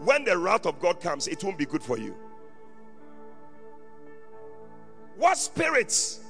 when 0.00 0.24
the 0.24 0.36
wrath 0.36 0.66
of 0.66 0.80
God 0.80 1.00
comes, 1.00 1.28
it 1.28 1.44
won't 1.44 1.56
be 1.56 1.64
good 1.64 1.82
for 1.82 1.96
you. 1.96 2.12
What 5.16 5.38
spirits 5.38 6.20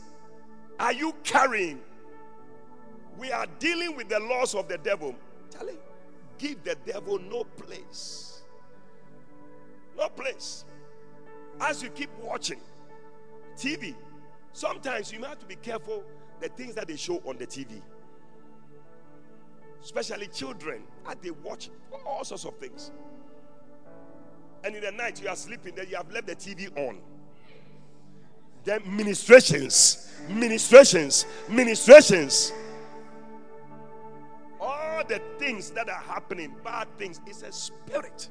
are 0.78 0.92
you 0.92 1.14
carrying? 1.24 1.80
We 3.18 3.32
are 3.32 3.46
dealing 3.58 3.96
with 3.96 4.10
the 4.10 4.20
laws 4.20 4.54
of 4.54 4.68
the 4.68 4.76
devil. 4.76 5.14
Charlie, 5.50 5.78
give 6.36 6.62
the 6.64 6.76
devil 6.84 7.18
no 7.18 7.44
place. 7.44 8.42
No 9.96 10.10
place. 10.10 10.66
As 11.62 11.82
you 11.82 11.88
keep 11.88 12.10
watching 12.20 12.60
TV, 13.56 13.94
sometimes 14.52 15.12
you 15.12 15.22
have 15.22 15.38
to 15.38 15.46
be 15.46 15.56
careful 15.56 16.04
the 16.40 16.48
things 16.50 16.74
that 16.74 16.88
they 16.88 16.96
show 16.96 17.22
on 17.24 17.38
the 17.38 17.46
TV 17.46 17.80
especially 19.82 20.28
children, 20.28 20.82
as 21.06 21.16
they 21.22 21.30
watch 21.30 21.70
all 22.06 22.24
sorts 22.24 22.44
of 22.44 22.56
things. 22.58 22.90
And 24.62 24.74
in 24.76 24.82
the 24.82 24.92
night, 24.92 25.22
you 25.22 25.28
are 25.28 25.36
sleeping, 25.36 25.74
then 25.74 25.86
you 25.88 25.96
have 25.96 26.10
left 26.10 26.26
the 26.26 26.36
TV 26.36 26.70
on. 26.76 27.00
Then 28.64 28.82
ministrations, 28.84 30.12
ministrations, 30.28 31.24
ministrations. 31.48 32.52
All 34.60 35.02
the 35.08 35.20
things 35.38 35.70
that 35.70 35.88
are 35.88 36.02
happening, 36.02 36.54
bad 36.62 36.88
things, 36.98 37.20
is 37.26 37.42
a 37.42 37.52
spirit. 37.52 38.28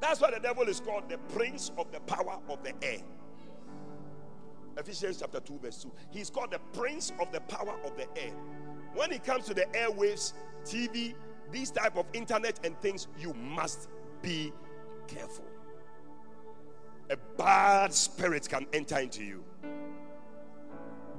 That's 0.00 0.20
why 0.20 0.30
the 0.30 0.40
devil 0.40 0.64
is 0.68 0.80
called 0.80 1.08
the 1.08 1.18
prince 1.34 1.70
of 1.76 1.92
the 1.92 2.00
power 2.00 2.38
of 2.48 2.62
the 2.62 2.72
air. 2.82 3.00
Ephesians 4.78 5.18
chapter 5.20 5.40
2, 5.40 5.58
verse 5.58 5.82
2. 5.82 5.92
He's 6.10 6.30
called 6.30 6.50
the 6.50 6.60
prince 6.78 7.12
of 7.20 7.32
the 7.32 7.40
power 7.42 7.78
of 7.84 7.96
the 7.96 8.06
air. 8.18 8.32
When 8.96 9.12
it 9.12 9.24
comes 9.24 9.44
to 9.44 9.54
the 9.54 9.66
airwaves, 9.72 10.32
TV, 10.64 11.14
these 11.52 11.70
type 11.70 11.96
of 11.96 12.06
internet 12.14 12.60
and 12.64 12.80
things, 12.80 13.08
you 13.18 13.34
must 13.34 13.88
be 14.22 14.52
careful. 15.06 15.44
A 17.10 17.16
bad 17.36 17.92
spirit 17.92 18.48
can 18.48 18.66
enter 18.72 18.98
into 18.98 19.22
you. 19.22 19.44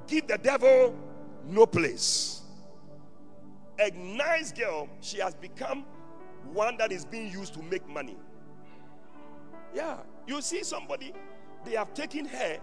Give 0.08 0.26
the 0.26 0.38
devil 0.38 0.94
no 1.46 1.66
place. 1.66 2.42
A 3.78 3.92
nice 3.92 4.50
girl, 4.50 4.88
she 5.00 5.20
has 5.20 5.36
become 5.36 5.84
one 6.52 6.76
that 6.78 6.90
is 6.90 7.04
being 7.04 7.30
used 7.30 7.54
to 7.54 7.62
make 7.62 7.88
money. 7.88 8.16
Yeah, 9.72 9.98
you 10.26 10.42
see 10.42 10.64
somebody, 10.64 11.12
they 11.64 11.72
have 11.72 11.94
taken 11.94 12.24
her 12.24 12.58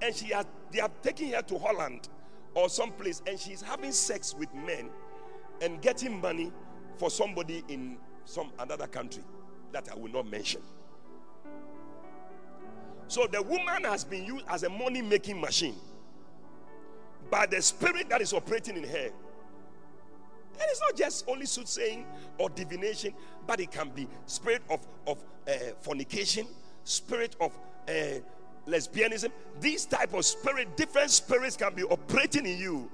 and 0.00 0.14
she 0.14 0.26
has 0.28 0.46
they 0.72 0.80
have 0.80 0.92
taken 1.02 1.30
her 1.32 1.42
to 1.42 1.58
Holland 1.58 2.08
or 2.54 2.68
someplace 2.68 3.22
and 3.26 3.38
she's 3.38 3.62
having 3.62 3.92
sex 3.92 4.34
with 4.34 4.52
men 4.54 4.90
and 5.60 5.80
getting 5.82 6.20
money 6.20 6.52
for 6.96 7.10
somebody 7.10 7.62
in 7.68 7.96
some 8.24 8.50
another 8.58 8.86
country 8.86 9.22
that 9.72 9.88
I 9.90 9.94
will 9.94 10.10
not 10.10 10.30
mention. 10.30 10.60
So 13.08 13.26
the 13.26 13.42
woman 13.42 13.84
has 13.84 14.04
been 14.04 14.24
used 14.24 14.44
as 14.48 14.62
a 14.62 14.68
money 14.70 15.02
making 15.02 15.40
machine 15.40 15.74
by 17.30 17.46
the 17.46 17.60
spirit 17.62 18.08
that 18.08 18.20
is 18.20 18.32
operating 18.32 18.76
in 18.76 18.84
her. 18.84 19.10
And 20.60 20.68
it's 20.68 20.80
not 20.80 20.96
just 20.96 21.24
only 21.28 21.46
soothsaying 21.46 22.06
or 22.38 22.50
divination, 22.50 23.14
but 23.46 23.60
it 23.60 23.70
can 23.70 23.88
be 23.90 24.06
spirit 24.26 24.62
of, 24.68 24.86
of 25.06 25.24
uh, 25.48 25.52
fornication, 25.80 26.46
spirit 26.84 27.34
of 27.40 27.58
uh, 27.88 28.20
lesbianism. 28.70 29.30
These 29.60 29.86
type 29.86 30.14
of 30.14 30.24
spirit, 30.24 30.76
different 30.76 31.10
spirits 31.10 31.56
can 31.56 31.74
be 31.74 31.84
operating 31.84 32.46
in 32.46 32.58
you. 32.58 32.90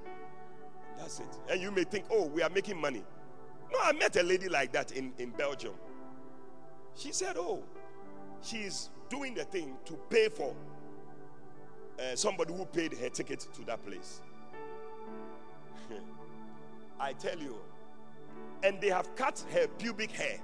That's 0.97 1.19
it. 1.19 1.27
And 1.49 1.61
you 1.61 1.71
may 1.71 1.83
think, 1.83 2.05
oh, 2.11 2.25
we 2.25 2.41
are 2.41 2.49
making 2.49 2.79
money. 2.79 3.03
No, 3.71 3.79
I 3.81 3.93
met 3.93 4.15
a 4.15 4.23
lady 4.23 4.49
like 4.49 4.71
that 4.73 4.91
in, 4.91 5.13
in 5.17 5.29
Belgium. 5.31 5.73
She 6.95 7.11
said, 7.11 7.35
oh, 7.37 7.63
she's 8.41 8.89
doing 9.09 9.33
the 9.33 9.43
thing 9.43 9.75
to 9.85 9.93
pay 10.09 10.29
for 10.29 10.55
uh, 11.99 12.15
somebody 12.15 12.53
who 12.53 12.65
paid 12.65 12.93
her 12.93 13.09
ticket 13.09 13.47
to 13.53 13.63
that 13.65 13.85
place. 13.85 14.21
I 16.99 17.13
tell 17.13 17.37
you. 17.37 17.57
And 18.63 18.81
they 18.81 18.89
have 18.89 19.15
cut 19.15 19.43
her 19.51 19.67
pubic 19.67 20.11
hair. 20.11 20.39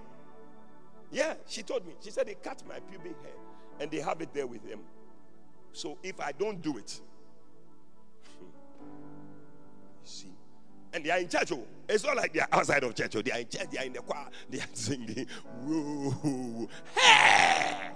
Yeah, 1.11 1.35
she 1.47 1.63
told 1.63 1.85
me. 1.85 1.93
She 2.01 2.11
said 2.11 2.27
they 2.27 2.35
cut 2.35 2.63
my 2.67 2.79
pubic 2.79 3.15
hair 3.21 3.33
and 3.79 3.89
they 3.89 3.99
have 3.99 4.21
it 4.21 4.33
there 4.33 4.47
with 4.47 4.67
them. 4.67 4.79
So 5.73 5.97
if 6.03 6.19
I 6.21 6.31
don't 6.31 6.61
do 6.61 6.77
it, 6.77 6.89
see, 10.03 10.29
and 10.93 11.03
they 11.03 11.09
are 11.09 11.19
in 11.19 11.27
church. 11.27 11.51
Oh, 11.51 11.65
it's 11.89 12.03
not 12.03 12.15
like 12.15 12.31
they 12.33 12.39
are 12.39 12.47
outside 12.51 12.83
of 12.83 12.95
church. 12.95 13.15
Oh, 13.15 13.21
they 13.21 13.31
are 13.31 13.39
in 13.39 13.49
church. 13.49 13.67
They 13.71 13.79
are 13.79 13.85
in 13.85 13.93
the 13.93 14.01
choir. 14.01 14.27
They 14.49 14.59
are 14.59 14.67
singing. 14.73 15.27
Whoa, 15.65 16.69
hey! 16.95 17.89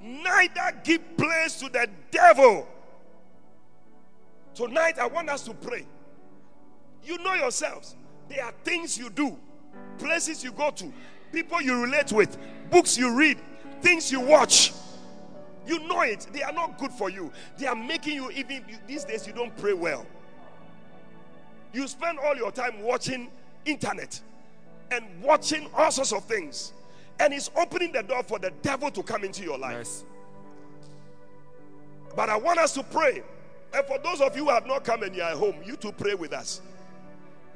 Neither 0.00 0.80
give 0.82 1.16
place 1.16 1.60
to 1.60 1.68
the 1.68 1.88
devil. 2.10 2.66
Tonight, 4.54 4.98
I 4.98 5.06
want 5.06 5.28
us 5.28 5.42
to 5.42 5.54
pray. 5.54 5.86
You 7.04 7.18
know 7.18 7.34
yourselves. 7.34 7.96
There 8.28 8.44
are 8.44 8.52
things 8.64 8.96
you 8.96 9.10
do, 9.10 9.36
places 9.98 10.44
you 10.44 10.52
go 10.52 10.70
to, 10.70 10.92
people 11.32 11.60
you 11.60 11.82
relate 11.82 12.12
with, 12.12 12.38
books 12.70 12.96
you 12.96 13.14
read, 13.14 13.38
things 13.82 14.10
you 14.10 14.20
watch. 14.20 14.72
You 15.66 15.78
know 15.86 16.00
it. 16.02 16.26
They 16.32 16.42
are 16.42 16.52
not 16.52 16.78
good 16.78 16.92
for 16.92 17.10
you. 17.10 17.30
They 17.58 17.66
are 17.66 17.74
making 17.74 18.14
you 18.14 18.30
even 18.30 18.64
these 18.86 19.04
days 19.04 19.26
you 19.26 19.32
don't 19.32 19.56
pray 19.56 19.72
well. 19.72 20.06
You 21.72 21.86
spend 21.86 22.18
all 22.18 22.36
your 22.36 22.50
time 22.50 22.82
watching 22.82 23.30
internet 23.64 24.20
and 24.90 25.04
watching 25.22 25.68
all 25.74 25.90
sorts 25.90 26.12
of 26.12 26.24
things. 26.24 26.72
And 27.20 27.32
it's 27.32 27.50
opening 27.54 27.92
the 27.92 28.02
door 28.02 28.22
for 28.22 28.38
the 28.38 28.50
devil 28.62 28.90
to 28.90 29.02
come 29.02 29.24
into 29.24 29.42
your 29.42 29.58
life. 29.58 29.76
Yes. 29.76 30.04
But 32.16 32.28
I 32.28 32.36
want 32.36 32.58
us 32.58 32.72
to 32.74 32.82
pray 32.82 33.22
and 33.72 33.86
for 33.86 33.98
those 33.98 34.20
of 34.20 34.36
you 34.36 34.44
who 34.44 34.50
have 34.50 34.66
not 34.66 34.84
come 34.84 35.02
and 35.02 35.14
you 35.14 35.22
are 35.22 35.36
home, 35.36 35.56
you 35.64 35.76
to 35.76 35.92
pray 35.92 36.14
with 36.14 36.32
us. 36.32 36.60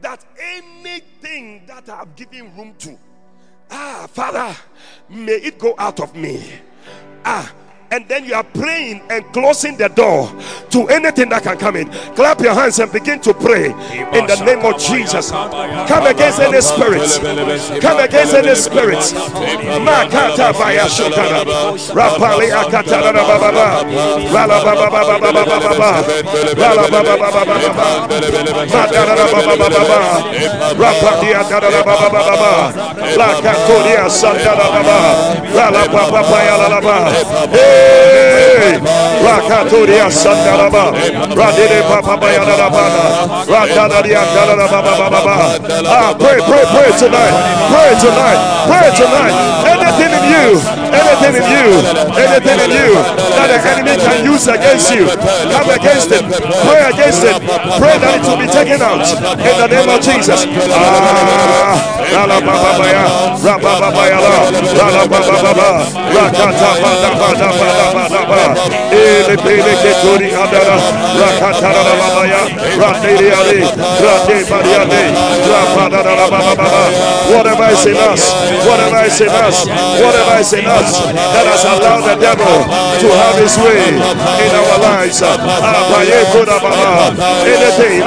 That 0.00 0.24
anything 0.38 1.64
that 1.66 1.88
I've 1.88 2.14
given 2.14 2.56
room 2.56 2.74
to, 2.78 2.98
ah, 3.70 4.06
Father, 4.10 4.56
may 5.08 5.32
it 5.32 5.58
go 5.58 5.74
out 5.78 6.00
of 6.00 6.14
me. 6.14 6.42
Ah, 7.24 7.52
and 7.94 8.08
then 8.08 8.24
you 8.24 8.34
are 8.34 8.42
praying 8.42 9.00
and 9.08 9.24
closing 9.32 9.76
the 9.76 9.86
door 9.86 10.26
to 10.68 10.88
anything 10.88 11.28
that 11.28 11.44
can 11.44 11.56
come 11.56 11.76
in. 11.76 11.88
Clap 12.18 12.40
your 12.40 12.52
hands 12.52 12.80
and 12.80 12.90
begin 12.90 13.20
to 13.20 13.32
pray 13.32 13.66
in 13.66 14.26
the 14.26 14.42
name 14.44 14.66
of 14.66 14.80
Jesus. 14.80 15.30
Come 15.30 16.06
against 16.06 16.40
any 16.40 16.60
spirits. 16.60 17.18
Come 17.78 18.00
against 18.00 18.34
any 18.34 18.54
spirits. 18.56 19.12
Hey. 37.54 37.83
Rakatoria 39.24 40.10
Sandaraba, 40.10 40.92
Radine 41.34 41.80
Papa 41.88 42.14
Bayanabana, 42.20 43.04
Radanaria 43.46 44.22
Baba. 45.10 45.36
Ah, 45.86 46.14
pray, 46.18 46.38
pray, 46.48 46.64
pray 46.74 46.90
tonight, 46.98 47.34
pray 47.72 47.92
tonight, 48.00 48.38
pray 48.68 48.90
tonight. 48.96 49.64
In 50.24 50.32
you, 50.32 50.48
anything 50.88 51.34
in 51.36 51.46
you, 51.52 51.68
anything 52.16 52.58
in 52.64 52.72
you. 52.72 52.90
That 53.36 53.48
the 53.52 53.60
enemy 53.60 53.94
can 54.00 54.24
use 54.24 54.48
against 54.48 54.88
you, 54.94 55.04
come 55.04 55.68
against 55.68 56.08
it, 56.12 56.24
pray 56.64 56.80
against 56.88 57.22
it, 57.24 57.36
pray 57.76 57.96
that 58.00 58.12
it 58.16 58.24
will 58.24 58.40
be 58.40 58.48
taken 58.48 58.80
out. 58.80 59.04
In 59.36 59.54
the 59.60 59.68
name 59.68 59.88
of 59.88 60.00
Jesus. 60.00 60.44
Whatever 77.34 77.68
is 77.72 77.86
in 77.86 77.96
us. 77.96 78.32
Whatever 78.66 79.04
is 79.04 79.20
in 79.20 79.28
us. 79.28 79.66
Whatever 79.66 80.13
is 80.40 80.52
in 80.52 80.66
us 80.66 81.04
that 81.10 81.46
has 81.46 81.64
allowed 81.64 82.04
the 82.06 82.16
devil 82.20 82.54
to 83.00 83.08
have 83.10 83.36
his 83.38 83.54
way 83.58 83.98
in 83.98 84.52
our 84.54 84.76
lives 84.82 85.22
anything 87.44 88.00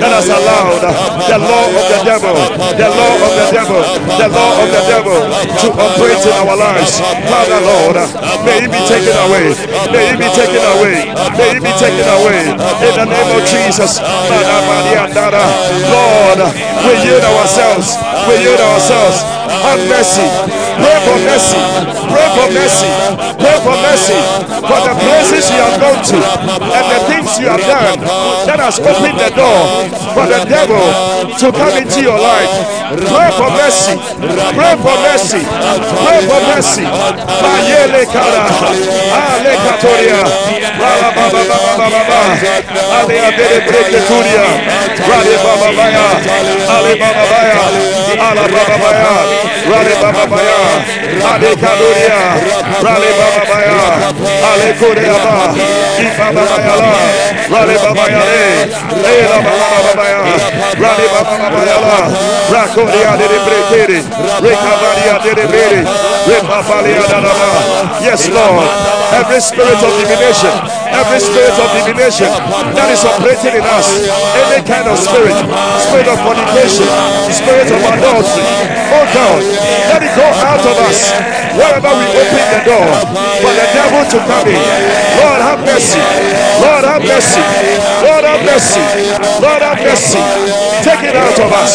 that 0.00 0.12
has 0.14 0.28
allowed 0.28 0.82
the 1.28 1.38
law 1.38 1.66
of 1.70 1.84
the 1.90 2.00
devil 2.04 2.36
the 2.78 2.88
law 2.88 3.14
of 3.26 3.32
the 3.38 3.46
devil 3.52 3.80
the 4.18 4.28
law 4.30 4.52
of 4.62 4.68
the 4.70 4.82
devil 4.88 5.18
to 5.60 5.68
operate 5.74 6.22
in 6.24 6.34
our 6.42 6.56
lives 6.56 7.00
Father 7.30 7.60
Lord 7.60 7.96
may 8.46 8.64
it 8.64 8.70
be 8.70 8.80
taken 8.88 9.14
away 9.26 9.54
May 9.92 10.10
it 10.10 10.18
be 10.18 10.28
taken 10.34 10.62
away. 10.74 11.06
May 11.38 11.50
it 11.54 11.62
be 11.62 11.72
taken 11.78 12.06
away. 12.18 12.40
In 12.50 12.94
the 12.98 13.06
name 13.06 13.30
of 13.36 13.42
Jesus. 13.46 14.00
Lord, 15.92 16.40
we 16.82 16.92
yield 17.04 17.24
ourselves. 17.24 17.94
We 18.26 18.34
yield 18.42 18.60
ourselves. 18.60 19.22
Have 19.64 19.80
mercy. 19.88 20.26
Pray 20.80 20.98
for 21.06 21.16
mercy. 21.28 21.43
Pray 21.52 22.28
for 22.36 22.48
mercy. 22.52 22.88
For 23.64 23.76
mercy. 23.80 24.20
For 24.68 24.80
the 24.84 24.94
places 25.00 25.48
you 25.50 25.60
have 25.64 25.80
gone 25.80 26.00
to 26.12 26.18
and 26.20 26.84
the 26.92 27.00
things 27.08 27.28
you 27.40 27.48
have 27.48 27.64
done 27.64 27.98
that 28.44 28.60
has 28.60 28.76
opened 28.78 29.16
the 29.18 29.30
door 29.32 29.88
for 30.12 30.26
the 30.28 30.44
devil 30.44 30.84
to 31.40 31.46
come 31.50 31.74
into 31.80 32.00
your 32.04 32.20
life. 32.20 32.52
Pray 33.08 33.30
for 33.40 33.48
mercy. 33.56 33.96
Pray 34.52 34.74
for 34.84 34.96
mercy. 35.00 35.42
Pray 36.04 36.20
for 36.28 36.40
mercy. 36.52 36.84
Mayele 37.40 38.04
kara. 38.12 38.44
Ale 39.16 39.52
katoria. 39.64 40.20
Baba 40.78 41.10
baya. 45.76 46.06
Ale 46.74 46.92
baba 47.00 47.24
baya. 47.32 47.64
Ala 48.14 48.44
baba 48.48 48.76
baya. 48.82 49.12
Rale 49.70 49.94
baba 50.02 50.24
baya. 50.28 50.58
Ale 51.32 51.50
kadoria. 51.56 52.20
Rale 52.84 53.10
baba 53.18 53.42
baya. 53.48 53.53
Yes, 68.02 68.28
Lord. 68.28 68.68
Every 69.14 69.40
spirit 69.40 69.80
of 69.82 69.92
divination, 70.00 70.54
every 70.94 71.20
spirit 71.20 71.56
of 71.58 71.68
divination 71.74 72.30
that 72.74 72.88
is 72.94 73.02
operating 73.02 73.58
in 73.58 73.66
us, 73.66 73.86
any 74.38 74.62
kind 74.62 74.86
of 74.86 74.96
spirit, 74.98 75.34
spirit 75.82 76.08
of 76.08 76.18
fornication, 76.22 76.86
spirit 77.34 77.68
of 77.68 77.80
adultery. 77.82 78.46
Oh 78.94 79.06
God, 79.10 79.40
let 79.90 80.00
it 80.02 80.14
go 80.14 80.26
out 80.42 80.62
of 80.62 80.76
us 80.86 81.10
wherever 81.58 81.90
we 81.98 82.06
open 82.14 82.44
the 82.54 82.62
door 82.66 82.88
for 83.42 83.52
the 83.54 83.66
devil 83.74 84.02
to 84.06 84.18
come 84.26 84.46
in. 84.50 84.62
Lord, 85.18 85.40
have 85.42 85.60
mercy. 85.66 86.02
Lord, 86.62 86.84
have 86.86 87.02
mercy. 87.02 87.42
Lord, 88.02 88.24
have 88.24 88.42
mercy. 88.46 88.82
Lord, 89.42 89.62
have 89.62 89.80
mercy. 89.82 90.22
Take 90.82 91.02
it 91.06 91.16
out 91.16 91.38
of 91.38 91.50
us. 91.54 91.72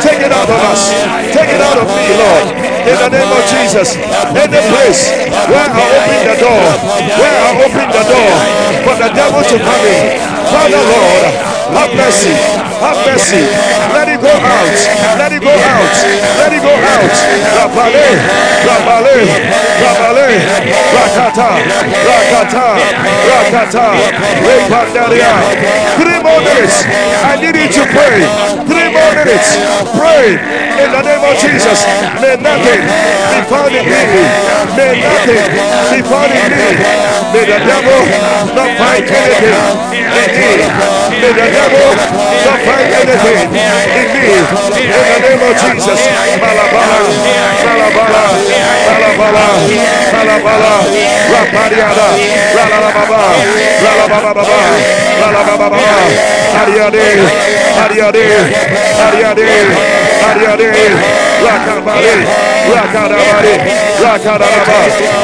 Take 0.00 0.20
it 0.20 0.32
out 0.32 0.48
of 0.48 0.60
us. 0.70 0.92
Take 1.32 1.50
it 1.50 1.60
out 1.60 1.78
of 1.80 1.86
me, 1.88 2.06
Lord. 2.16 2.46
In 2.88 2.96
the 2.98 3.10
name 3.10 3.30
of 3.32 3.42
Jesus. 3.48 3.96
In 3.96 4.48
the 4.48 4.62
place 4.72 5.10
where 5.48 5.68
I 5.68 5.84
open 5.92 6.20
the 6.28 6.36
door, 6.40 6.64
where 7.18 7.36
I 7.36 7.50
open 7.64 7.86
the 7.90 8.04
door 8.06 8.61
for 8.84 8.94
the 8.98 9.10
devil 9.14 9.42
to 9.42 9.56
come 9.58 9.84
in. 9.86 10.04
Father, 10.52 10.82
Lord, 10.82 11.24
have 11.76 11.92
mercy. 11.94 12.34
Have 12.82 12.98
mercy. 13.06 13.46
Let 13.94 14.08
it 14.10 14.20
go 14.20 14.32
out. 14.32 14.78
Let 15.20 15.30
it 15.32 15.42
go 15.42 15.54
out. 15.54 15.94
Let 16.42 16.50
it 16.52 16.62
go 16.62 16.74
out. 16.74 17.14
Rabale, 17.54 18.08
Rabale, 18.66 19.16
Rabale, 19.82 20.28
Rakata, 20.96 21.50
Rakata, 22.08 22.66
Rakata, 23.30 23.86
Repandaria. 24.42 25.32
Three 26.02 26.18
more 26.22 26.40
minutes. 26.42 26.84
I 27.22 27.38
need 27.40 27.54
you 27.54 27.68
to 27.70 27.82
pray. 27.94 28.26
Three 28.66 28.81
more 28.92 29.12
minutes. 29.16 29.56
Pray 29.96 30.36
in 30.82 30.88
the 30.92 31.02
name 31.02 31.22
of 31.24 31.34
Jesus. 31.40 31.84
May 32.20 32.36
nothing 32.38 32.82
be 32.84 33.38
found 33.50 33.72
in 33.74 33.84
me. 33.88 34.02
May 34.76 34.92
nothing 35.00 35.44
be 35.90 35.98
found 36.06 36.32
in 36.32 36.52
me. 36.52 36.70
May 37.32 37.44
the 37.48 37.58
devil 37.64 38.00
not 38.56 38.70
find 38.78 39.04
anything 39.08 39.56
in 40.20 40.30
me. 40.36 40.52
May 41.20 41.32
the 41.32 41.46
devil 41.50 41.88
not 42.46 42.58
find 42.66 42.88
anything 43.00 43.38
in 43.42 44.08
me. 44.12 44.36
In 44.82 44.88
the 44.92 45.18
name 45.24 45.42
of 45.48 45.54
Jesus. 45.62 46.00
Malabala, 46.42 46.98
Malabala, 47.64 48.24
Malabala, 48.86 49.46
Malabala, 50.12 50.74
Rapariada, 51.32 52.08
Ralababa, 52.56 53.20
Ralababa, 53.84 54.44
Ralababa, 55.20 55.80
Ariade, 56.60 57.06
Ariade, 57.84 58.26
Ariade, 59.06 59.46
Ariade, 60.28 60.68
Rakabari, 61.42 62.14
Rakadabari, 62.72 63.54
Rakadababa, 64.02 64.78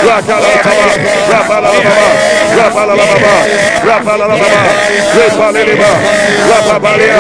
Rakadababa, 0.08 0.86
Rapalababa, 1.30 2.06
Rapalababa, 2.58 3.34
Rapalababa, 3.88 4.50
Rapalababa, 5.16 5.90
Rapabalia, 6.50 7.18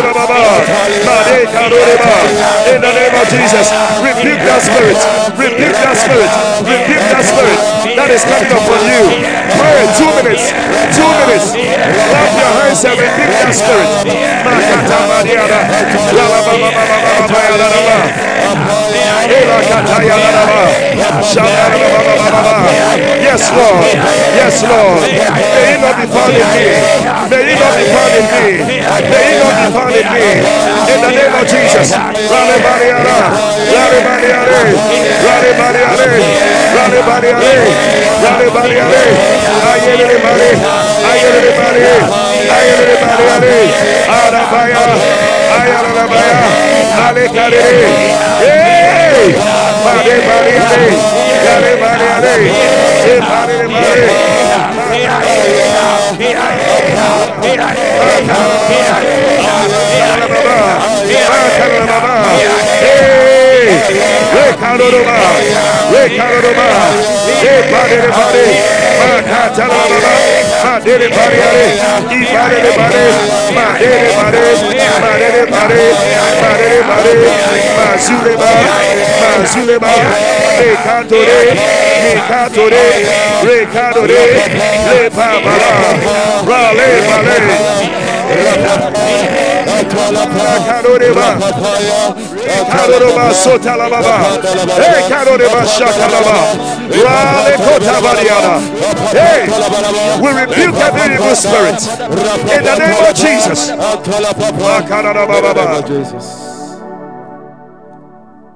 baba, 0.01 0.27
baba. 0.27 0.41
In 2.71 2.81
the 2.81 2.91
name 2.91 3.15
of 3.15 3.27
Jesus, 3.29 3.71
rebuke 4.01 4.41
that 4.47 4.61
spirit, 4.61 4.97
rebuke 5.37 5.77
that 5.77 5.95
spirit, 5.95 6.31
rebuke 6.65 7.05
that 7.11 7.23
spirit. 7.25 7.59
That 7.95 8.09
is 8.09 8.23
coming 8.23 8.40
you. 8.49 9.05
Pray 9.57 9.85
two 9.93 10.09
minutes, 10.17 10.49
two 10.95 11.05
minutes. 11.05 11.53
Clap 11.53 12.31
your 12.33 12.51
hands 12.57 12.81
and 12.85 12.97
rebuke 12.97 13.37
that 13.37 13.53
spirit. 13.53 13.89
Yes, 23.21 23.51
Lord. 23.53 23.85
Yes, 24.35 24.63
Lord. 24.63 25.01
May 25.01 25.65
he 25.71 25.77
not 25.79 25.95
be 25.95 26.05
found 26.09 26.33
in 26.33 26.41
me. 26.51 26.65
May 27.29 27.43
he 27.47 27.55
not 27.55 27.73
be 27.77 27.85
found 27.93 28.13
in 28.17 28.25
me. 28.27 28.65
May 29.07 29.23
he 29.29 29.35
not 29.39 29.55
be 29.55 29.67
found 29.71 29.93
in 29.95 30.07
me. 30.11 30.25
In 30.91 30.99
the 30.99 31.11
name 31.13 31.33
of 31.37 31.45
Jesus. 31.47 31.93
Rale 31.95 32.57
Bariara, 32.65 33.17
Rale 33.71 33.99
Bariare, 34.03 34.75
Rale 35.23 35.51
Bariare, 35.55 36.11
Rale 36.75 37.01
Bariare, 37.07 37.55
Rale 38.31 38.49
Bariare, 38.49 39.03
Ayele 39.71 40.15
Bari, 40.23 40.51
Ayele 41.11 41.51
Bari, 41.57 41.83
Ayele 42.55 42.95
Bariare, 43.01 43.57
Arabaya, 44.07 44.83
Ayala 45.57 46.03
Baya, 46.07 46.39
Ale 47.07 47.25
Kare, 47.35 47.61
Hey! 48.39 49.35
Bari 49.83 50.15
Bariare, 50.27 50.87
Rale 51.45 51.73
Bariare, 51.81 52.35
Hey 53.03 53.19
Bari 53.19 53.57
Bari, 53.67 54.31
Rekaroroba, 63.61 65.17
Rekaroroba, 65.93 66.67
Epadere 67.41 68.09
Bade, 68.17 68.45
Makatalababa, 68.99 70.13
Madere 70.63 71.07
Bariare, 71.15 71.67
Ibadere 72.09 72.71
Bade, 72.77 73.05
Madere 73.53 74.09
Bade, 74.17 74.43
Madere 75.01 75.43
Bade, 75.51 75.83
Madere 76.41 76.81
Bade, 76.89 77.13
Mazuleba, 77.77 78.51
Mazuleba, 79.21 79.93
Rekatore, 80.59 81.39
Rekatore, 82.03 82.83
Rekatore, 83.45 84.21
Lepabala, 84.89 85.71
Rale 86.49 86.89
Bale, 87.07 88.10
Hey, 99.11 99.47
we 100.21 100.29
rebuke 100.41 100.75
every 100.75 101.15
evil 101.15 101.35
spirit 101.35 101.81
in 102.55 102.63
the 102.63 102.75
name 102.79 103.03
of 103.03 103.15
Jesus. 103.15 103.71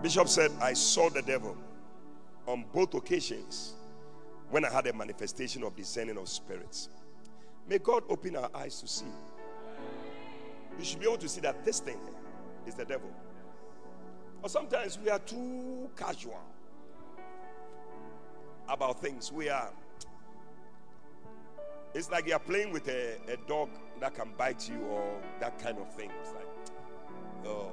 Bishop 0.01 0.27
said, 0.29 0.51
I 0.61 0.73
saw 0.73 1.09
the 1.09 1.21
devil 1.21 1.57
on 2.47 2.63
both 2.73 2.93
occasions 2.93 3.73
when 4.51 4.63
I 4.63 4.69
had 4.69 4.85
a 4.87 4.93
manifestation 4.93 5.63
of 5.63 5.75
discerning 5.75 6.17
of 6.17 6.29
spirits. 6.29 6.89
May 7.67 7.79
God 7.79 8.03
open 8.09 8.35
our 8.35 8.49
eyes 8.53 8.79
to 8.81 8.87
see. 8.87 9.05
You 10.77 10.83
should 10.85 10.99
be 10.99 11.05
able 11.05 11.17
to 11.17 11.29
see 11.29 11.41
that 11.41 11.63
this 11.63 11.79
thing 11.79 11.99
is 12.65 12.75
the 12.75 12.85
devil. 12.85 13.09
Or 14.41 14.49
sometimes 14.49 14.99
we 14.99 15.09
are 15.09 15.19
too 15.19 15.89
casual 15.95 16.39
about 18.67 19.01
things. 19.01 19.31
We 19.31 19.49
are. 19.49 19.71
It's 21.93 22.11
like 22.11 22.27
you 22.27 22.33
are 22.33 22.39
playing 22.39 22.71
with 22.71 22.87
a, 22.89 23.17
a 23.31 23.37
dog 23.47 23.69
that 24.01 24.15
can 24.15 24.31
bite 24.37 24.67
you 24.69 24.79
or 24.87 25.17
that 25.39 25.57
kind 25.59 25.77
of 25.77 25.93
thing. 25.93 26.11
It's 26.21 26.33
like, 26.33 26.47
oh, 27.45 27.71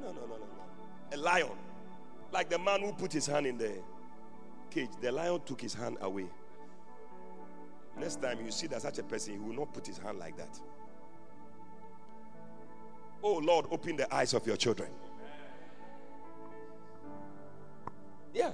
no, 0.00 0.12
no, 0.12 0.20
no, 0.20 0.26
no, 0.26 0.36
no. 0.36 1.12
A 1.12 1.16
lion. 1.16 1.48
Like 2.32 2.48
the 2.48 2.58
man 2.58 2.82
who 2.82 2.92
put 2.92 3.12
his 3.12 3.26
hand 3.26 3.46
in 3.46 3.58
the 3.58 3.72
cage, 4.70 4.90
the 5.00 5.10
lion 5.10 5.40
took 5.44 5.60
his 5.60 5.74
hand 5.74 5.98
away. 6.00 6.26
Next 7.98 8.22
time 8.22 8.38
you 8.44 8.52
see 8.52 8.68
that 8.68 8.82
such 8.82 8.98
a 8.98 9.02
person, 9.02 9.34
he 9.34 9.38
will 9.40 9.54
not 9.54 9.74
put 9.74 9.86
his 9.86 9.98
hand 9.98 10.18
like 10.18 10.36
that. 10.36 10.60
Oh 13.22 13.38
Lord, 13.38 13.66
open 13.70 13.96
the 13.96 14.12
eyes 14.14 14.34
of 14.34 14.46
your 14.46 14.56
children. 14.56 14.90
Yeah. 18.32 18.52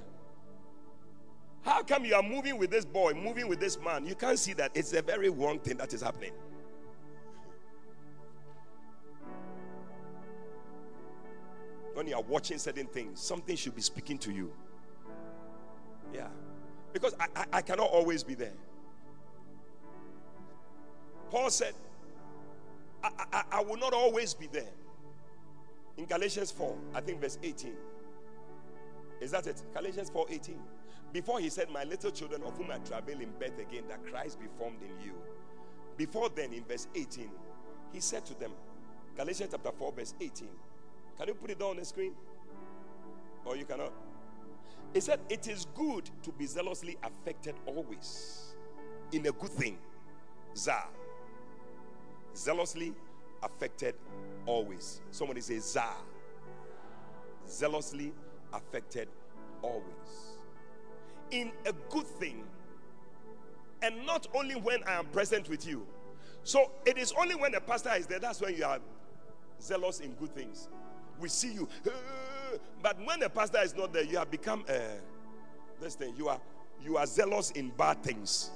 How 1.63 1.83
come 1.83 2.05
you 2.05 2.15
are 2.15 2.23
moving 2.23 2.59
with 2.59 2.71
this 2.71 2.85
boy, 2.85 3.13
moving 3.15 3.49
with 3.49 3.61
this 3.61 3.79
man? 3.79 4.07
You 4.07 4.15
can't 4.15 4.39
see 4.39 4.53
that 4.55 4.71
it's 4.75 4.93
a 4.93 5.03
very 5.03 5.31
wrong 5.31 5.59
thing 5.59 5.77
that 5.79 5.93
is 5.93 6.01
happening. 6.01 6.33
When 11.95 12.07
you 12.07 12.15
are 12.15 12.23
watching 12.23 12.59
certain 12.59 12.87
things, 12.87 13.21
something 13.21 13.57
should 13.57 13.75
be 13.75 13.83
speaking 13.83 14.19
to 14.19 14.33
you. 14.33 14.53
Yeah. 16.13 16.29
Because 16.93 17.15
I, 17.19 17.27
I, 17.35 17.45
I 17.55 17.63
cannot 17.63 17.89
always 17.91 18.23
be 18.23 18.35
there. 18.35 18.53
Paul 21.31 21.51
said, 21.51 21.75
I, 23.03 23.11
I, 23.33 23.43
I 23.53 23.63
will 23.63 23.77
not 23.77 23.93
always 23.93 24.35
be 24.35 24.47
there. 24.47 24.73
In 25.97 26.05
Galatians 26.07 26.51
4, 26.51 26.77
I 26.95 27.01
think 27.01 27.21
verse 27.21 27.39
18. 27.43 27.73
Is 29.21 29.31
that 29.31 29.47
it? 29.47 29.63
Galatians 29.75 30.11
4:18. 30.11 30.57
Before 31.13 31.41
he 31.41 31.49
said, 31.49 31.71
My 31.71 31.85
little 31.85 32.11
children 32.11 32.43
of 32.43 32.57
whom 32.57 32.71
I 32.71 32.79
travail 32.79 33.21
in 33.21 33.31
birth 33.39 33.59
again, 33.59 33.85
that 33.89 34.05
Christ 34.07 34.39
be 34.39 34.47
formed 34.59 34.83
in 34.83 35.01
you. 35.05 35.15
Before 35.97 36.29
then, 36.29 36.53
in 36.53 36.65
verse 36.65 36.89
18, 36.95 37.31
he 37.93 38.01
said 38.01 38.27
to 38.27 38.35
them, 38.39 38.51
Galatians 39.17 39.51
chapter 39.53 39.71
4, 39.73 39.93
verse 39.93 40.15
18. 40.21 40.49
Can 41.19 41.29
you 41.29 41.35
put 41.35 41.51
it 41.51 41.59
down 41.59 41.71
on 41.71 41.77
the 41.77 41.85
screen? 41.85 42.13
Or 43.47 43.57
you 43.57 43.65
cannot? 43.65 43.93
He 44.93 45.01
said, 45.01 45.21
It 45.31 45.49
is 45.49 45.67
good 45.75 46.11
to 46.23 46.33
be 46.33 46.45
zealously 46.47 46.99
affected 47.03 47.55
always 47.65 48.57
in 49.13 49.27
a 49.27 49.33
good 49.33 49.51
thing. 49.51 49.79
Za. 50.55 50.85
Zealously 52.37 52.93
affected 53.43 53.95
always. 54.45 55.01
Somebody 55.11 55.41
say 55.41 55.59
Za. 55.59 55.89
Zealously 57.49 58.13
affected 58.53 59.09
always. 59.63 60.37
In 61.31 61.53
a 61.65 61.73
good 61.91 62.07
thing. 62.07 62.45
And 63.83 64.05
not 64.07 64.27
only 64.35 64.55
when 64.55 64.83
I 64.85 64.99
am 64.99 65.07
present 65.07 65.49
with 65.49 65.67
you. 65.67 65.87
So 66.45 66.71
it 66.85 66.99
is 66.99 67.13
only 67.19 67.35
when 67.35 67.53
the 67.53 67.61
pastor 67.61 67.91
is 67.97 68.07
there 68.07 68.21
that's 68.21 68.41
when 68.41 68.57
you 68.57 68.65
are 68.65 68.79
zealous 69.61 70.01
in 70.01 70.13
good 70.13 70.35
things. 70.35 70.69
We 71.19 71.29
see 71.29 71.53
you. 71.53 71.69
But 72.83 72.99
when 73.05 73.21
the 73.21 73.29
pastor 73.29 73.59
is 73.63 73.75
not 73.75 73.93
there, 73.93 74.05
you 74.05 74.19
have 74.19 74.31
become 74.31 74.65
uh, 74.69 74.75
this 75.81 75.95
thing. 75.95 76.15
You 76.17 76.29
are 76.29 76.41
you 76.85 76.99
are 76.99 77.07
zealous 77.07 77.51
in 77.53 77.71
bad 77.71 78.03
things. 78.03 78.51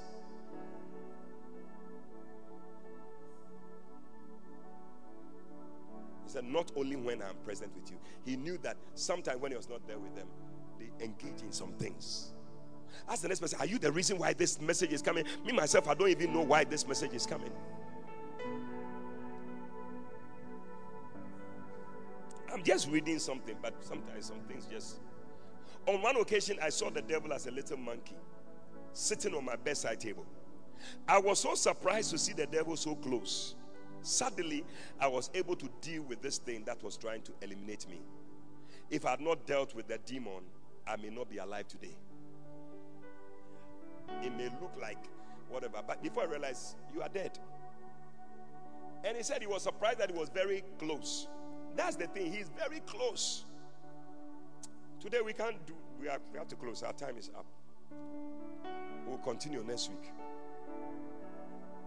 Said, 6.31 6.45
Not 6.45 6.71
only 6.75 6.95
when 6.95 7.21
I'm 7.21 7.35
present 7.45 7.73
with 7.75 7.91
you. 7.91 7.97
He 8.25 8.35
knew 8.35 8.57
that 8.59 8.77
sometimes 8.95 9.41
when 9.41 9.51
he 9.51 9.57
was 9.57 9.69
not 9.69 9.85
there 9.87 9.99
with 9.99 10.15
them, 10.15 10.27
they 10.79 10.89
engage 11.03 11.41
in 11.41 11.51
some 11.51 11.73
things. 11.73 12.31
Ask 13.09 13.21
the 13.21 13.27
next 13.27 13.39
person, 13.39 13.59
Are 13.59 13.65
you 13.65 13.77
the 13.77 13.91
reason 13.91 14.17
why 14.17 14.33
this 14.33 14.59
message 14.59 14.93
is 14.93 15.01
coming? 15.01 15.25
Me, 15.45 15.53
myself, 15.53 15.87
I 15.87 15.93
don't 15.93 16.09
even 16.09 16.33
know 16.33 16.41
why 16.41 16.63
this 16.63 16.87
message 16.87 17.13
is 17.13 17.25
coming. 17.25 17.51
I'm 22.53 22.63
just 22.63 22.89
reading 22.89 23.19
something, 23.19 23.55
but 23.61 23.73
sometimes 23.83 24.25
some 24.25 24.41
things 24.41 24.65
just. 24.65 24.99
On 25.87 26.01
one 26.01 26.17
occasion, 26.17 26.57
I 26.61 26.69
saw 26.69 26.89
the 26.89 27.01
devil 27.01 27.33
as 27.33 27.47
a 27.47 27.51
little 27.51 27.77
monkey 27.77 28.15
sitting 28.93 29.33
on 29.33 29.45
my 29.45 29.55
bedside 29.55 29.99
table. 29.99 30.25
I 31.07 31.17
was 31.19 31.39
so 31.39 31.55
surprised 31.55 32.11
to 32.11 32.17
see 32.17 32.33
the 32.33 32.45
devil 32.45 32.75
so 32.75 32.95
close. 32.95 33.55
Suddenly, 34.03 34.63
I 34.99 35.07
was 35.07 35.29
able 35.33 35.55
to 35.55 35.69
deal 35.81 36.03
with 36.03 36.21
this 36.21 36.37
thing 36.37 36.63
that 36.65 36.83
was 36.83 36.97
trying 36.97 37.21
to 37.23 37.31
eliminate 37.41 37.87
me. 37.89 38.01
If 38.89 39.05
I 39.05 39.11
had 39.11 39.21
not 39.21 39.45
dealt 39.45 39.75
with 39.75 39.87
the 39.87 39.99
demon, 40.05 40.43
I 40.87 40.95
may 40.97 41.09
not 41.09 41.29
be 41.29 41.37
alive 41.37 41.67
today. 41.67 41.95
It 44.23 44.35
may 44.35 44.49
look 44.61 44.73
like 44.81 44.97
whatever, 45.49 45.81
but 45.85 46.01
before 46.01 46.23
I 46.23 46.25
realized, 46.25 46.75
you 46.93 47.01
are 47.01 47.09
dead. 47.09 47.37
And 49.03 49.17
he 49.17 49.23
said 49.23 49.41
he 49.41 49.47
was 49.47 49.63
surprised 49.63 49.99
that 49.99 50.11
he 50.11 50.17
was 50.17 50.29
very 50.29 50.63
close. 50.77 51.27
That's 51.75 51.95
the 51.95 52.07
thing, 52.07 52.31
he's 52.31 52.49
very 52.57 52.81
close. 52.81 53.45
Today 54.99 55.21
we 55.23 55.33
can't 55.33 55.65
do, 55.65 55.73
we 55.99 56.07
have, 56.07 56.21
we 56.31 56.37
have 56.37 56.47
to 56.49 56.55
close. 56.55 56.83
Our 56.83 56.93
time 56.93 57.17
is 57.17 57.29
up. 57.35 57.45
We'll 59.07 59.17
continue 59.19 59.63
next 59.63 59.89
week. 59.89 60.11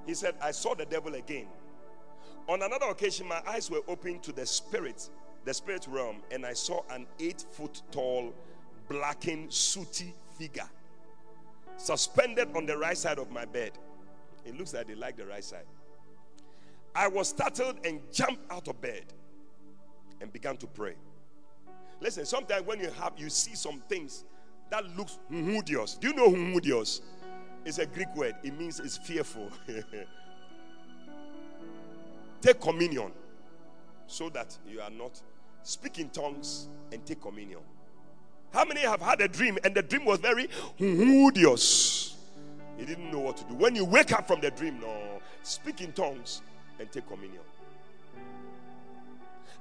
He 0.06 0.14
said, 0.14 0.34
I 0.40 0.50
saw 0.50 0.74
the 0.74 0.84
devil 0.84 1.14
again 1.14 1.46
on 2.48 2.62
another 2.62 2.86
occasion, 2.86 3.28
my 3.28 3.40
eyes 3.46 3.70
were 3.70 3.80
opened 3.88 4.22
to 4.24 4.32
the 4.32 4.46
spirit, 4.46 5.08
the 5.44 5.54
spirit 5.54 5.86
realm, 5.88 6.22
and 6.30 6.44
I 6.44 6.52
saw 6.52 6.82
an 6.90 7.06
eight 7.18 7.44
foot 7.50 7.82
tall, 7.90 8.32
blackened, 8.88 9.52
sooty 9.52 10.14
figure 10.38 10.68
suspended 11.76 12.48
on 12.54 12.66
the 12.66 12.76
right 12.76 12.96
side 12.96 13.18
of 13.18 13.30
my 13.30 13.44
bed. 13.44 13.72
It 14.44 14.56
looks 14.56 14.74
like 14.74 14.86
they 14.86 14.94
like 14.94 15.16
the 15.16 15.26
right 15.26 15.44
side. 15.44 15.64
I 16.94 17.08
was 17.08 17.28
startled 17.28 17.84
and 17.84 18.00
jumped 18.12 18.50
out 18.52 18.68
of 18.68 18.80
bed 18.80 19.04
and 20.20 20.32
began 20.32 20.56
to 20.58 20.66
pray. 20.66 20.94
Listen, 22.00 22.24
sometimes 22.24 22.66
when 22.66 22.80
you 22.80 22.90
have 22.90 23.14
you 23.16 23.30
see 23.30 23.54
some 23.54 23.80
things 23.88 24.24
that 24.70 24.84
looks 24.96 25.18
humudios. 25.30 25.98
Do 25.98 26.08
you 26.08 26.14
know 26.14 26.28
humudios? 26.30 27.00
It's 27.64 27.78
a 27.78 27.86
Greek 27.86 28.14
word. 28.14 28.34
It 28.42 28.56
means 28.58 28.80
it's 28.80 28.96
fearful. 28.96 29.50
Take 32.44 32.60
communion 32.60 33.10
so 34.06 34.28
that 34.28 34.54
you 34.68 34.82
are 34.82 34.90
not 34.90 35.18
speaking 35.62 36.10
tongues 36.10 36.68
and 36.92 37.02
take 37.06 37.22
communion. 37.22 37.60
How 38.52 38.66
many 38.66 38.82
have 38.82 39.00
had 39.00 39.22
a 39.22 39.28
dream 39.28 39.56
and 39.64 39.74
the 39.74 39.80
dream 39.80 40.04
was 40.04 40.18
very 40.18 40.50
odious? 40.78 42.16
You 42.78 42.84
didn't 42.84 43.10
know 43.10 43.20
what 43.20 43.38
to 43.38 43.44
do. 43.44 43.54
When 43.54 43.74
you 43.74 43.86
wake 43.86 44.12
up 44.12 44.28
from 44.28 44.42
the 44.42 44.50
dream, 44.50 44.78
no, 44.78 45.22
speak 45.42 45.80
in 45.80 45.92
tongues 45.92 46.42
and 46.78 46.92
take 46.92 47.08
communion. 47.08 47.40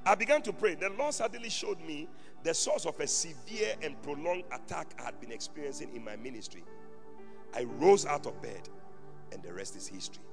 I 0.06 0.16
began 0.16 0.42
to 0.42 0.52
pray. 0.52 0.76
The 0.76 0.90
Lord 0.90 1.14
suddenly 1.14 1.50
showed 1.50 1.80
me 1.88 2.10
the 2.44 2.54
source 2.54 2.86
of 2.86 3.00
a 3.00 3.08
severe 3.08 3.76
and 3.82 3.96
prolonged 4.02 4.44
attack 4.52 4.94
I 5.00 5.04
had 5.04 5.22
been 5.22 5.32
experiencing 5.32 5.96
in 5.96 6.04
my 6.04 6.18
ministry. 6.18 6.66
I 7.56 7.64
rose 7.64 8.06
out 8.06 8.26
of 8.26 8.42
bed, 8.42 8.68
and 9.32 9.42
the 9.42 9.54
rest 9.54 9.78
is 9.78 9.88
history. 9.88 10.26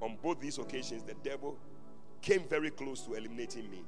On 0.00 0.16
both 0.22 0.40
these 0.40 0.58
occasions, 0.58 1.02
the 1.02 1.14
devil 1.22 1.56
came 2.20 2.44
very 2.48 2.70
close 2.70 3.02
to 3.02 3.14
eliminating 3.14 3.70
me. 3.70 3.84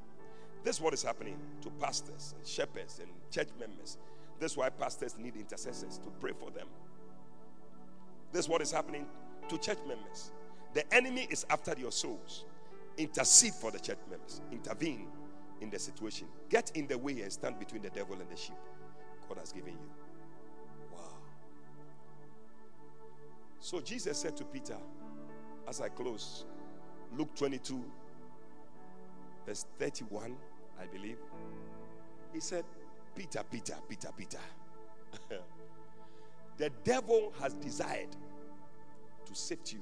This 0.63 0.77
is 0.77 0.83
what 0.83 0.95
is 0.95 1.03
happening 1.03 1.39
to 1.63 1.71
pastors 1.71 2.35
and 2.37 2.47
shepherds 2.47 3.01
and 3.01 3.09
church 3.31 3.49
members. 3.59 3.99
This 4.39 4.53
is 4.53 4.57
why 4.59 4.69
pastors 4.69 5.17
need 5.19 5.37
intercessors 5.37 5.99
to 5.99 6.11
pray 6.21 6.33
for 6.39 6.51
them. 6.51 6.67
This 8.33 8.45
is 8.45 8.49
what 8.49 8.61
is 8.63 8.73
happening 8.73 9.07
to 9.49 9.59
church 9.59 9.79
members. 9.87 10.33
The 10.75 10.93
enemy 10.95 11.27
is 11.31 11.47
after 11.49 11.75
your 11.79 11.93
souls. 11.93 12.45
Intercede 12.99 13.55
for 13.55 13.71
the 13.71 13.79
church 13.79 13.99
members. 14.11 14.41
Intervene 14.53 15.07
in 15.61 15.71
the 15.71 15.79
situation. 15.79 16.27
Get 16.51 16.73
in 16.75 16.87
the 16.87 16.99
way 16.99 17.21
and 17.23 17.33
stand 17.33 17.59
between 17.59 17.83
the 17.83 17.91
devil 17.91 18.15
and 18.15 18.29
the 18.29 18.37
sheep 18.37 18.57
God 19.29 19.39
has 19.39 19.53
given 19.53 19.73
you. 19.73 19.91
Wow. 20.93 21.15
So 23.61 23.81
Jesus 23.81 24.19
said 24.19 24.37
to 24.37 24.45
Peter, 24.45 24.77
as 25.69 25.81
I 25.81 25.89
close, 25.89 26.45
Luke 27.17 27.35
22, 27.35 27.83
verse 29.47 29.67
31, 29.79 30.37
I 30.81 30.87
believe. 30.87 31.19
He 32.33 32.41
said, 32.41 32.65
Peter, 33.15 33.43
Peter, 33.51 33.77
Peter, 33.89 34.09
Peter. 34.17 34.39
the 36.59 36.71
devil 36.85 37.33
has 37.41 37.55
desired 37.55 38.15
to 39.25 39.35
sift 39.35 39.73
you 39.73 39.81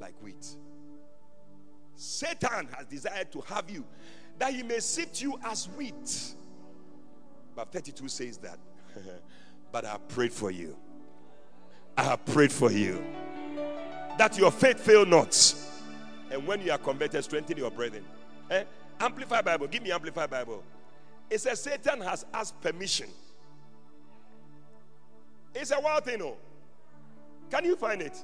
like 0.00 0.14
wheat. 0.22 0.56
Satan 1.96 2.68
has 2.76 2.86
desired 2.86 3.32
to 3.32 3.40
have 3.40 3.68
you 3.68 3.84
that 4.38 4.52
he 4.52 4.62
may 4.62 4.78
sift 4.78 5.20
you 5.20 5.38
as 5.44 5.68
wheat. 5.70 6.34
But 7.56 7.72
32 7.72 8.08
says 8.08 8.38
that. 8.38 8.58
but 9.72 9.84
I 9.84 9.96
prayed 10.08 10.32
for 10.32 10.50
you. 10.50 10.76
I 11.96 12.04
have 12.04 12.24
prayed 12.24 12.52
for 12.52 12.70
you 12.70 13.02
that 14.18 14.36
your 14.36 14.50
faith 14.50 14.80
fail 14.80 15.06
not. 15.06 15.54
And 16.30 16.46
when 16.46 16.60
you 16.60 16.70
are 16.72 16.78
converted, 16.78 17.24
strengthen 17.24 17.56
your 17.56 17.70
brethren. 17.70 18.04
Eh? 18.50 18.64
Amplified 19.00 19.44
Bible. 19.44 19.66
Give 19.68 19.82
me 19.82 19.92
Amplified 19.92 20.28
Bible. 20.28 20.62
It 21.30 21.40
says 21.40 21.62
Satan 21.62 22.00
has 22.00 22.26
asked 22.34 22.60
permission. 22.60 23.08
It's 25.54 25.70
a 25.70 25.80
wild 25.80 26.04
thing, 26.04 26.18
no? 26.18 26.36
Can 27.50 27.64
you 27.64 27.76
find 27.76 28.02
it? 28.02 28.16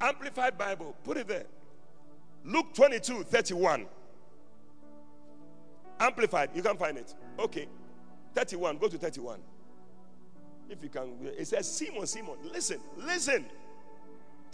Amplified 0.00 0.58
Bible. 0.58 0.94
Put 1.04 1.16
it 1.16 1.28
there. 1.28 1.46
Luke 2.44 2.74
22 2.74 3.22
31. 3.22 3.86
Amplified. 6.00 6.50
You 6.54 6.62
can 6.62 6.76
find 6.76 6.98
it. 6.98 7.14
Okay. 7.38 7.68
31. 8.34 8.78
Go 8.78 8.88
to 8.88 8.98
31. 8.98 9.38
If 10.68 10.82
you 10.82 10.88
can. 10.88 11.14
It 11.22 11.46
says, 11.46 11.70
Simon, 11.70 12.06
Simon, 12.06 12.34
listen, 12.52 12.80
listen. 12.96 13.46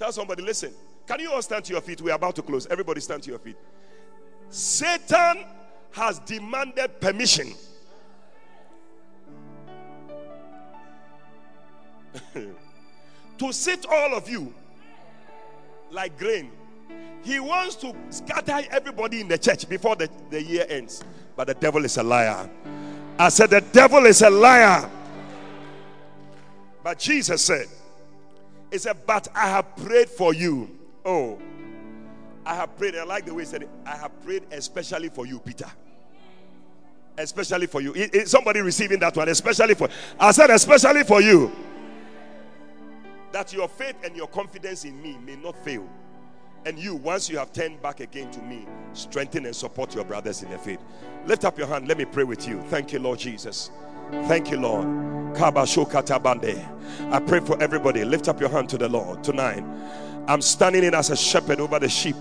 Tell 0.01 0.11
somebody, 0.13 0.43
listen. 0.43 0.73
Can 1.07 1.21
you 1.21 1.31
all 1.31 1.43
stand 1.43 1.63
to 1.67 1.75
your 1.75 1.83
feet? 1.83 2.01
We 2.01 2.11
are 2.11 2.15
about 2.15 2.35
to 2.37 2.43
close. 2.43 2.67
Everybody 2.69 3.03
stand 3.03 3.23
to 3.25 3.31
your 3.31 3.39
feet. 3.39 3.57
Satan 4.49 5.45
has 5.91 6.19
demanded 6.21 6.99
permission. 7.03 7.53
to 12.33 13.53
sit 13.53 13.85
all 13.85 14.15
of 14.15 14.27
you 14.27 14.55
like 15.91 16.19
grain. 16.19 16.51
He 17.23 17.39
wants 17.39 17.75
to 17.77 17.95
scatter 18.09 18.67
everybody 18.71 19.21
in 19.21 19.29
the 19.29 19.37
church 19.37 19.69
before 19.69 19.97
the, 19.97 20.09
the 20.31 20.43
year 20.43 20.65
ends. 20.71 21.05
But 21.37 21.49
the 21.49 21.55
devil 21.55 21.85
is 21.85 21.99
a 21.99 22.03
liar. 22.03 22.49
I 23.19 23.29
said, 23.29 23.51
The 23.51 23.61
devil 23.61 24.07
is 24.07 24.23
a 24.23 24.31
liar. 24.31 24.89
But 26.83 26.99
Jesus 26.99 27.45
said, 27.45 27.67
he 28.71 28.79
said, 28.79 28.97
But 29.07 29.29
I 29.35 29.49
have 29.49 29.77
prayed 29.77 30.09
for 30.09 30.35
you. 30.35 30.79
Oh, 31.05 31.39
I 32.45 32.55
have 32.55 32.77
prayed. 32.77 32.97
I 32.97 33.05
like 33.05 33.27
the 33.27 33.35
way 33.35 33.43
he 33.43 33.47
said 33.47 33.63
it. 33.63 33.69
I 33.85 33.97
have 33.97 34.25
prayed 34.25 34.45
especially 34.51 35.09
for 35.09 35.27
you, 35.27 35.39
Peter. 35.39 35.71
Especially 37.19 37.67
for 37.67 37.81
you. 37.81 37.93
Is 37.95 38.31
somebody 38.31 38.61
receiving 38.61 38.99
that 39.01 39.17
one? 39.17 39.29
Especially 39.29 39.75
for 39.75 39.89
I 40.19 40.31
said, 40.33 40.51
especially 40.51 41.05
for 41.05 41.21
you. 41.21 41.53
That 43.33 43.53
your 43.53 43.69
faith 43.69 43.97
and 44.05 44.17
your 44.17 44.27
confidence 44.27 44.85
in 44.85 45.01
me 45.01 45.17
may 45.25 45.37
not 45.37 45.57
fail. 45.65 45.89
And 46.67 46.79
you, 46.79 46.95
once 46.95 47.31
you 47.31 47.39
have 47.39 47.53
turned 47.53 47.81
back 47.81 48.01
again 48.01 48.31
to 48.33 48.43
me, 48.43 48.67
strengthen 48.93 49.47
and 49.47 49.57
support 49.57 49.95
your 49.95 50.05
brothers 50.05 50.43
in 50.43 50.51
the 50.51 50.59
faith. 50.59 50.81
Lift 51.27 51.45
up 51.45 51.59
your 51.59 51.67
hand. 51.67 51.89
Let 51.89 51.97
me 51.97 52.05
pray 52.05 52.25
with 52.25 52.47
you. 52.47 52.61
Thank 52.63 52.93
you, 52.93 52.99
Lord 52.99 53.19
Jesus. 53.19 53.71
Thank 54.27 54.51
you, 54.51 54.59
Lord. 54.59 54.87
I 57.13 57.21
pray 57.27 57.41
for 57.41 57.63
everybody. 57.63 58.05
Lift 58.05 58.29
up 58.29 58.41
your 58.41 58.49
hand 58.49 58.69
to 58.71 58.79
the 58.79 58.89
Lord 58.89 59.23
tonight. 59.25 59.65
I'm 60.27 60.43
standing 60.43 60.85
in 60.85 60.95
as 60.95 61.11
a 61.11 61.17
shepherd 61.17 61.61
over 61.61 61.79
the 61.79 61.89
sheep. 61.89 62.17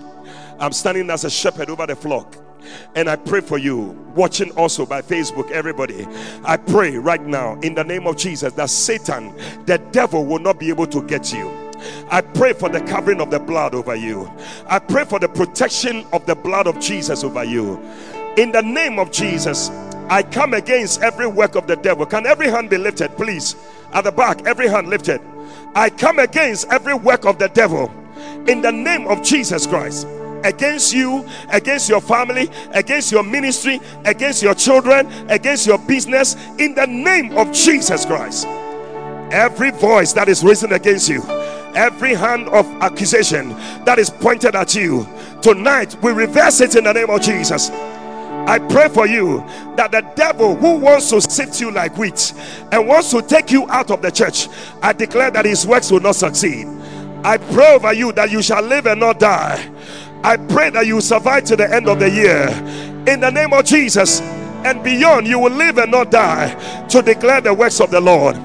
I'm 0.58 0.72
standing 0.72 1.10
as 1.10 1.24
a 1.24 1.30
shepherd 1.30 1.70
over 1.70 1.86
the 1.86 1.96
flock. 1.96 2.36
And 2.94 3.08
I 3.08 3.16
pray 3.16 3.40
for 3.40 3.58
you, 3.58 3.96
watching 4.14 4.50
also 4.52 4.84
by 4.86 5.02
Facebook, 5.02 5.50
everybody. 5.50 6.06
I 6.44 6.56
pray 6.56 6.96
right 6.96 7.24
now 7.24 7.58
in 7.60 7.74
the 7.74 7.84
name 7.84 8.06
of 8.06 8.16
Jesus 8.16 8.52
that 8.54 8.70
Satan, 8.70 9.34
the 9.66 9.78
devil, 9.92 10.24
will 10.24 10.38
not 10.38 10.58
be 10.58 10.68
able 10.68 10.86
to 10.88 11.02
get 11.06 11.32
you. 11.32 11.50
I 12.10 12.20
pray 12.20 12.52
for 12.52 12.68
the 12.68 12.80
covering 12.82 13.20
of 13.20 13.30
the 13.30 13.40
blood 13.40 13.74
over 13.74 13.94
you. 13.94 14.30
I 14.66 14.78
pray 14.78 15.04
for 15.04 15.18
the 15.18 15.28
protection 15.28 16.04
of 16.12 16.26
the 16.26 16.34
blood 16.34 16.66
of 16.66 16.78
Jesus 16.78 17.24
over 17.24 17.44
you. 17.44 17.80
In 18.36 18.52
the 18.52 18.62
name 18.62 18.98
of 18.98 19.10
Jesus, 19.10 19.70
I 20.10 20.24
come 20.24 20.54
against 20.54 21.02
every 21.02 21.28
work 21.28 21.54
of 21.54 21.68
the 21.68 21.76
devil. 21.76 22.04
Can 22.04 22.26
every 22.26 22.50
hand 22.50 22.68
be 22.68 22.76
lifted, 22.76 23.16
please? 23.16 23.54
At 23.92 24.04
the 24.04 24.12
back, 24.12 24.44
every 24.44 24.68
hand 24.68 24.88
lifted. 24.88 25.20
I 25.74 25.88
come 25.88 26.18
against 26.18 26.68
every 26.68 26.94
work 26.94 27.24
of 27.24 27.38
the 27.38 27.48
devil 27.48 27.90
in 28.48 28.60
the 28.60 28.72
name 28.72 29.06
of 29.06 29.22
Jesus 29.22 29.66
Christ 29.66 30.06
against 30.44 30.92
you, 30.92 31.26
against 31.52 31.88
your 31.88 32.00
family, 32.00 32.50
against 32.72 33.12
your 33.12 33.22
ministry, 33.22 33.80
against 34.04 34.42
your 34.42 34.54
children, 34.54 35.06
against 35.30 35.66
your 35.66 35.78
business, 35.78 36.34
in 36.58 36.74
the 36.74 36.86
name 36.86 37.36
of 37.36 37.52
Jesus 37.52 38.04
Christ. 38.04 38.46
Every 39.32 39.70
voice 39.70 40.12
that 40.14 40.28
is 40.28 40.42
risen 40.42 40.72
against 40.72 41.08
you, 41.08 41.22
every 41.76 42.14
hand 42.14 42.48
of 42.48 42.66
accusation 42.82 43.50
that 43.84 43.98
is 43.98 44.10
pointed 44.10 44.56
at 44.56 44.74
you, 44.74 45.06
tonight 45.40 45.94
we 46.02 46.12
reverse 46.12 46.60
it 46.60 46.74
in 46.74 46.84
the 46.84 46.92
name 46.92 47.10
of 47.10 47.20
Jesus. 47.20 47.70
I 48.46 48.58
pray 48.58 48.88
for 48.88 49.06
you 49.06 49.44
that 49.76 49.92
the 49.92 50.02
devil 50.16 50.56
who 50.56 50.78
wants 50.78 51.10
to 51.10 51.20
sift 51.20 51.60
you 51.60 51.70
like 51.70 51.96
wheat 51.96 52.32
and 52.72 52.88
wants 52.88 53.10
to 53.10 53.22
take 53.22 53.50
you 53.50 53.68
out 53.70 53.90
of 53.90 54.02
the 54.02 54.10
church, 54.10 54.48
I 54.82 54.92
declare 54.92 55.30
that 55.30 55.44
his 55.44 55.66
works 55.66 55.90
will 55.90 56.00
not 56.00 56.16
succeed. 56.16 56.66
I 57.22 57.36
pray 57.36 57.74
over 57.74 57.92
you 57.92 58.12
that 58.12 58.30
you 58.30 58.42
shall 58.42 58.62
live 58.62 58.86
and 58.86 59.00
not 59.00 59.18
die. 59.20 59.70
I 60.24 60.36
pray 60.36 60.70
that 60.70 60.86
you 60.86 61.00
survive 61.00 61.44
to 61.44 61.56
the 61.56 61.72
end 61.72 61.88
of 61.88 61.98
the 61.98 62.10
year. 62.10 62.48
In 63.06 63.20
the 63.20 63.30
name 63.30 63.52
of 63.52 63.64
Jesus 63.64 64.20
and 64.20 64.82
beyond, 64.82 65.26
you 65.26 65.38
will 65.38 65.52
live 65.52 65.78
and 65.78 65.90
not 65.90 66.10
die 66.10 66.54
to 66.88 67.02
declare 67.02 67.40
the 67.40 67.54
works 67.54 67.80
of 67.80 67.90
the 67.90 68.00
Lord. 68.00 68.36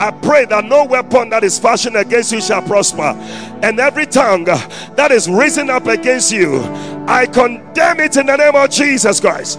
I 0.00 0.10
pray 0.10 0.44
that 0.46 0.64
no 0.64 0.84
weapon 0.84 1.30
that 1.30 1.44
is 1.44 1.58
fashioned 1.58 1.96
against 1.96 2.32
you 2.32 2.40
shall 2.40 2.62
prosper, 2.62 3.16
and 3.62 3.78
every 3.78 4.06
tongue 4.06 4.44
that 4.44 5.10
is 5.12 5.28
risen 5.28 5.70
up 5.70 5.86
against 5.86 6.32
you, 6.32 6.60
I 7.06 7.26
condemn 7.26 8.00
it 8.00 8.16
in 8.16 8.26
the 8.26 8.36
name 8.36 8.54
of 8.54 8.70
Jesus 8.70 9.20
Christ. 9.20 9.58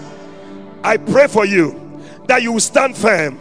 I 0.84 0.98
pray 0.98 1.28
for 1.28 1.46
you 1.46 2.02
that 2.28 2.42
you 2.44 2.60
stand 2.60 2.98
firm. 2.98 3.40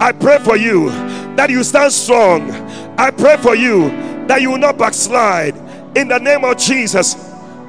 I 0.00 0.12
pray 0.12 0.38
for 0.38 0.56
you 0.56 0.90
that 1.36 1.50
you 1.50 1.62
stand 1.62 1.92
strong. 1.92 2.50
I 2.98 3.10
pray 3.10 3.36
for 3.36 3.54
you 3.54 3.90
that 4.26 4.40
you 4.40 4.52
will 4.52 4.58
not 4.58 4.78
backslide 4.78 5.56
in 5.96 6.08
the 6.08 6.18
name 6.18 6.44
of 6.44 6.56
Jesus. 6.56 7.14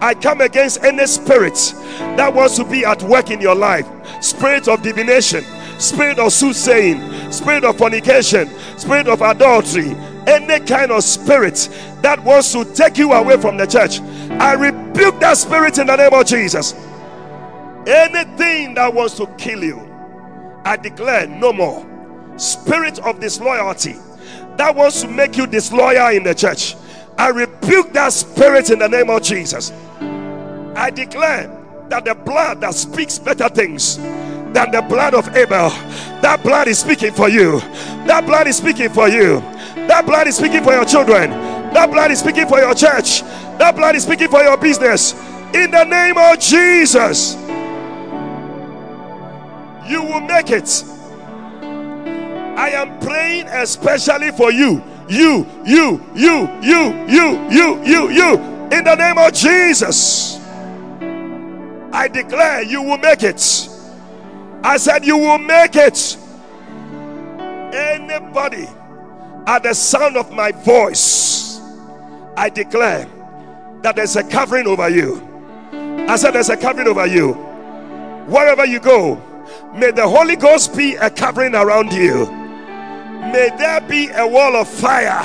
I 0.01 0.13
come 0.13 0.41
against 0.41 0.83
any 0.83 1.05
spirit 1.05 1.73
that 2.17 2.33
wants 2.33 2.57
to 2.57 2.65
be 2.65 2.85
at 2.85 3.01
work 3.03 3.31
in 3.31 3.39
your 3.39 3.55
life 3.55 3.87
spirit 4.23 4.67
of 4.67 4.81
divination, 4.81 5.43
spirit 5.79 6.19
of 6.19 6.31
soothsaying, 6.31 7.31
spirit 7.31 7.63
of 7.63 7.77
fornication, 7.77 8.49
spirit 8.77 9.07
of 9.07 9.21
adultery, 9.21 9.95
any 10.27 10.65
kind 10.65 10.91
of 10.91 11.03
spirit 11.03 11.69
that 12.01 12.23
wants 12.23 12.51
to 12.53 12.65
take 12.65 12.97
you 12.97 13.13
away 13.13 13.37
from 13.37 13.57
the 13.57 13.65
church. 13.65 13.99
I 14.39 14.53
rebuke 14.53 15.19
that 15.19 15.37
spirit 15.37 15.77
in 15.77 15.87
the 15.87 15.95
name 15.95 16.13
of 16.13 16.25
Jesus. 16.25 16.73
Anything 17.85 18.75
that 18.75 18.93
wants 18.93 19.17
to 19.17 19.27
kill 19.37 19.63
you, 19.63 19.79
I 20.65 20.77
declare 20.77 21.27
no 21.27 21.51
more. 21.51 21.85
Spirit 22.37 22.99
of 22.99 23.19
disloyalty 23.19 23.95
that 24.57 24.75
wants 24.75 25.01
to 25.01 25.07
make 25.07 25.37
you 25.37 25.47
disloyal 25.47 26.15
in 26.15 26.23
the 26.23 26.33
church. 26.33 26.75
I 27.17 27.29
rebuke 27.29 27.93
that 27.93 28.13
spirit 28.13 28.69
in 28.69 28.79
the 28.79 28.87
name 28.87 29.09
of 29.09 29.21
Jesus. 29.23 29.71
I 30.75 30.89
declare 30.89 31.49
that 31.89 32.05
the 32.05 32.15
blood 32.15 32.61
that 32.61 32.73
speaks 32.73 33.19
better 33.19 33.49
things 33.49 33.97
than 33.97 34.71
the 34.71 34.85
blood 34.87 35.13
of 35.13 35.35
Abel, 35.35 35.69
that 36.21 36.41
blood 36.43 36.67
is 36.67 36.79
speaking 36.79 37.13
for 37.13 37.29
you. 37.29 37.59
That 38.07 38.25
blood 38.25 38.47
is 38.47 38.57
speaking 38.57 38.89
for 38.89 39.07
you. 39.09 39.41
That 39.87 40.05
blood 40.05 40.27
is 40.27 40.37
speaking 40.37 40.63
for 40.63 40.73
your 40.73 40.85
children. 40.85 41.31
That 41.73 41.89
blood 41.91 42.11
is 42.11 42.19
speaking 42.19 42.47
for 42.47 42.59
your 42.59 42.73
church. 42.73 43.21
That 43.57 43.75
blood 43.75 43.95
is 43.95 44.03
speaking 44.03 44.29
for 44.29 44.41
your 44.41 44.57
business. 44.57 45.13
In 45.53 45.71
the 45.71 45.83
name 45.83 46.17
of 46.17 46.39
Jesus, 46.39 47.35
you 49.87 50.01
will 50.01 50.21
make 50.21 50.49
it. 50.49 50.83
I 52.57 52.69
am 52.71 52.99
praying 52.99 53.47
especially 53.47 54.31
for 54.31 54.51
you. 54.51 54.83
You, 55.09 55.45
you, 55.65 56.01
you, 56.15 56.49
you, 56.61 57.07
you, 57.07 57.49
you, 57.49 57.83
you, 57.83 58.09
you. 58.09 58.33
In 58.71 58.83
the 58.83 58.95
name 58.95 59.17
of 59.17 59.33
Jesus. 59.33 60.39
I 61.91 62.07
declare 62.07 62.63
you 62.63 62.81
will 62.81 62.97
make 62.97 63.21
it. 63.23 63.69
I 64.63 64.77
said, 64.77 65.05
You 65.05 65.17
will 65.17 65.37
make 65.37 65.75
it. 65.75 66.17
Anybody 67.73 68.67
at 69.45 69.63
the 69.63 69.73
sound 69.73 70.17
of 70.17 70.31
my 70.31 70.51
voice, 70.51 71.59
I 72.35 72.49
declare 72.49 73.07
that 73.81 73.95
there's 73.95 74.15
a 74.15 74.23
covering 74.23 74.67
over 74.67 74.89
you. 74.89 75.21
I 76.07 76.15
said, 76.15 76.31
There's 76.31 76.49
a 76.49 76.57
covering 76.57 76.87
over 76.87 77.05
you. 77.05 77.33
Wherever 78.27 78.65
you 78.65 78.79
go, 78.79 79.15
may 79.75 79.91
the 79.91 80.07
Holy 80.07 80.35
Ghost 80.35 80.75
be 80.75 80.95
a 80.95 81.09
covering 81.09 81.55
around 81.55 81.91
you. 81.91 82.25
May 83.31 83.49
there 83.57 83.81
be 83.81 84.09
a 84.13 84.27
wall 84.27 84.55
of 84.55 84.67
fire 84.67 85.21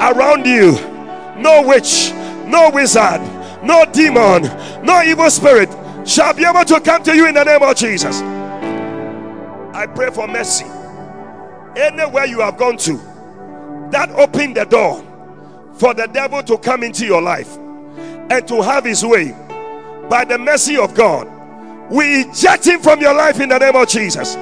around 0.00 0.46
you. 0.46 0.72
No 1.40 1.66
witch, 1.66 2.12
no 2.46 2.70
wizard, 2.70 3.20
no 3.64 3.84
demon, 3.92 4.42
no 4.84 5.02
evil 5.02 5.30
spirit 5.30 5.68
shall 6.06 6.34
be 6.34 6.44
able 6.44 6.64
to 6.64 6.80
come 6.80 7.02
to 7.02 7.14
you 7.14 7.26
in 7.26 7.34
the 7.34 7.44
name 7.44 7.62
of 7.62 7.76
Jesus. 7.76 8.20
I 9.72 9.86
pray 9.86 10.10
for 10.10 10.26
mercy. 10.26 10.66
Anywhere 11.76 12.26
you 12.26 12.40
have 12.40 12.56
gone 12.56 12.76
to, 12.78 13.00
that 13.90 14.10
opened 14.10 14.56
the 14.56 14.64
door 14.64 15.04
for 15.74 15.94
the 15.94 16.06
devil 16.06 16.42
to 16.42 16.58
come 16.58 16.82
into 16.82 17.06
your 17.06 17.22
life 17.22 17.56
and 17.56 18.46
to 18.48 18.62
have 18.62 18.84
his 18.84 19.04
way 19.04 19.34
by 20.08 20.24
the 20.24 20.38
mercy 20.38 20.76
of 20.76 20.94
God. 20.94 21.28
We 21.90 22.22
eject 22.22 22.66
him 22.66 22.80
from 22.80 23.00
your 23.00 23.14
life 23.14 23.40
in 23.40 23.48
the 23.48 23.58
name 23.58 23.74
of 23.74 23.88
Jesus. 23.88 24.36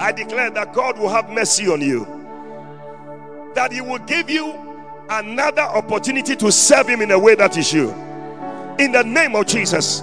I 0.00 0.12
declare 0.12 0.50
that 0.50 0.72
God 0.72 0.98
will 0.98 1.10
have 1.10 1.28
mercy 1.28 1.68
on 1.68 1.82
you, 1.82 2.06
that 3.54 3.70
He 3.70 3.82
will 3.82 3.98
give 3.98 4.30
you 4.30 4.54
another 5.10 5.60
opportunity 5.60 6.34
to 6.36 6.50
serve 6.50 6.88
Him 6.88 7.02
in 7.02 7.10
a 7.10 7.18
way 7.18 7.34
that 7.34 7.58
is 7.58 7.70
you 7.70 7.90
in 8.80 8.92
the 8.92 9.04
name 9.04 9.36
of 9.36 9.46
Jesus. 9.46 10.00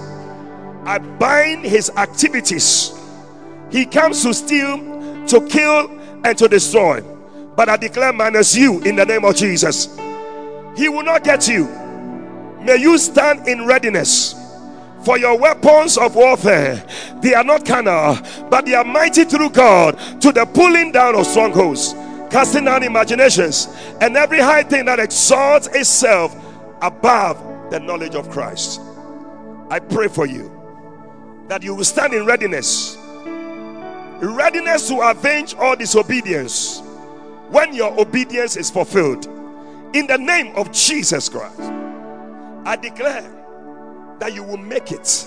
I 0.84 0.98
bind 0.98 1.64
his 1.64 1.90
activities. 1.90 2.94
He 3.70 3.84
comes 3.84 4.22
to 4.22 4.32
steal, 4.32 4.78
to 5.26 5.46
kill, 5.48 5.90
and 6.24 6.38
to 6.38 6.48
destroy. 6.48 7.02
But 7.58 7.68
I 7.68 7.76
declare 7.76 8.12
minus 8.12 8.54
you 8.54 8.80
in 8.82 8.94
the 8.94 9.04
name 9.04 9.24
of 9.24 9.34
Jesus. 9.34 9.86
He 10.76 10.88
will 10.88 11.02
not 11.02 11.24
get 11.24 11.48
you. 11.48 11.64
May 12.62 12.76
you 12.76 12.96
stand 12.98 13.48
in 13.48 13.66
readiness. 13.66 14.36
For 15.04 15.18
your 15.18 15.36
weapons 15.36 15.98
of 15.98 16.14
warfare, 16.14 16.86
they 17.20 17.34
are 17.34 17.42
not 17.42 17.66
carnal, 17.66 18.16
but 18.48 18.64
they 18.64 18.74
are 18.74 18.84
mighty 18.84 19.24
through 19.24 19.50
God 19.50 19.98
to 20.20 20.30
the 20.30 20.46
pulling 20.46 20.92
down 20.92 21.16
of 21.16 21.26
strongholds, 21.26 21.94
casting 22.30 22.64
down 22.66 22.84
imaginations, 22.84 23.66
and 24.00 24.16
every 24.16 24.38
high 24.38 24.62
thing 24.62 24.84
that 24.84 25.00
exalts 25.00 25.66
itself 25.66 26.36
above 26.80 27.70
the 27.72 27.80
knowledge 27.80 28.14
of 28.14 28.30
Christ. 28.30 28.80
I 29.68 29.80
pray 29.80 30.06
for 30.06 30.26
you 30.26 30.48
that 31.48 31.64
you 31.64 31.74
will 31.74 31.84
stand 31.84 32.14
in 32.14 32.24
readiness, 32.24 32.96
readiness 34.20 34.86
to 34.86 35.00
avenge 35.00 35.56
all 35.56 35.74
disobedience 35.74 36.82
when 37.50 37.74
your 37.74 37.98
obedience 38.00 38.56
is 38.56 38.70
fulfilled. 38.70 39.26
In 39.94 40.06
the 40.06 40.18
name 40.18 40.54
of 40.56 40.72
Jesus 40.72 41.28
Christ, 41.28 41.60
I 41.60 42.76
declare 42.76 43.30
that 44.20 44.34
you 44.34 44.42
will 44.42 44.58
make 44.58 44.92
it. 44.92 45.26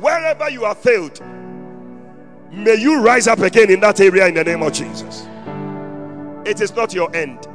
Wherever 0.00 0.50
you 0.50 0.64
have 0.64 0.78
failed, 0.78 1.20
may 2.52 2.74
you 2.76 3.00
rise 3.02 3.28
up 3.28 3.40
again 3.40 3.70
in 3.70 3.80
that 3.80 4.00
area 4.00 4.26
in 4.28 4.34
the 4.34 4.44
name 4.44 4.62
of 4.62 4.72
Jesus. 4.72 5.26
It 6.46 6.60
is 6.60 6.74
not 6.74 6.94
your 6.94 7.14
end. 7.14 7.46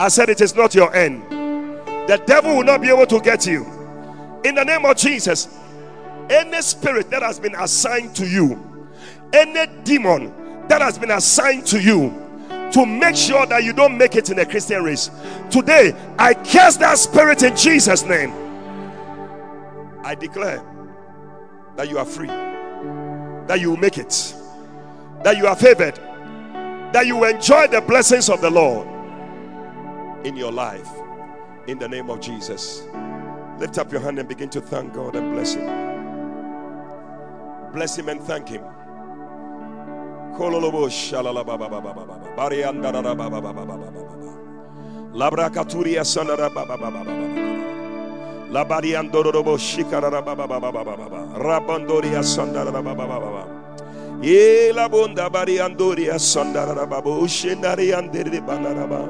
I 0.00 0.08
said 0.08 0.28
it 0.30 0.40
is 0.40 0.54
not 0.54 0.74
your 0.74 0.94
end. 0.94 1.22
The 2.08 2.22
devil 2.26 2.56
will 2.56 2.64
not 2.64 2.80
be 2.80 2.88
able 2.88 3.06
to 3.06 3.20
get 3.20 3.46
you. 3.46 3.64
In 4.44 4.54
the 4.54 4.64
name 4.64 4.84
of 4.84 4.96
Jesus, 4.96 5.58
Any 6.30 6.60
spirit 6.60 7.10
that 7.10 7.22
has 7.22 7.40
been 7.40 7.54
assigned 7.54 8.14
to 8.16 8.26
you, 8.28 8.86
any 9.32 9.66
demon 9.84 10.32
that 10.68 10.82
has 10.82 10.98
been 10.98 11.10
assigned 11.10 11.66
to 11.66 11.80
you 11.80 12.27
to 12.72 12.86
make 12.86 13.16
sure 13.16 13.46
that 13.46 13.64
you 13.64 13.72
don't 13.72 13.96
make 13.96 14.16
it 14.16 14.30
in 14.30 14.38
a 14.38 14.46
Christian 14.46 14.82
race. 14.82 15.10
Today, 15.50 15.94
I 16.18 16.34
curse 16.34 16.76
that 16.76 16.98
spirit 16.98 17.42
in 17.42 17.56
Jesus' 17.56 18.04
name. 18.04 18.32
I 20.04 20.14
declare 20.14 20.62
that 21.76 21.88
you 21.88 21.98
are 21.98 22.04
free, 22.04 22.28
that 22.28 23.60
you 23.60 23.70
will 23.70 23.76
make 23.76 23.98
it, 23.98 24.34
that 25.24 25.36
you 25.36 25.46
are 25.46 25.56
favored, 25.56 25.96
that 26.92 27.06
you 27.06 27.24
enjoy 27.24 27.66
the 27.68 27.80
blessings 27.80 28.28
of 28.28 28.40
the 28.40 28.50
Lord 28.50 28.86
in 30.26 30.36
your 30.36 30.52
life. 30.52 30.88
In 31.66 31.78
the 31.78 31.88
name 31.88 32.08
of 32.08 32.20
Jesus. 32.20 32.82
Lift 33.58 33.76
up 33.76 33.92
your 33.92 34.00
hand 34.00 34.18
and 34.18 34.28
begin 34.28 34.48
to 34.50 34.60
thank 34.60 34.94
God 34.94 35.16
and 35.16 35.34
bless 35.34 35.54
Him. 35.54 35.66
Bless 37.72 37.98
Him 37.98 38.08
and 38.08 38.20
thank 38.22 38.48
Him. 38.48 38.64
Labra 45.14 45.50
katuria 45.50 46.04
sanara 46.04 46.48
baba 46.54 46.76
baba 46.76 47.02
baba 47.04 47.48
Labariandorobo 48.50 49.58
Shikarara 49.58 50.24
Baba 50.24 50.46
Baba 50.48 50.72
Baba 50.72 50.94
Rabandoria 51.36 52.22
Sandara 52.22 52.72
Baba 52.72 52.94
Baba 52.94 53.44
E 54.22 54.72
la 54.72 54.88
bonda 54.88 55.28
bariandoria 55.28 56.18
Sandara 56.18 56.88
Baba 56.88 57.10
Ushinari 57.10 57.92
Andere 57.92 58.40
Banaraba 58.40 59.04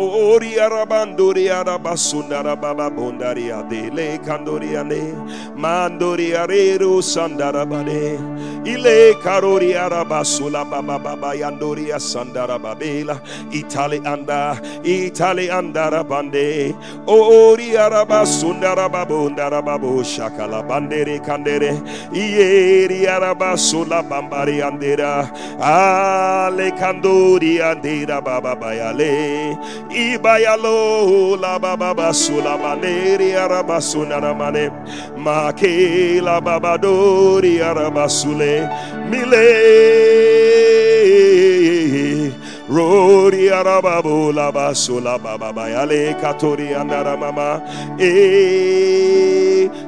Ori 0.00 0.56
arabandori 0.56 1.50
arabasundara 1.52 2.56
baba 2.58 2.88
bondaria 2.88 3.60
de 3.68 3.90
le 3.90 4.16
candoria 4.24 4.82
ne 4.82 5.12
mandori 5.54 6.32
arero 6.32 7.02
sandara 7.02 7.66
bade 7.68 8.16
ile 8.64 9.14
karori 9.22 9.74
arabasula 9.74 10.64
baba 10.70 10.98
baba 10.98 11.34
yandoria 11.34 11.98
sandara 12.00 12.58
babela 12.58 13.20
itali 13.52 14.00
anda 14.12 14.56
itali 14.82 15.50
andara 15.50 16.02
bande 16.02 16.74
ori 17.06 17.76
arabasundara 17.76 18.88
babondara 18.88 19.60
babo 19.62 20.02
shakala 20.02 20.62
bandere 20.66 21.20
kandere 21.20 21.72
ieri 22.12 23.04
arabasula 23.06 24.02
bambari 24.08 24.62
andera 24.62 25.28
ale 25.60 26.70
kandori 26.80 27.60
andera 27.60 28.24
baba 28.24 28.56
bayale 28.56 29.56
ibayalo 29.90 31.36
la 31.40 31.58
baba 31.58 31.94
basula 31.94 32.56
maneri 32.58 33.34
arabasuna 33.34 34.20
ramane 34.20 34.70
make 35.18 36.20
la 36.22 36.40
baba 36.40 36.78
dori 36.78 37.58
arabasule 37.58 38.68
mile 39.10 39.46
Rori 42.70 43.50
arababu 43.50 44.32
la 44.32 44.52
basula 44.52 45.18
baba 45.20 45.52
bayale 45.52 46.14
katori 46.20 46.68
andara 46.72 47.18
mama. 47.18 47.60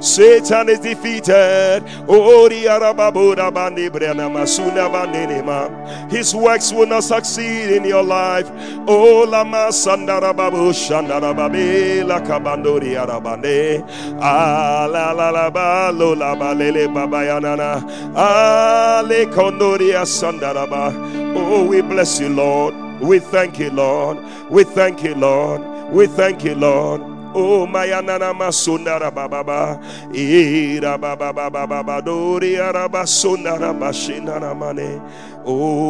Satan 0.02 0.68
is 0.68 0.80
defeated. 0.80 1.84
Ori 2.08 2.66
arababu 2.66 3.36
da 3.36 3.52
bandi 3.52 3.88
brena 3.88 4.28
masuna 4.28 4.90
bandinema. 4.90 5.70
His 6.10 6.34
works 6.34 6.72
will 6.72 6.86
not 6.86 7.04
succeed 7.04 7.70
in 7.70 7.84
your 7.84 8.02
life. 8.02 8.50
Oh 8.88 9.26
la 9.30 9.44
masandara 9.44 10.34
babu 10.36 10.72
shandara 10.72 11.32
babe 11.36 12.02
la 12.04 12.18
kabandori 12.18 12.96
arabande. 12.96 13.84
Ah 14.20 14.88
la 14.90 15.12
la 15.12 15.30
la 15.30 15.50
ba 15.50 15.92
lo 15.94 16.14
la 16.14 16.34
ba 16.34 16.52
lele 16.52 16.92
baba 16.92 17.18
yanana. 17.18 17.80
Ah 18.16 19.04
le 19.06 19.26
kondori 19.26 19.92
asandaraba. 19.92 21.20
Oh, 21.34 21.64
we 21.64 21.80
bless 21.80 22.20
you, 22.20 22.28
Lord. 22.28 22.71
We 23.02 23.18
thank 23.18 23.58
you, 23.58 23.70
Lord. 23.70 24.18
We 24.50 24.64
thank 24.64 25.02
you, 25.02 25.14
Lord. 25.14 25.60
We 25.92 26.06
thank 26.06 26.44
you, 26.44 26.54
Lord. 26.54 27.00
Oh, 27.34 27.66
mayanana 27.66 28.32
masundara 28.34 29.10
bababa, 29.10 29.80
ira 30.14 30.98
bababa 30.98 31.50
bababa 31.50 32.00
dori 32.04 32.56
araba 32.60 33.06
sundara 33.06 33.72
bashinara 33.72 34.54
mane. 34.56 35.00
Oh, 35.46 35.82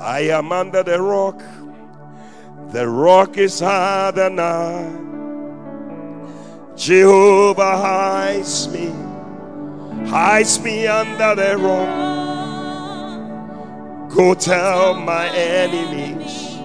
I 0.00 0.20
am 0.30 0.50
under 0.50 0.82
the 0.82 1.00
rock. 1.00 1.42
The 2.72 2.88
rock 2.88 3.36
is 3.38 3.60
higher 3.60 4.12
than 4.12 4.40
I. 4.40 4.90
Jehovah 6.76 7.76
hides 7.76 8.68
me 8.68 8.92
hides 10.08 10.60
me 10.60 10.86
under 10.86 11.34
the 11.34 11.56
rock. 11.58 12.27
Go 14.08 14.34
tell 14.34 14.94
my 14.94 15.28
enemies 15.28 16.56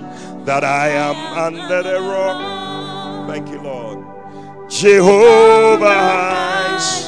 that 0.45 0.63
I 0.63 0.87
am 0.89 1.15
under 1.37 1.83
the 1.83 1.99
rock. 1.99 3.27
Thank 3.27 3.49
you, 3.49 3.61
Lord. 3.61 4.05
Jehovah 4.69 5.93
hides, 5.93 7.07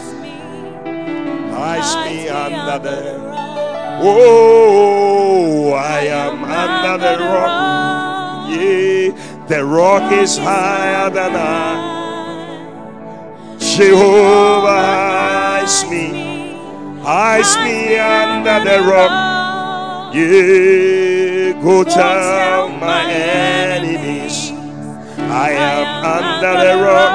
hides 1.52 1.96
me 2.06 2.30
under 2.30 2.80
the 2.80 3.26
Oh, 3.98 5.72
I 5.72 6.00
am 6.02 6.44
under 6.44 6.98
the 6.98 7.18
rock. 7.24 8.50
Yeah, 8.50 9.46
the 9.48 9.64
rock 9.64 10.12
is 10.12 10.38
higher 10.38 11.10
than 11.10 11.32
I. 11.34 11.96
Jehovah 13.58 14.68
hides 14.68 15.86
me, 15.90 16.60
hides 17.02 17.56
me 17.60 17.98
under 17.98 18.60
the 18.70 18.82
rock. 18.84 19.45
Yeah, 20.16 21.52
go 21.62 21.84
tell 21.84 22.70
my 22.70 23.04
enemies 23.12 24.50
I 25.20 25.50
am 25.52 26.06
under 26.06 26.54
the 26.64 26.76
rock. 26.86 27.12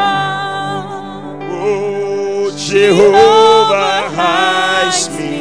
Oh, 1.51 2.55
Jehovah 2.59 4.11
hides 4.15 5.09
me, 5.19 5.35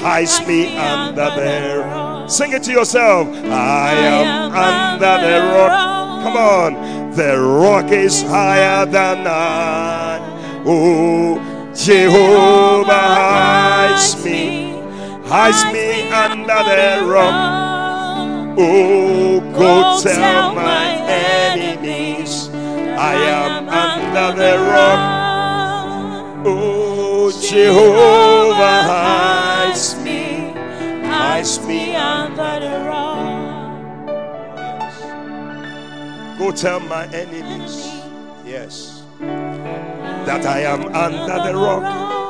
hides 0.00 0.46
me 0.46 0.76
under 0.76 1.28
the 1.34 1.82
rock. 1.84 2.30
Sing 2.30 2.52
it 2.52 2.62
to 2.62 2.70
yourself. 2.70 3.26
I 3.46 3.92
am 3.92 4.52
under 4.52 5.18
the 5.26 5.40
rock. 5.56 6.22
Come 6.22 6.36
on, 6.36 7.10
the 7.16 7.36
rock 7.36 7.90
is 7.90 8.22
higher 8.22 8.86
than 8.86 9.26
I. 9.26 10.20
Oh, 10.64 11.40
Jehovah 11.74 12.92
hides 12.92 14.24
me, 14.24 14.55
hides 15.26 15.64
me 15.72 16.08
under 16.12 16.62
the 16.70 17.04
rock. 17.04 18.56
Oh, 18.58 19.40
go 19.52 20.00
tell 20.02 20.54
my 20.54 20.86
enemies 21.08 22.48
I 22.48 23.14
am 23.14 23.68
under 23.68 24.32
the 24.40 24.56
rock. 24.70 26.46
Oh, 26.46 27.32
Jehovah 27.42 28.82
hides 28.84 29.96
me, 30.02 30.54
hides 31.04 31.60
me 31.66 31.96
under 31.96 32.60
the 32.60 32.84
rock. 32.86 34.06
Go 36.38 36.52
tell 36.52 36.80
my 36.80 37.06
enemies, 37.12 37.90
yes, 38.44 39.02
that 39.18 40.46
I 40.46 40.60
am 40.60 40.84
under 40.94 41.52
the 41.52 41.58
rock. 41.58 42.25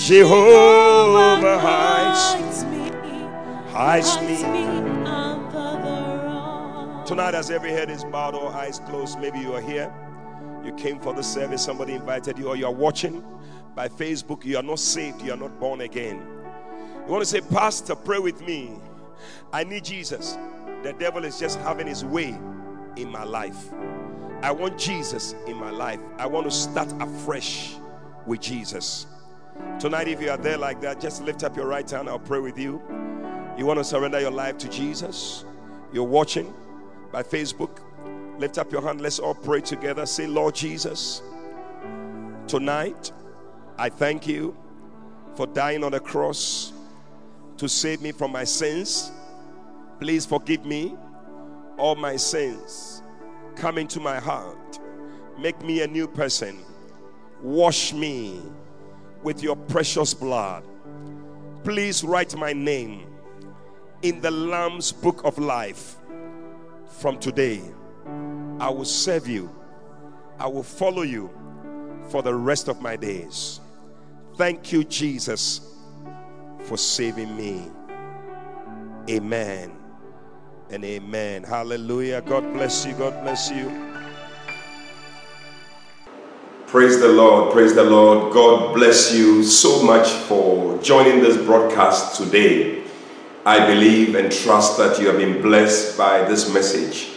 Jehovah 0.00 1.58
hides, 1.58 2.62
hides 3.70 4.18
me. 4.22 4.38
Tonight, 7.06 7.34
as 7.34 7.50
every 7.50 7.70
head 7.70 7.90
is 7.90 8.02
bowed 8.04 8.34
or 8.34 8.50
eyes 8.50 8.78
closed, 8.86 9.20
maybe 9.20 9.40
you 9.40 9.52
are 9.52 9.60
here. 9.60 9.92
You 10.64 10.72
came 10.72 11.00
for 11.00 11.12
the 11.12 11.22
service, 11.22 11.62
somebody 11.62 11.92
invited 11.92 12.38
you, 12.38 12.48
or 12.48 12.56
you 12.56 12.64
are 12.64 12.72
watching 12.72 13.22
by 13.74 13.88
Facebook. 13.88 14.42
You 14.42 14.56
are 14.56 14.62
not 14.62 14.78
saved, 14.78 15.20
you 15.20 15.34
are 15.34 15.36
not 15.36 15.60
born 15.60 15.82
again. 15.82 16.26
You 17.04 17.12
want 17.12 17.22
to 17.22 17.26
say, 17.26 17.42
Pastor, 17.42 17.94
pray 17.94 18.20
with 18.20 18.40
me. 18.40 18.72
I 19.52 19.64
need 19.64 19.84
Jesus. 19.84 20.38
The 20.82 20.94
devil 20.94 21.26
is 21.26 21.38
just 21.38 21.58
having 21.60 21.86
his 21.86 22.06
way 22.06 22.38
in 22.96 23.10
my 23.10 23.24
life. 23.24 23.70
I 24.40 24.50
want 24.50 24.78
Jesus 24.78 25.34
in 25.46 25.56
my 25.56 25.70
life. 25.70 26.00
I 26.16 26.24
want 26.24 26.46
to 26.46 26.50
start 26.50 26.90
afresh 27.00 27.74
with 28.24 28.40
Jesus. 28.40 29.06
Tonight, 29.78 30.08
if 30.08 30.20
you 30.20 30.30
are 30.30 30.36
there 30.36 30.58
like 30.58 30.80
that, 30.82 31.00
just 31.00 31.22
lift 31.22 31.42
up 31.42 31.56
your 31.56 31.66
right 31.66 31.88
hand. 31.90 32.08
I'll 32.08 32.18
pray 32.18 32.38
with 32.38 32.58
you. 32.58 32.82
You 33.56 33.66
want 33.66 33.78
to 33.78 33.84
surrender 33.84 34.20
your 34.20 34.30
life 34.30 34.58
to 34.58 34.68
Jesus? 34.68 35.44
You're 35.92 36.04
watching 36.04 36.52
by 37.12 37.22
Facebook. 37.22 37.78
Lift 38.38 38.58
up 38.58 38.72
your 38.72 38.82
hand. 38.82 39.00
Let's 39.00 39.18
all 39.18 39.34
pray 39.34 39.60
together. 39.60 40.06
Say, 40.06 40.26
Lord 40.26 40.54
Jesus, 40.54 41.22
tonight 42.46 43.12
I 43.78 43.88
thank 43.88 44.26
you 44.26 44.56
for 45.34 45.46
dying 45.46 45.84
on 45.84 45.92
the 45.92 46.00
cross 46.00 46.72
to 47.56 47.68
save 47.68 48.02
me 48.02 48.12
from 48.12 48.32
my 48.32 48.44
sins. 48.44 49.12
Please 50.00 50.24
forgive 50.24 50.64
me 50.64 50.96
all 51.76 51.94
my 51.94 52.16
sins. 52.16 53.02
Come 53.56 53.78
into 53.78 54.00
my 54.00 54.18
heart. 54.18 54.80
Make 55.38 55.62
me 55.62 55.82
a 55.82 55.86
new 55.86 56.06
person. 56.06 56.58
Wash 57.42 57.92
me 57.92 58.40
with 59.22 59.42
your 59.42 59.56
precious 59.56 60.14
blood. 60.14 60.64
Please 61.64 62.02
write 62.02 62.34
my 62.36 62.52
name 62.52 63.06
in 64.02 64.20
the 64.20 64.30
Lamb's 64.30 64.92
book 64.92 65.22
of 65.24 65.38
life. 65.38 65.96
From 67.00 67.18
today, 67.18 67.62
I 68.58 68.70
will 68.70 68.84
serve 68.84 69.28
you, 69.28 69.54
I 70.38 70.46
will 70.46 70.62
follow 70.62 71.02
you 71.02 71.30
for 72.10 72.22
the 72.22 72.34
rest 72.34 72.68
of 72.68 72.80
my 72.80 72.96
days. 72.96 73.60
Thank 74.36 74.72
you, 74.72 74.84
Jesus, 74.84 75.60
for 76.64 76.76
saving 76.76 77.36
me. 77.36 77.70
Amen 79.08 79.72
and 80.70 80.84
amen. 80.84 81.42
Hallelujah. 81.42 82.22
God 82.22 82.52
bless 82.52 82.86
you. 82.86 82.94
God 82.94 83.22
bless 83.22 83.50
you. 83.50 83.89
Praise 86.70 87.00
the 87.00 87.08
Lord. 87.08 87.52
Praise 87.52 87.74
the 87.74 87.84
Lord. 87.84 88.32
God 88.32 88.74
bless 88.74 89.12
you 89.12 89.42
so 89.42 89.82
much 89.82 90.08
for 90.08 90.78
joining 90.78 91.20
this 91.20 91.36
broadcast 91.36 92.16
today. 92.16 92.84
I 93.44 93.66
believe 93.66 94.14
and 94.14 94.30
trust 94.30 94.78
that 94.78 95.00
you 95.00 95.08
have 95.08 95.16
been 95.16 95.42
blessed 95.42 95.98
by 95.98 96.22
this 96.24 96.52
message. 96.52 97.10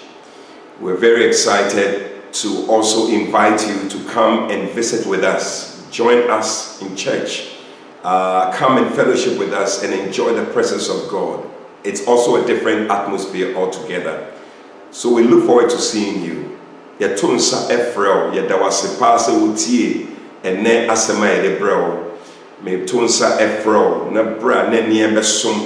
We're 0.80 0.98
very 0.98 1.26
excited 1.26 2.34
to 2.34 2.66
also 2.68 3.08
invite 3.10 3.68
you 3.68 3.88
to 3.90 4.10
come 4.10 4.50
and 4.50 4.70
visit 4.72 5.06
with 5.06 5.24
us. 5.24 5.88
Join 5.92 6.30
us 6.30 6.82
in 6.82 6.96
church. 6.96 7.52
Uh, 8.04 8.52
come 8.54 8.84
and 8.84 8.94
fellowship 8.96 9.38
with 9.38 9.54
us 9.54 9.84
and 9.84 9.94
enjoy 9.94 10.34
the 10.34 10.46
presence 10.52 10.90
of 10.90 11.10
God 11.10 11.48
it's 11.84 12.08
also 12.08 12.42
a 12.42 12.48
different 12.48 12.90
atmosphere 12.90 13.56
altogether. 13.56 14.32
So 14.92 15.14
we 15.14 15.24
look 15.24 15.46
forward 15.46 15.70
to 15.70 15.80
seeing 15.80 16.24
you. 16.24 16.53
Yɛto 17.00 17.34
nsa 17.34 17.68
ɛfrɛ 17.70 18.10
wo. 18.16 18.32
Yɛda 18.36 18.60
wo 18.60 18.68
ase 18.68 18.98
paa 19.00 19.18
sɛ 19.18 19.32
wotie 19.40 20.08
ɛnɛ 20.44 20.88
asɛm 20.88 21.22
a 21.24 21.28
yɛde 21.28 21.60
brɛ 21.60 21.76
wo. 21.82 22.00
Meto 22.64 23.02
nsa 23.02 23.38
ɛfrɛ 23.40 23.80
wo 23.90 24.10
na 24.12 24.22
berɛ 24.24 24.68
a 24.68 24.72
na 24.72 24.78
nneɛ 24.82 25.14
bɛsom 25.14 25.58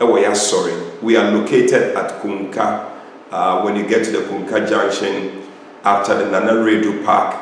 ɛwɔ 0.00 0.22
yɛ 0.22 0.30
asɔre 0.30 0.72
we 1.02 1.16
are 1.16 1.30
located 1.30 1.94
at 1.96 2.20
kunka 2.22 2.84
uh, 3.30 3.60
when 3.62 3.76
you 3.76 3.86
get 3.86 4.04
to 4.04 4.10
the 4.10 4.18
kunka 4.18 4.68
junction 4.68 5.42
after 5.84 6.14
the 6.16 6.26
nana 6.30 6.52
redu 6.52 7.04
park 7.04 7.36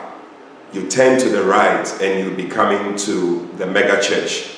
you 0.73 0.87
turn 0.89 1.19
to 1.19 1.29
the 1.29 1.43
right 1.43 1.87
and 2.03 2.21
you'll 2.21 2.37
be 2.37 2.45
coming 2.45 2.97
to 2.97 3.49
the 3.57 3.65
mega 3.67 4.01
church. 4.03 4.51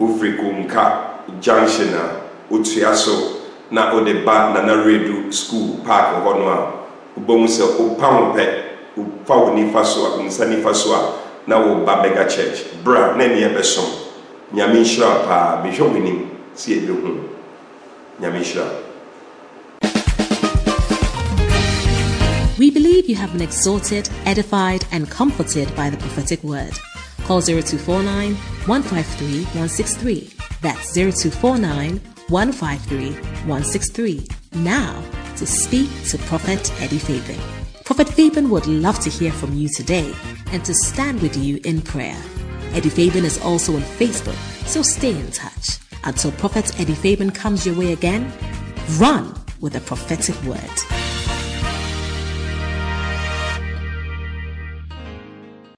Ufiri 0.00 0.38
kunka 0.38 1.40
junction 1.40 1.88
wotua 2.50 2.94
so 2.94 3.42
na 3.70 3.92
wode 3.92 4.24
ba 4.24 4.52
nana 4.54 4.82
redu 4.84 5.32
school 5.32 5.78
park 5.84 6.24
hɔ 6.24 6.38
no 6.38 6.48
a 6.48 6.72
sɛ 7.26 7.76
ho 7.76 7.96
pɛ 7.98 8.44
wofa 8.96 9.36
wo 9.36 9.50
nifa 9.54 9.84
so 9.84 10.14
a 10.18 10.22
nsa 10.22 10.46
nifa 10.46 10.74
so 10.74 10.94
a 10.94 11.18
na 11.46 11.58
mega 12.02 12.28
church. 12.28 12.64
Bra 12.84 13.16
na 13.16 13.24
nyame 14.54 14.80
nhyira 14.80 15.24
paa 15.26 15.62
mehwɛ 15.62 15.80
wo 15.80 16.00
sɛ 16.56 16.68
yɛbɛhu 16.74 17.20
nyame 18.20 18.40
nhyira 18.40 18.66
We 22.58 22.72
believe 22.72 23.08
you 23.08 23.14
have 23.14 23.32
been 23.32 23.42
exhorted, 23.42 24.08
edified, 24.26 24.84
and 24.90 25.08
comforted 25.08 25.74
by 25.76 25.90
the 25.90 25.96
prophetic 25.96 26.42
word. 26.42 26.72
Call 27.24 27.40
0249 27.40 28.34
153 28.66 29.44
163. 29.44 30.30
That's 30.60 30.92
0249 30.92 32.00
153 32.28 33.12
163 33.46 34.26
now 34.54 35.02
to 35.38 35.46
speak 35.46 35.88
to 36.08 36.18
Prophet 36.18 36.72
Eddie 36.82 36.98
Fabian. 36.98 37.40
Prophet 37.84 38.08
Fabian 38.08 38.50
would 38.50 38.66
love 38.66 38.98
to 39.00 39.08
hear 39.08 39.30
from 39.30 39.54
you 39.54 39.68
today 39.68 40.12
and 40.52 40.64
to 40.64 40.74
stand 40.74 41.22
with 41.22 41.36
you 41.36 41.60
in 41.64 41.80
prayer. 41.80 42.20
Eddie 42.72 42.90
Fabian 42.90 43.24
is 43.24 43.40
also 43.42 43.76
on 43.76 43.82
Facebook, 43.82 44.36
so 44.66 44.82
stay 44.82 45.12
in 45.18 45.30
touch. 45.30 45.78
Until 46.02 46.32
Prophet 46.32 46.78
Eddie 46.80 46.94
Fabian 46.94 47.30
comes 47.30 47.64
your 47.64 47.76
way 47.76 47.92
again, 47.92 48.32
run 48.98 49.32
with 49.60 49.76
a 49.76 49.80
prophetic 49.80 50.40
word. 50.42 50.97